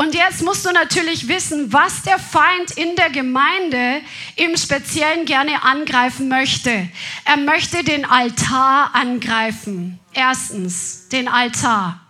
Und 0.00 0.14
jetzt 0.14 0.42
musst 0.42 0.64
du 0.64 0.70
natürlich 0.70 1.28
wissen, 1.28 1.74
was 1.74 2.00
der 2.00 2.18
Feind 2.18 2.70
in 2.70 2.96
der 2.96 3.10
Gemeinde 3.10 4.00
im 4.34 4.56
Speziellen 4.56 5.26
gerne 5.26 5.62
angreifen 5.62 6.26
möchte. 6.26 6.88
Er 7.26 7.36
möchte 7.36 7.84
den 7.84 8.06
Altar 8.06 8.94
angreifen. 8.94 10.00
Erstens, 10.14 11.08
den 11.10 11.28
Altar. 11.28 12.00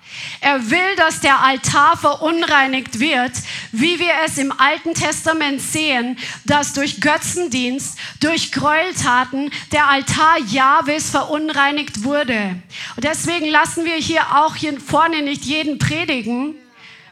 Er 0.40 0.70
will, 0.70 0.96
dass 0.98 1.18
der 1.18 1.40
Altar 1.40 1.96
verunreinigt 1.96 3.00
wird, 3.00 3.32
wie 3.72 3.98
wir 3.98 4.12
es 4.24 4.38
im 4.38 4.52
Alten 4.52 4.94
Testament 4.94 5.60
sehen, 5.60 6.16
dass 6.44 6.74
durch 6.74 7.00
Götzendienst, 7.00 7.98
durch 8.20 8.52
Gräueltaten 8.52 9.50
der 9.72 9.88
Altar 9.88 10.38
Jahwes 10.46 11.10
verunreinigt 11.10 12.04
wurde. 12.04 12.54
Und 12.94 13.02
deswegen 13.02 13.48
lassen 13.48 13.84
wir 13.84 13.96
hier 13.96 14.22
auch 14.36 14.54
hier 14.54 14.80
vorne 14.80 15.22
nicht 15.22 15.44
jeden 15.44 15.80
predigen, 15.80 16.54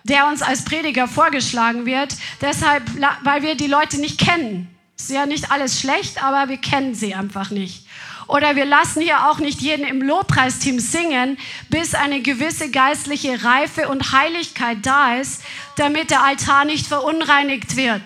der 0.09 0.27
uns 0.27 0.43
als 0.43 0.65
Prediger 0.65 1.07
vorgeschlagen 1.07 1.87
wird. 1.87 2.17
Deshalb, 2.41 2.83
weil 3.23 3.43
wir 3.43 3.55
die 3.55 3.67
Leute 3.67 4.01
nicht 4.01 4.19
kennen. 4.19 4.75
Ist 4.99 5.11
ja 5.11 5.27
nicht 5.27 5.51
alles 5.53 5.81
schlecht, 5.81 6.23
aber 6.23 6.49
wir 6.49 6.57
kennen 6.57 6.95
sie 6.95 7.15
einfach 7.15 7.51
nicht. 7.51 7.87
Oder 8.27 8.57
wir 8.57 8.67
lassen 8.67 9.01
hier 9.01 9.29
auch 9.31 9.39
nicht 9.39 9.61
jeden 9.63 9.87
im 9.87 10.03
Lobpreisteam 10.03 10.81
singen, 10.81 11.39
bis 11.71 11.95
eine 11.95 12.21
gewisse 12.21 12.71
geistliche 12.71 13.43
Reife 13.43 13.89
und 13.89 14.13
Heiligkeit 14.13 14.79
da 14.83 15.15
ist, 15.15 15.43
damit 15.77 16.11
der 16.11 16.23
Altar 16.23 16.67
nicht 16.67 16.87
verunreinigt 16.87 17.77
wird. 17.77 18.03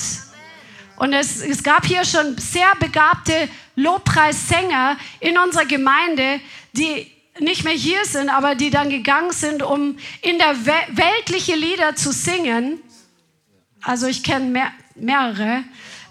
Und 0.97 1.13
es, 1.13 1.41
es 1.41 1.65
gab 1.65 1.85
hier 1.85 2.05
schon 2.05 2.39
sehr 2.39 2.71
begabte 2.79 3.49
Lobpreissänger 3.75 4.97
in 5.19 5.37
unserer 5.39 5.65
Gemeinde, 5.65 6.41
die 6.73 7.11
nicht 7.39 7.65
mehr 7.65 7.73
hier 7.73 8.05
sind, 8.05 8.29
aber 8.29 8.55
die 8.55 8.71
dann 8.71 8.91
gegangen 8.91 9.33
sind, 9.33 9.63
um 9.63 9.97
in 10.21 10.39
der 10.39 10.67
We 10.67 10.75
weltliche 10.91 11.55
Lieder 11.55 11.97
zu 11.97 12.13
singen. 12.13 12.81
Also 13.83 14.07
ich 14.07 14.23
kenne 14.23 14.47
mehr, 14.47 14.73
mehrere, 14.95 15.65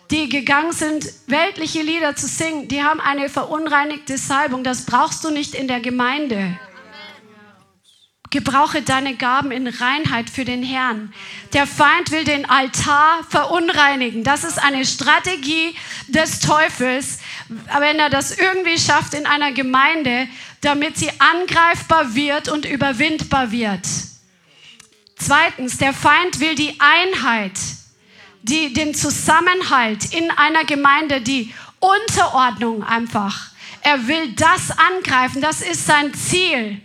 die 0.09 0.27
gegangen 0.27 0.73
sind, 0.73 1.05
weltliche 1.27 1.81
Lieder 1.81 2.15
zu 2.15 2.27
singen. 2.27 2.67
Die 2.67 2.83
haben 2.83 2.99
eine 2.99 3.29
verunreinigte 3.29 4.17
Salbung. 4.17 4.63
Das 4.63 4.85
brauchst 4.85 5.23
du 5.23 5.29
nicht 5.29 5.55
in 5.55 5.67
der 5.67 5.79
Gemeinde. 5.79 6.59
Gebrauche 8.31 8.81
deine 8.81 9.15
Gaben 9.15 9.51
in 9.51 9.67
Reinheit 9.67 10.29
für 10.29 10.45
den 10.45 10.63
Herrn. 10.63 11.13
Der 11.51 11.67
Feind 11.67 12.11
will 12.11 12.23
den 12.23 12.49
Altar 12.49 13.25
verunreinigen. 13.29 14.23
Das 14.23 14.45
ist 14.45 14.57
eine 14.57 14.85
Strategie 14.85 15.75
des 16.07 16.39
Teufels, 16.39 17.19
wenn 17.79 17.99
er 17.99 18.09
das 18.09 18.37
irgendwie 18.37 18.79
schafft 18.79 19.13
in 19.13 19.25
einer 19.25 19.51
Gemeinde, 19.51 20.29
damit 20.61 20.97
sie 20.97 21.11
angreifbar 21.19 22.15
wird 22.15 22.47
und 22.47 22.65
überwindbar 22.65 23.51
wird. 23.51 23.85
Zweitens, 25.17 25.77
der 25.77 25.93
Feind 25.93 26.39
will 26.39 26.55
die 26.55 26.79
Einheit, 26.79 27.59
die, 28.43 28.71
den 28.73 28.95
Zusammenhalt 28.95 30.13
in 30.13 30.31
einer 30.31 30.63
Gemeinde, 30.63 31.19
die 31.19 31.53
Unterordnung 31.79 32.83
einfach. 32.83 33.49
Er 33.81 34.07
will 34.07 34.31
das 34.33 34.71
angreifen, 34.71 35.41
das 35.41 35.61
ist 35.61 35.85
sein 35.85 36.13
Ziel, 36.13 36.81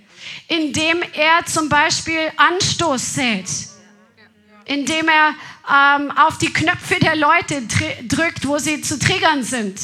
indem 0.48 1.02
er 1.14 1.44
zum 1.46 1.68
Beispiel 1.68 2.32
Anstoß 2.36 3.14
sät, 3.14 3.48
indem 4.64 5.08
er 5.08 5.34
ähm, 5.68 6.10
auf 6.12 6.38
die 6.38 6.52
Knöpfe 6.52 6.96
der 7.00 7.16
Leute 7.16 7.62
drückt, 8.06 8.46
wo 8.46 8.58
sie 8.58 8.80
zu 8.80 8.98
triggern 8.98 9.42
sind. 9.42 9.80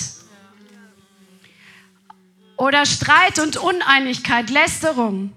Oder 2.56 2.86
Streit 2.86 3.38
und 3.40 3.56
Uneinigkeit, 3.56 4.50
Lästerung. 4.50 5.32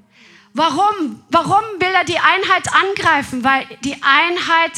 Warum? 0.54 1.24
Warum 1.30 1.64
will 1.80 1.94
er 1.94 2.06
die 2.06 2.20
Einheit 2.20 2.68
angreifen? 2.72 3.44
Weil 3.44 3.66
die 3.84 3.96
Einheit 3.96 4.74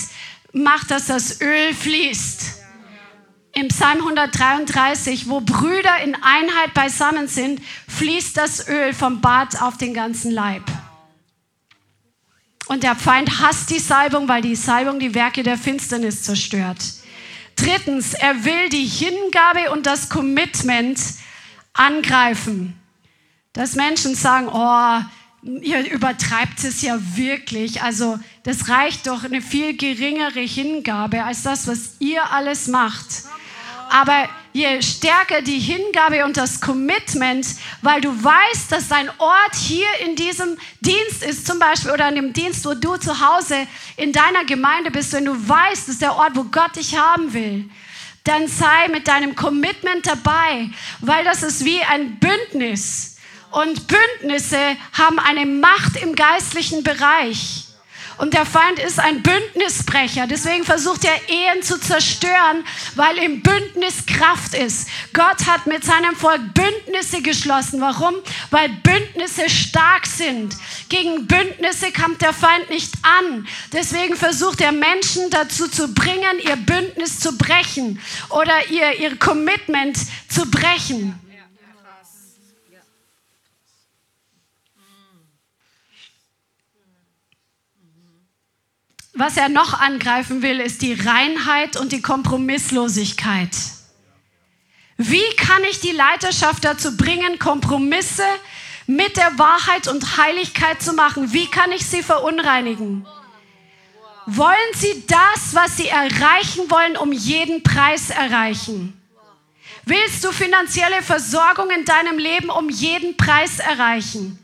macht, 0.53 0.91
dass 0.91 1.07
das 1.07 1.41
Öl 1.41 1.73
fließt. 1.73 2.56
Im 3.57 3.69
Psalm 3.69 3.97
133, 4.01 5.29
wo 5.29 5.41
Brüder 5.41 5.97
in 6.03 6.13
Einheit 6.13 6.75
beisammen 6.75 7.27
sind, 7.27 7.59
fließt 7.87 8.37
das 8.37 8.67
Öl 8.67 8.93
vom 8.93 9.19
Bad 9.19 9.59
auf 9.63 9.77
den 9.77 9.95
ganzen 9.95 10.29
Leib. 10.29 10.61
Und 12.67 12.83
der 12.83 12.95
Feind 12.95 13.41
hasst 13.41 13.71
die 13.71 13.79
Salbung, 13.79 14.27
weil 14.27 14.43
die 14.43 14.55
Salbung 14.55 14.99
die 14.99 15.15
Werke 15.15 15.41
der 15.41 15.57
Finsternis 15.57 16.21
zerstört. 16.21 16.77
Drittens, 17.55 18.13
er 18.13 18.45
will 18.45 18.69
die 18.69 18.85
Hingabe 18.85 19.71
und 19.71 19.87
das 19.87 20.09
Commitment 20.09 20.99
angreifen. 21.73 22.79
Dass 23.53 23.73
Menschen 23.73 24.13
sagen, 24.13 24.49
oh, 24.53 25.01
ihr 25.61 25.91
übertreibt 25.91 26.63
es 26.63 26.83
ja 26.83 26.99
wirklich. 27.15 27.81
Also 27.81 28.19
das 28.43 28.69
reicht 28.69 29.07
doch 29.07 29.23
eine 29.23 29.41
viel 29.41 29.75
geringere 29.75 30.41
Hingabe 30.41 31.23
als 31.23 31.41
das, 31.41 31.65
was 31.65 31.95
ihr 31.97 32.31
alles 32.31 32.67
macht. 32.67 33.23
Aber 33.89 34.29
je 34.53 34.81
stärker 34.81 35.41
die 35.41 35.59
Hingabe 35.59 36.25
und 36.25 36.37
das 36.37 36.59
Commitment, 36.59 37.47
weil 37.81 38.01
du 38.01 38.09
weißt, 38.09 38.71
dass 38.71 38.87
dein 38.87 39.09
Ort 39.19 39.55
hier 39.55 39.87
in 40.05 40.15
diesem 40.15 40.57
Dienst 40.81 41.23
ist, 41.23 41.47
zum 41.47 41.59
Beispiel, 41.59 41.91
oder 41.91 42.09
in 42.09 42.15
dem 42.15 42.33
Dienst, 42.33 42.65
wo 42.65 42.73
du 42.73 42.97
zu 42.97 43.19
Hause 43.19 43.67
in 43.95 44.11
deiner 44.11 44.45
Gemeinde 44.45 44.91
bist, 44.91 45.13
wenn 45.13 45.25
du 45.25 45.33
weißt, 45.33 45.87
das 45.87 45.95
ist 45.95 46.01
der 46.01 46.15
Ort, 46.15 46.35
wo 46.35 46.43
Gott 46.45 46.75
dich 46.75 46.97
haben 46.97 47.33
will, 47.33 47.69
dann 48.23 48.47
sei 48.47 48.89
mit 48.89 49.07
deinem 49.07 49.35
Commitment 49.35 50.05
dabei, 50.05 50.69
weil 50.99 51.23
das 51.23 51.43
ist 51.43 51.63
wie 51.63 51.81
ein 51.81 52.19
Bündnis. 52.19 53.15
Und 53.51 53.87
Bündnisse 53.87 54.75
haben 54.91 55.19
eine 55.19 55.45
Macht 55.45 55.95
im 56.01 56.15
geistlichen 56.15 56.83
Bereich. 56.83 57.66
Und 58.17 58.33
der 58.33 58.45
Feind 58.45 58.79
ist 58.79 58.99
ein 58.99 59.21
Bündnisbrecher. 59.21 60.25
Deswegen 60.27 60.63
versucht 60.65 61.05
er 61.05 61.29
Ehen 61.29 61.61
zu 61.61 61.79
zerstören, 61.79 62.63
weil 62.95 63.17
im 63.17 63.41
Bündnis 63.41 64.05
Kraft 64.07 64.55
ist. 64.55 64.87
Gott 65.13 65.45
hat 65.45 65.67
mit 65.67 65.83
seinem 65.83 66.15
Volk 66.15 66.41
Bündnisse 66.53 67.21
geschlossen. 67.21 67.79
Warum? 67.79 68.15
Weil 68.49 68.69
Bündnisse 68.69 69.49
stark 69.49 70.07
sind. 70.07 70.55
Gegen 70.89 71.27
Bündnisse 71.27 71.91
kommt 71.91 72.21
der 72.21 72.33
Feind 72.33 72.69
nicht 72.69 72.93
an. 73.03 73.47
Deswegen 73.71 74.15
versucht 74.15 74.61
er 74.61 74.71
Menschen 74.71 75.29
dazu 75.29 75.67
zu 75.67 75.93
bringen, 75.93 76.39
ihr 76.43 76.55
Bündnis 76.55 77.19
zu 77.19 77.37
brechen 77.37 77.99
oder 78.29 78.69
ihr, 78.69 78.99
ihr 78.99 79.17
Commitment 79.17 79.97
zu 80.27 80.49
brechen. 80.49 81.19
Was 89.17 89.37
er 89.37 89.49
noch 89.49 89.79
angreifen 89.79 90.41
will, 90.41 90.59
ist 90.59 90.81
die 90.81 90.93
Reinheit 90.93 91.77
und 91.77 91.91
die 91.91 92.01
Kompromisslosigkeit. 92.01 93.55
Wie 94.97 95.35
kann 95.37 95.63
ich 95.69 95.79
die 95.79 95.91
Leiterschaft 95.91 96.63
dazu 96.65 96.97
bringen, 96.97 97.37
Kompromisse 97.39 98.25
mit 98.87 99.17
der 99.17 99.37
Wahrheit 99.37 99.87
und 99.87 100.17
Heiligkeit 100.17 100.81
zu 100.81 100.93
machen? 100.93 101.33
Wie 101.33 101.47
kann 101.47 101.71
ich 101.71 101.85
sie 101.85 102.01
verunreinigen? 102.01 103.05
Wollen 104.25 104.73
sie 104.73 105.05
das, 105.07 105.53
was 105.53 105.77
sie 105.77 105.87
erreichen 105.87 106.69
wollen, 106.69 106.97
um 106.97 107.11
jeden 107.11 107.63
Preis 107.63 108.09
erreichen? 108.09 108.99
Willst 109.85 110.23
du 110.23 110.31
finanzielle 110.31 111.01
Versorgung 111.01 111.69
in 111.69 111.85
deinem 111.85 112.17
Leben 112.17 112.49
um 112.49 112.69
jeden 112.69 113.15
Preis 113.15 113.59
erreichen? 113.59 114.37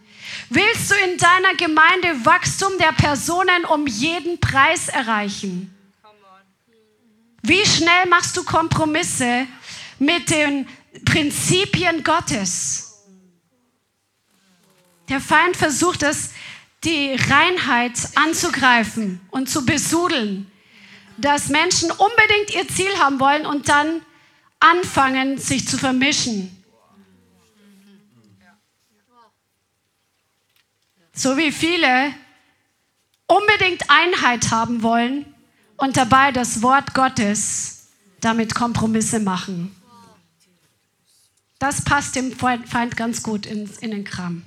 Willst 0.56 0.92
du 0.92 0.96
in 0.96 1.18
deiner 1.18 1.56
Gemeinde 1.56 2.26
Wachstum 2.26 2.78
der 2.78 2.92
Personen 2.92 3.66
um 3.66 3.88
jeden 3.88 4.40
Preis 4.40 4.88
erreichen? 4.88 5.76
Wie 7.42 7.66
schnell 7.66 8.06
machst 8.08 8.38
du 8.38 8.44
Kompromisse 8.44 9.48
mit 9.98 10.30
den 10.30 10.68
Prinzipien 11.06 12.04
Gottes? 12.04 13.02
Der 15.10 15.20
Feind 15.20 15.58
versucht 15.58 16.04
es, 16.04 16.30
die 16.84 17.16
Reinheit 17.16 17.98
anzugreifen 18.14 19.22
und 19.32 19.50
zu 19.50 19.66
besudeln, 19.66 20.52
dass 21.18 21.50
Menschen 21.50 21.90
unbedingt 21.90 22.54
ihr 22.54 22.68
Ziel 22.68 22.96
haben 23.00 23.20
wollen 23.20 23.48
und 23.48 23.70
dann 23.70 24.04
anfangen, 24.60 25.40
sich 25.40 25.68
zu 25.68 25.80
vermischen. 25.80 26.63
So 31.14 31.38
wie 31.38 31.52
viele 31.52 32.14
unbedingt 33.28 33.90
Einheit 33.90 34.52
haben 34.52 34.82
wollen 34.82 35.26
und 35.78 35.96
dabei 35.96 36.32
das 36.32 36.62
Wort 36.64 36.94
Gottes 36.94 37.88
damit 38.20 38.56
Kompromisse 38.56 39.20
machen. 39.20 39.76
Das 41.60 41.84
passt 41.84 42.16
dem 42.16 42.36
Feind 42.36 42.98
ganz 42.98 43.22
gut 43.22 43.46
in, 43.46 43.70
in 43.80 43.92
den 43.92 44.04
Kram. 44.04 44.44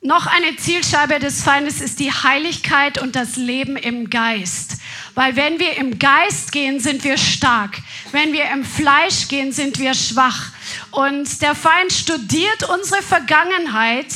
Noch 0.00 0.26
eine 0.26 0.56
Zielscheibe 0.56 1.18
des 1.18 1.42
Feindes 1.42 1.80
ist 1.80 1.98
die 1.98 2.12
Heiligkeit 2.12 3.02
und 3.02 3.16
das 3.16 3.36
Leben 3.36 3.76
im 3.76 4.08
Geist. 4.08 4.76
Weil 5.14 5.34
wenn 5.34 5.58
wir 5.58 5.76
im 5.78 5.98
Geist 5.98 6.52
gehen, 6.52 6.78
sind 6.78 7.02
wir 7.02 7.18
stark. 7.18 7.78
Wenn 8.12 8.32
wir 8.32 8.48
im 8.50 8.64
Fleisch 8.64 9.26
gehen, 9.26 9.50
sind 9.50 9.78
wir 9.80 9.94
schwach. 9.94 10.52
Und 10.92 11.42
der 11.42 11.56
Feind 11.56 11.92
studiert 11.92 12.68
unsere 12.68 13.02
Vergangenheit 13.02 14.06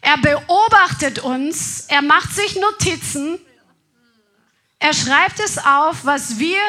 er 0.00 0.18
beobachtet 0.18 1.18
uns, 1.18 1.86
er 1.88 2.02
macht 2.02 2.34
sich 2.34 2.56
Notizen, 2.56 3.38
er 4.78 4.94
schreibt 4.94 5.40
es 5.40 5.58
auf, 5.58 6.04
was 6.04 6.38
wir 6.38 6.60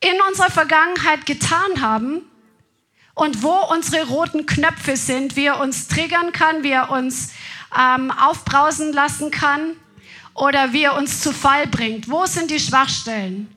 in 0.00 0.20
unserer 0.28 0.50
Vergangenheit 0.50 1.24
getan 1.26 1.80
haben 1.80 2.22
und 3.14 3.42
wo 3.42 3.54
unsere 3.72 4.06
roten 4.06 4.46
Knöpfe 4.46 4.96
sind, 4.96 5.36
wie 5.36 5.46
er 5.46 5.60
uns 5.60 5.88
triggern 5.88 6.32
kann, 6.32 6.62
wie 6.62 6.72
er 6.72 6.90
uns 6.90 7.32
ähm, 7.78 8.10
aufbrausen 8.10 8.92
lassen 8.92 9.30
kann 9.30 9.76
oder 10.34 10.72
wie 10.72 10.84
er 10.84 10.96
uns 10.96 11.20
zu 11.20 11.32
Fall 11.32 11.66
bringt. 11.66 12.10
Wo 12.10 12.26
sind 12.26 12.50
die 12.50 12.60
Schwachstellen? 12.60 13.54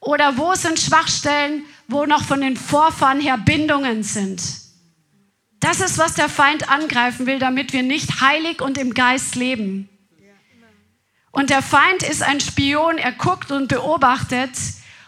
Oder 0.00 0.36
wo 0.36 0.54
sind 0.54 0.80
Schwachstellen, 0.80 1.64
wo 1.86 2.06
noch 2.06 2.24
von 2.24 2.40
den 2.40 2.56
Vorfahren 2.56 3.20
her 3.20 3.38
Bindungen 3.38 4.02
sind? 4.02 4.61
Das 5.62 5.80
ist, 5.80 5.96
was 5.96 6.14
der 6.14 6.28
Feind 6.28 6.68
angreifen 6.68 7.26
will, 7.26 7.38
damit 7.38 7.72
wir 7.72 7.84
nicht 7.84 8.20
heilig 8.20 8.60
und 8.60 8.76
im 8.78 8.94
Geist 8.94 9.36
leben. 9.36 9.88
Und 11.30 11.50
der 11.50 11.62
Feind 11.62 12.02
ist 12.02 12.24
ein 12.24 12.40
Spion, 12.40 12.98
er 12.98 13.12
guckt 13.12 13.52
und 13.52 13.68
beobachtet. 13.68 14.50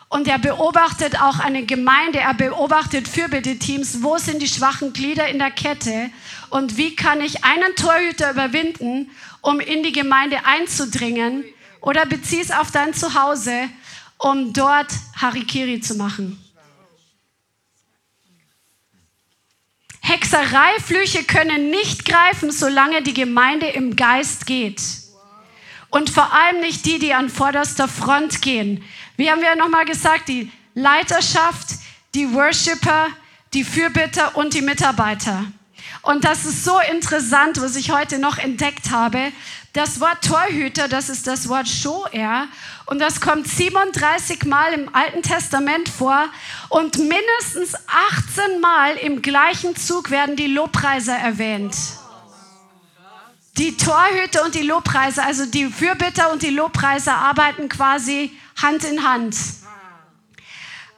Und 0.09 0.29
er 0.29 0.39
beobachtet 0.39 1.21
auch 1.21 1.41
eine 1.41 1.65
Gemeinde, 1.65 2.21
er 2.21 2.35
beobachtet 2.35 3.09
Fürbitteteams, 3.09 4.05
wo 4.05 4.17
sind 4.17 4.41
die 4.43 4.47
schwachen 4.47 4.93
Glieder 4.93 5.27
in 5.27 5.41
der 5.41 5.51
Kette 5.51 6.11
und 6.51 6.77
wie 6.77 6.95
kann 6.95 7.21
ich 7.21 7.43
einen 7.43 7.75
Torhüter 7.75 8.31
überwinden, 8.31 9.11
um 9.41 9.59
in 9.59 9.83
die 9.83 9.91
Gemeinde 9.91 10.45
einzudringen 10.45 11.43
oder 11.81 12.07
bezieh 12.07 12.45
auf 12.53 12.71
dein 12.71 12.95
Zuhause, 12.95 13.69
um 14.19 14.53
dort 14.53 14.93
Harikiri 15.17 15.81
zu 15.81 15.97
machen. 15.97 16.44
Hexereiflüche 20.07 21.25
können 21.25 21.71
nicht 21.71 22.05
greifen, 22.05 22.51
solange 22.51 23.03
die 23.03 23.15
Gemeinde 23.15 23.69
im 23.69 23.97
Geist 23.97 24.45
geht. 24.45 24.83
Und 25.89 26.11
vor 26.11 26.31
allem 26.31 26.61
nicht 26.61 26.85
die, 26.85 26.99
die 26.99 27.15
an 27.15 27.31
vorderster 27.31 27.89
Front 27.89 28.43
gehen. 28.43 28.85
Wie 29.17 29.31
haben 29.31 29.41
wir 29.41 29.57
nochmal 29.57 29.87
gesagt, 29.87 30.29
die 30.29 30.53
Leiterschaft, 30.75 31.69
die 32.15 32.31
Worshipper, 32.35 33.09
die 33.55 33.65
Fürbitter 33.65 34.37
und 34.37 34.53
die 34.53 34.61
Mitarbeiter. 34.61 35.47
Und 36.05 36.25
das 36.25 36.45
ist 36.45 36.65
so 36.65 36.79
interessant, 36.93 37.61
was 37.63 37.77
ich 37.77 37.91
heute 37.91 38.19
noch 38.19 38.37
entdeckt 38.37 38.91
habe. 38.91 39.33
Das 39.73 40.01
Wort 40.01 40.23
Torhüter, 40.23 40.87
das 40.87 41.09
ist 41.09 41.27
das 41.27 41.49
Wort 41.49 41.67
Shoer. 41.67 42.47
Und 42.85 42.99
das 42.99 43.23
kommt 43.23 43.49
37 43.49 44.45
Mal 44.45 44.75
im 44.75 44.95
Alten 44.95 45.23
Testament 45.23 45.89
vor. 45.89 46.27
Und 46.69 46.99
mindestens 46.99 47.75
18 48.37 48.61
Mal 48.61 48.97
im 48.97 49.23
gleichen 49.23 49.77
Zug 49.77 50.11
werden 50.11 50.37
die 50.37 50.47
Lobpreiser 50.47 51.17
erwähnt. 51.17 51.75
Die 53.57 53.75
Torhüter 53.75 54.45
und 54.45 54.55
die 54.55 54.63
Lobpreiser, 54.63 55.25
also 55.25 55.47
die 55.47 55.67
Fürbitter 55.67 56.33
und 56.33 56.43
die 56.43 56.51
Lobpreiser 56.51 57.15
arbeiten 57.15 57.71
quasi 57.71 58.37
Hand 58.61 58.85
in 58.85 59.09
Hand. 59.09 59.37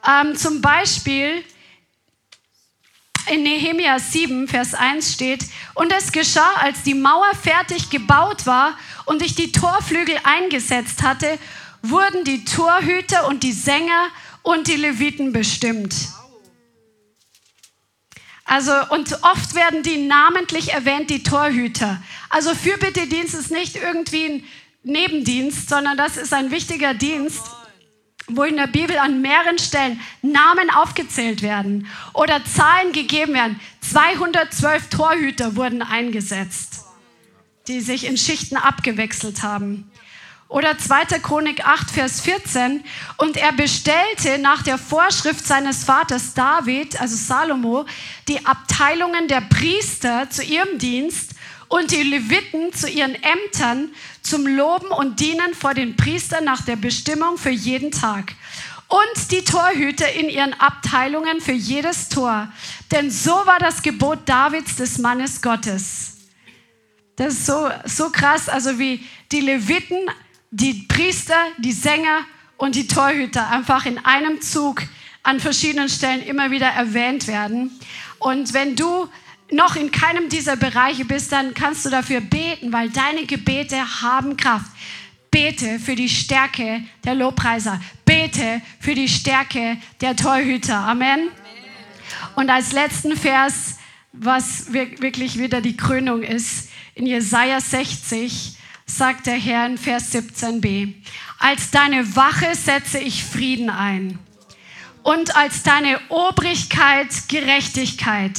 Ähm, 0.05 0.37
zum 0.37 0.61
Beispiel 0.61 1.45
in 3.27 3.43
Nehemia 3.43 3.99
7, 3.99 4.49
Vers 4.49 4.75
1 4.75 5.13
steht, 5.13 5.45
und 5.75 5.93
es 5.93 6.13
geschah, 6.13 6.55
als 6.61 6.83
die 6.83 6.95
Mauer 6.95 7.31
fertig 7.41 7.91
gebaut 7.91 8.47
war 8.47 8.79
und 9.05 9.23
ich 9.23 9.35
die 9.35 9.53
Torflügel 9.53 10.17
eingesetzt 10.25 11.03
hatte, 11.03 11.39
wurden 11.83 12.25
die 12.25 12.45
Torhüter 12.45 13.27
und 13.29 13.43
die 13.43 13.53
Sänger 13.53 14.09
und 14.43 14.69
die 14.69 14.77
Leviten 14.77 15.33
bestimmt. 15.33 15.95
Also, 18.45 18.73
und 18.91 19.13
oft 19.23 19.55
werden 19.55 19.83
die 19.83 20.07
namentlich 20.07 20.73
erwähnt, 20.73 21.11
die 21.11 21.25
Torhüter. 21.25 22.01
Also 22.29 22.55
Fürbittedienst 22.55 23.35
ist 23.35 23.51
nicht 23.51 23.77
irgendwie 23.77 24.25
ein 24.27 24.45
Nebendienst, 24.85 25.69
sondern 25.69 25.97
das 25.97 26.17
ist 26.17 26.33
ein 26.33 26.53
wichtiger 26.53 26.95
Dienst 26.95 27.43
wo 28.29 28.43
in 28.43 28.57
der 28.57 28.67
Bibel 28.67 28.99
an 28.99 29.21
mehreren 29.21 29.59
Stellen 29.59 30.01
Namen 30.23 30.71
aufgezählt 30.71 31.43
werden 31.43 31.87
oder 32.13 32.45
Zahlen 32.45 32.93
gegeben 32.93 33.35
werden. 33.35 33.61
212 33.81 34.89
Torhüter 34.89 35.57
wurden 35.57 35.83
eingesetzt, 35.83 36.85
die 37.69 37.81
sich 37.81 38.07
in 38.07 38.17
Schichten 38.17 38.57
abgewechselt 38.57 39.43
haben. 39.43 39.91
Oder 40.49 40.79
2. 40.79 41.19
Chronik 41.19 41.67
8, 41.67 41.91
Vers 41.91 42.21
14. 42.21 42.85
Und 43.17 43.37
er 43.37 43.53
bestellte 43.53 44.39
nach 44.39 44.63
der 44.63 44.79
Vorschrift 44.79 45.45
seines 45.45 45.83
Vaters 45.83 46.35
David, 46.35 47.01
also 47.01 47.17
Salomo, 47.17 47.85
die 48.29 48.45
Abteilungen 48.47 49.27
der 49.27 49.41
Priester 49.41 50.31
zu 50.31 50.45
ihrem 50.45 50.79
Dienst 50.79 51.36
und 51.69 51.91
die 51.91 52.03
Leviten 52.03 52.73
zu 52.73 52.89
ihren 52.89 53.15
Ämtern 53.15 53.91
zum 54.23 54.47
Loben 54.47 54.89
und 54.89 55.21
Dienen 55.21 55.55
vor 55.55 55.75
den 55.75 55.97
Priestern 55.97 56.45
nach 56.45 56.63
der 56.63 56.77
Bestimmung 56.77 57.39
für 57.39 57.51
jeden 57.51 57.91
Tag. 57.91 58.35
Und 58.89 59.33
die 59.33 59.43
Torhüter 59.43 60.13
in 60.13 60.29
ihren 60.29 60.55
Abteilungen 60.55 61.41
für 61.41 61.53
jedes 61.53 62.09
Tor. 62.09 62.49
Denn 62.93 63.11
so 63.11 63.33
war 63.33 63.59
das 63.59 63.83
Gebot 63.83 64.21
Davids 64.27 64.77
des 64.77 64.99
Mannes 64.99 65.43
Gottes. 65.43 66.19
Das 67.17 67.35
ist 67.35 67.47
so, 67.47 67.69
so 67.85 68.11
krass, 68.11 68.49
also 68.49 68.79
wie 68.79 69.05
die 69.33 69.41
Leviten, 69.41 69.99
die 70.51 70.85
Priester, 70.87 71.39
die 71.59 71.73
Sänger 71.73 72.21
und 72.59 72.77
die 72.77 72.87
Torhüter 72.87 73.49
einfach 73.51 73.87
in 73.87 73.99
einem 74.05 74.41
Zug 74.41 74.83
an 75.23 75.41
verschiedenen 75.41 75.89
Stellen 75.89 76.23
immer 76.23 76.51
wieder 76.51 76.69
erwähnt 76.69 77.27
werden. 77.27 77.73
Und 78.19 78.55
wenn 78.55 78.77
du 78.77 79.09
noch 79.51 79.77
in 79.77 79.91
keinem 79.91 80.29
dieser 80.29 80.57
Bereiche 80.57 81.05
bist, 81.05 81.33
dann 81.33 81.55
kannst 81.55 81.85
du 81.85 81.91
dafür 81.91 82.21
beten, 82.21 82.73
weil 82.73 82.91
deine 82.91 83.27
Gebete 83.27 84.03
haben 84.03 84.37
Kraft. 84.37 84.71
Bete 85.31 85.79
für 85.79 85.95
die 85.95 86.09
Stärke 86.09 86.83
der 87.05 87.15
Lobpreiser. 87.15 87.81
Bete 88.05 88.63
für 88.81 88.95
die 88.95 89.09
Stärke 89.09 89.77
der 90.01 90.17
Torhüter. 90.17 90.77
Amen. 90.77 91.29
Und 92.35 92.51
als 92.51 92.73
letzten 92.73 93.17
Vers, 93.17 93.77
was 94.13 94.73
wirklich 94.73 95.39
wieder 95.39 95.61
die 95.61 95.77
Krönung 95.77 96.23
ist, 96.23 96.71
in 96.95 97.07
Jesaja 97.07 97.61
60 97.61 98.57
sagt 98.87 99.27
der 99.27 99.35
Herr 99.35 99.67
in 99.67 99.77
Vers 99.77 100.15
17b: 100.15 100.95
Als 101.39 101.71
deine 101.71 102.17
Wache 102.17 102.55
setze 102.55 102.99
ich 102.99 103.25
Frieden 103.25 103.69
ein 103.69 104.19
und 105.03 105.37
als 105.37 105.63
deine 105.63 106.01
Obrigkeit 106.09 107.09
Gerechtigkeit. 107.29 108.33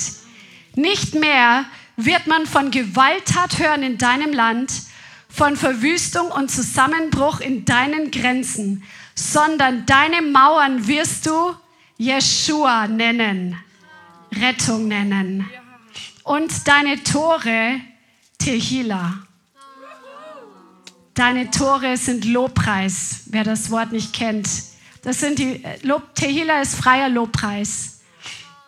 Nicht 0.78 1.16
mehr 1.16 1.66
wird 1.96 2.28
man 2.28 2.46
von 2.46 2.70
Gewalttat 2.70 3.58
hören 3.58 3.82
in 3.82 3.98
deinem 3.98 4.32
Land, 4.32 4.72
von 5.28 5.56
Verwüstung 5.58 6.30
und 6.30 6.52
Zusammenbruch 6.52 7.40
in 7.40 7.66
deinen 7.66 8.12
Grenzen, 8.12 8.84
sondern 9.16 9.88
deine 9.88 10.22
Mauern 10.22 10.88
wirst 10.88 11.26
du 11.26 11.56
Jeshua 11.98 12.88
nennen, 12.88 13.58
Rettung 14.32 14.88
nennen. 14.88 15.50
Und 16.24 16.68
deine 16.68 17.04
Tore 17.04 17.82
Tehila. 18.38 19.16
Deine 21.16 21.50
Tore 21.50 21.98
sind 21.98 22.24
Lobpreis, 22.26 23.22
wer 23.26 23.44
das 23.44 23.72
Wort 23.72 23.92
nicht 23.92 24.14
kennt. 24.14 24.48
Das 25.02 25.22
sind 25.22 25.40
die 25.40 25.64
Lob, 25.82 26.14
Tehila 26.14 26.62
ist 26.62 26.76
freier 26.76 27.10
Lobpreis. 27.10 28.02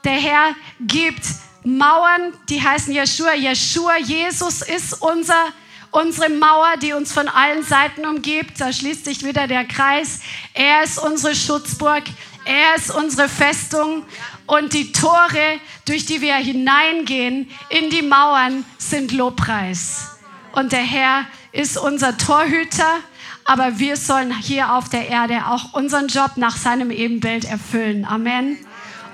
Der 0.04 0.14
Herr 0.14 0.56
gibt 0.80 1.22
Mauern, 1.64 2.34
die 2.50 2.62
heißen 2.62 2.94
Jeshua. 2.94 3.34
Jeshua, 3.34 3.98
Jesus 3.98 4.62
ist 4.62 5.02
unser, 5.02 5.48
unsere 5.92 6.30
Mauer, 6.30 6.78
die 6.82 6.94
uns 6.94 7.12
von 7.12 7.28
allen 7.28 7.64
Seiten 7.64 8.06
umgibt. 8.06 8.60
Da 8.62 8.72
schließt 8.72 9.06
sich 9.06 9.24
wieder 9.24 9.48
der 9.48 9.66
Kreis. 9.66 10.20
Er 10.54 10.84
ist 10.84 10.98
unsere 10.98 11.36
Schutzburg. 11.36 12.04
Er 12.46 12.76
ist 12.76 12.92
unsere 12.92 13.28
Festung. 13.28 14.04
Und 14.46 14.74
die 14.74 14.92
Tore, 14.92 15.60
durch 15.86 16.06
die 16.06 16.22
wir 16.22 16.36
hineingehen 16.36 17.50
in 17.70 17.90
die 17.90 18.02
Mauern, 18.02 18.66
sind 18.78 19.12
Lobpreis. 19.12 20.18
Und 20.54 20.72
der 20.72 20.84
Herr 20.84 21.26
ist 21.52 21.78
unser 21.78 22.18
Torhüter. 22.18 23.00
Aber 23.46 23.80
wir 23.80 23.98
sollen 23.98 24.36
hier 24.40 24.74
auf 24.74 24.90
der 24.90 25.10
Erde 25.10 25.48
auch 25.48 25.74
unseren 25.74 26.08
Job 26.08 26.32
nach 26.36 26.56
seinem 26.56 26.92
Ebenbild 26.92 27.46
erfüllen. 27.46 28.06
Amen. 28.06 28.58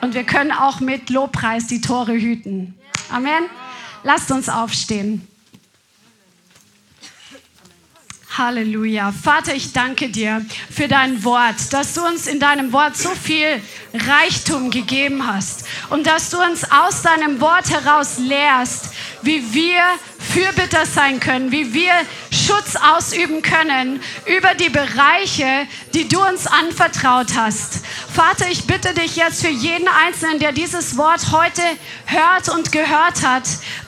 Und 0.01 0.13
wir 0.13 0.23
können 0.23 0.51
auch 0.51 0.79
mit 0.79 1.09
Lobpreis 1.09 1.67
die 1.67 1.81
Tore 1.81 2.13
hüten. 2.13 2.75
Amen. 3.09 3.45
Lasst 4.03 4.31
uns 4.31 4.49
aufstehen. 4.49 5.27
Halleluja. 8.37 9.13
Vater, 9.13 9.55
ich 9.55 9.71
danke 9.71 10.09
dir 10.09 10.45
für 10.69 10.87
dein 10.87 11.23
Wort, 11.23 11.71
dass 11.71 11.93
du 11.93 12.05
uns 12.05 12.27
in 12.27 12.39
deinem 12.39 12.73
Wort 12.73 12.97
so 12.97 13.09
viel 13.09 13.61
Reichtum 13.93 14.71
gegeben 14.71 15.25
hast 15.25 15.65
und 15.89 16.05
dass 16.05 16.31
du 16.31 16.41
uns 16.41 16.69
aus 16.69 17.01
deinem 17.01 17.39
Wort 17.39 17.69
heraus 17.69 18.17
lehrst, 18.17 18.93
wie 19.25 19.53
wir 19.53 19.81
Fürbitter 20.19 20.85
sein 20.85 21.19
können, 21.19 21.51
wie 21.51 21.73
wir 21.73 21.93
Schutz 22.31 22.75
ausüben 22.75 23.41
können 23.41 24.01
über 24.25 24.53
die 24.53 24.69
Bereiche, 24.69 25.67
die 25.93 26.07
du 26.07 26.23
uns 26.23 26.45
anvertraut 26.45 27.35
hast. 27.35 27.85
Vater, 28.13 28.45
ich 28.51 28.65
bitte 28.65 28.93
dich 28.93 29.15
jetzt 29.15 29.41
für 29.41 29.49
jeden 29.49 29.87
Einzelnen, 29.87 30.39
der 30.39 30.51
dieses 30.51 30.97
Wort 30.97 31.31
heute 31.31 31.61
hört 32.05 32.49
und 32.49 32.71
gehört 32.71 33.25
hat, 33.25 33.43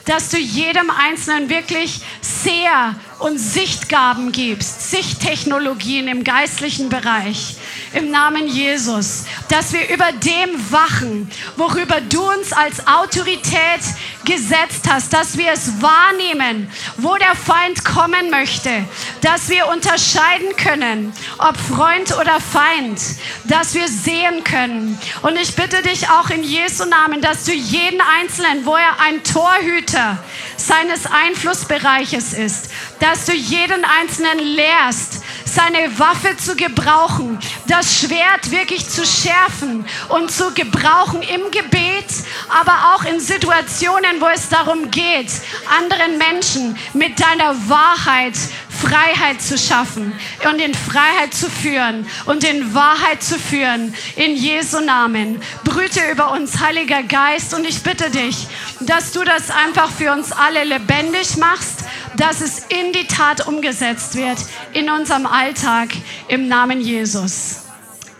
dass 0.06 0.30
du 0.30 0.38
jedem 0.38 0.90
Einzelnen 0.90 1.50
wirklich 1.50 2.00
sehr 2.20 2.94
und 3.18 3.38
Sichtgaben 3.38 4.32
gibst, 4.32 4.90
Sichttechnologien 4.90 6.08
im 6.08 6.24
geistlichen 6.24 6.88
Bereich, 6.88 7.56
im 7.92 8.10
Namen 8.10 8.46
Jesus, 8.46 9.24
dass 9.48 9.72
wir 9.72 9.88
über 9.88 10.12
dem 10.12 10.72
wachen, 10.72 11.30
worüber 11.56 12.00
du 12.00 12.22
uns 12.22 12.52
als 12.52 12.86
Autorität 12.86 13.80
gesetzt 14.24 14.88
hast, 14.88 15.12
dass 15.12 15.38
wir 15.38 15.52
es 15.52 15.80
wahrnehmen, 15.80 16.70
wo 16.98 17.16
der 17.16 17.34
Feind 17.34 17.84
kommen 17.84 18.30
möchte, 18.30 18.84
dass 19.22 19.48
wir 19.48 19.68
unterscheiden 19.68 20.54
können, 20.56 21.12
ob 21.38 21.56
Freund 21.56 22.16
oder 22.18 22.40
Feind, 22.40 23.00
dass 23.44 23.74
wir 23.74 23.88
sehen 23.88 24.44
können. 24.44 24.98
Und 25.22 25.36
ich 25.36 25.56
bitte 25.56 25.82
dich 25.82 26.10
auch 26.10 26.30
in 26.30 26.42
Jesu 26.42 26.84
Namen, 26.84 27.22
dass 27.22 27.44
du 27.44 27.52
jeden 27.52 28.00
Einzelnen, 28.00 28.66
wo 28.66 28.76
er 28.76 29.00
ein 29.00 29.24
Torhüter 29.24 30.18
seines 30.56 31.06
Einflussbereiches 31.06 32.34
ist, 32.34 32.70
dass 33.00 33.24
du 33.24 33.32
jeden 33.32 33.84
Einzelnen 33.84 34.38
lehrst, 34.40 35.22
seine 35.48 35.98
Waffe 35.98 36.36
zu 36.36 36.54
gebrauchen, 36.56 37.38
das 37.66 38.00
Schwert 38.00 38.50
wirklich 38.50 38.88
zu 38.88 39.04
schärfen 39.04 39.84
und 40.08 40.30
zu 40.30 40.52
gebrauchen 40.54 41.22
im 41.22 41.50
Gebet, 41.50 42.06
aber 42.48 42.94
auch 42.94 43.04
in 43.04 43.20
Situationen, 43.20 44.20
wo 44.20 44.26
es 44.26 44.48
darum 44.48 44.90
geht, 44.90 45.30
anderen 45.78 46.18
Menschen 46.18 46.76
mit 46.92 47.20
deiner 47.20 47.54
Wahrheit 47.68 48.34
Freiheit 48.80 49.42
zu 49.42 49.58
schaffen 49.58 50.12
und 50.50 50.60
in 50.60 50.72
Freiheit 50.74 51.34
zu 51.34 51.50
führen 51.50 52.06
und 52.26 52.44
in 52.44 52.74
Wahrheit 52.74 53.22
zu 53.22 53.38
führen. 53.38 53.94
In 54.16 54.36
Jesu 54.36 54.80
Namen. 54.80 55.40
Brüte 55.64 56.00
über 56.12 56.32
uns, 56.32 56.60
Heiliger 56.60 57.02
Geist. 57.02 57.54
Und 57.54 57.66
ich 57.66 57.82
bitte 57.82 58.10
dich, 58.10 58.46
dass 58.80 59.12
du 59.12 59.24
das 59.24 59.50
einfach 59.50 59.90
für 59.90 60.12
uns 60.12 60.32
alle 60.32 60.64
lebendig 60.64 61.36
machst, 61.36 61.84
dass 62.16 62.40
es 62.40 62.60
in 62.68 62.92
die 62.92 63.06
Tat 63.06 63.46
umgesetzt 63.46 64.14
wird, 64.14 64.38
in 64.72 64.90
unserem 64.90 65.26
Alltag, 65.26 65.88
im 66.28 66.48
Namen 66.48 66.80
Jesus. 66.80 67.64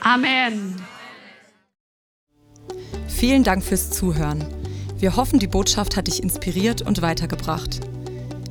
Amen. 0.00 0.76
Vielen 3.08 3.42
Dank 3.42 3.64
fürs 3.64 3.90
Zuhören. 3.90 4.44
Wir 4.96 5.16
hoffen, 5.16 5.38
die 5.38 5.46
Botschaft 5.46 5.96
hat 5.96 6.08
dich 6.08 6.22
inspiriert 6.22 6.82
und 6.82 7.02
weitergebracht. 7.02 7.80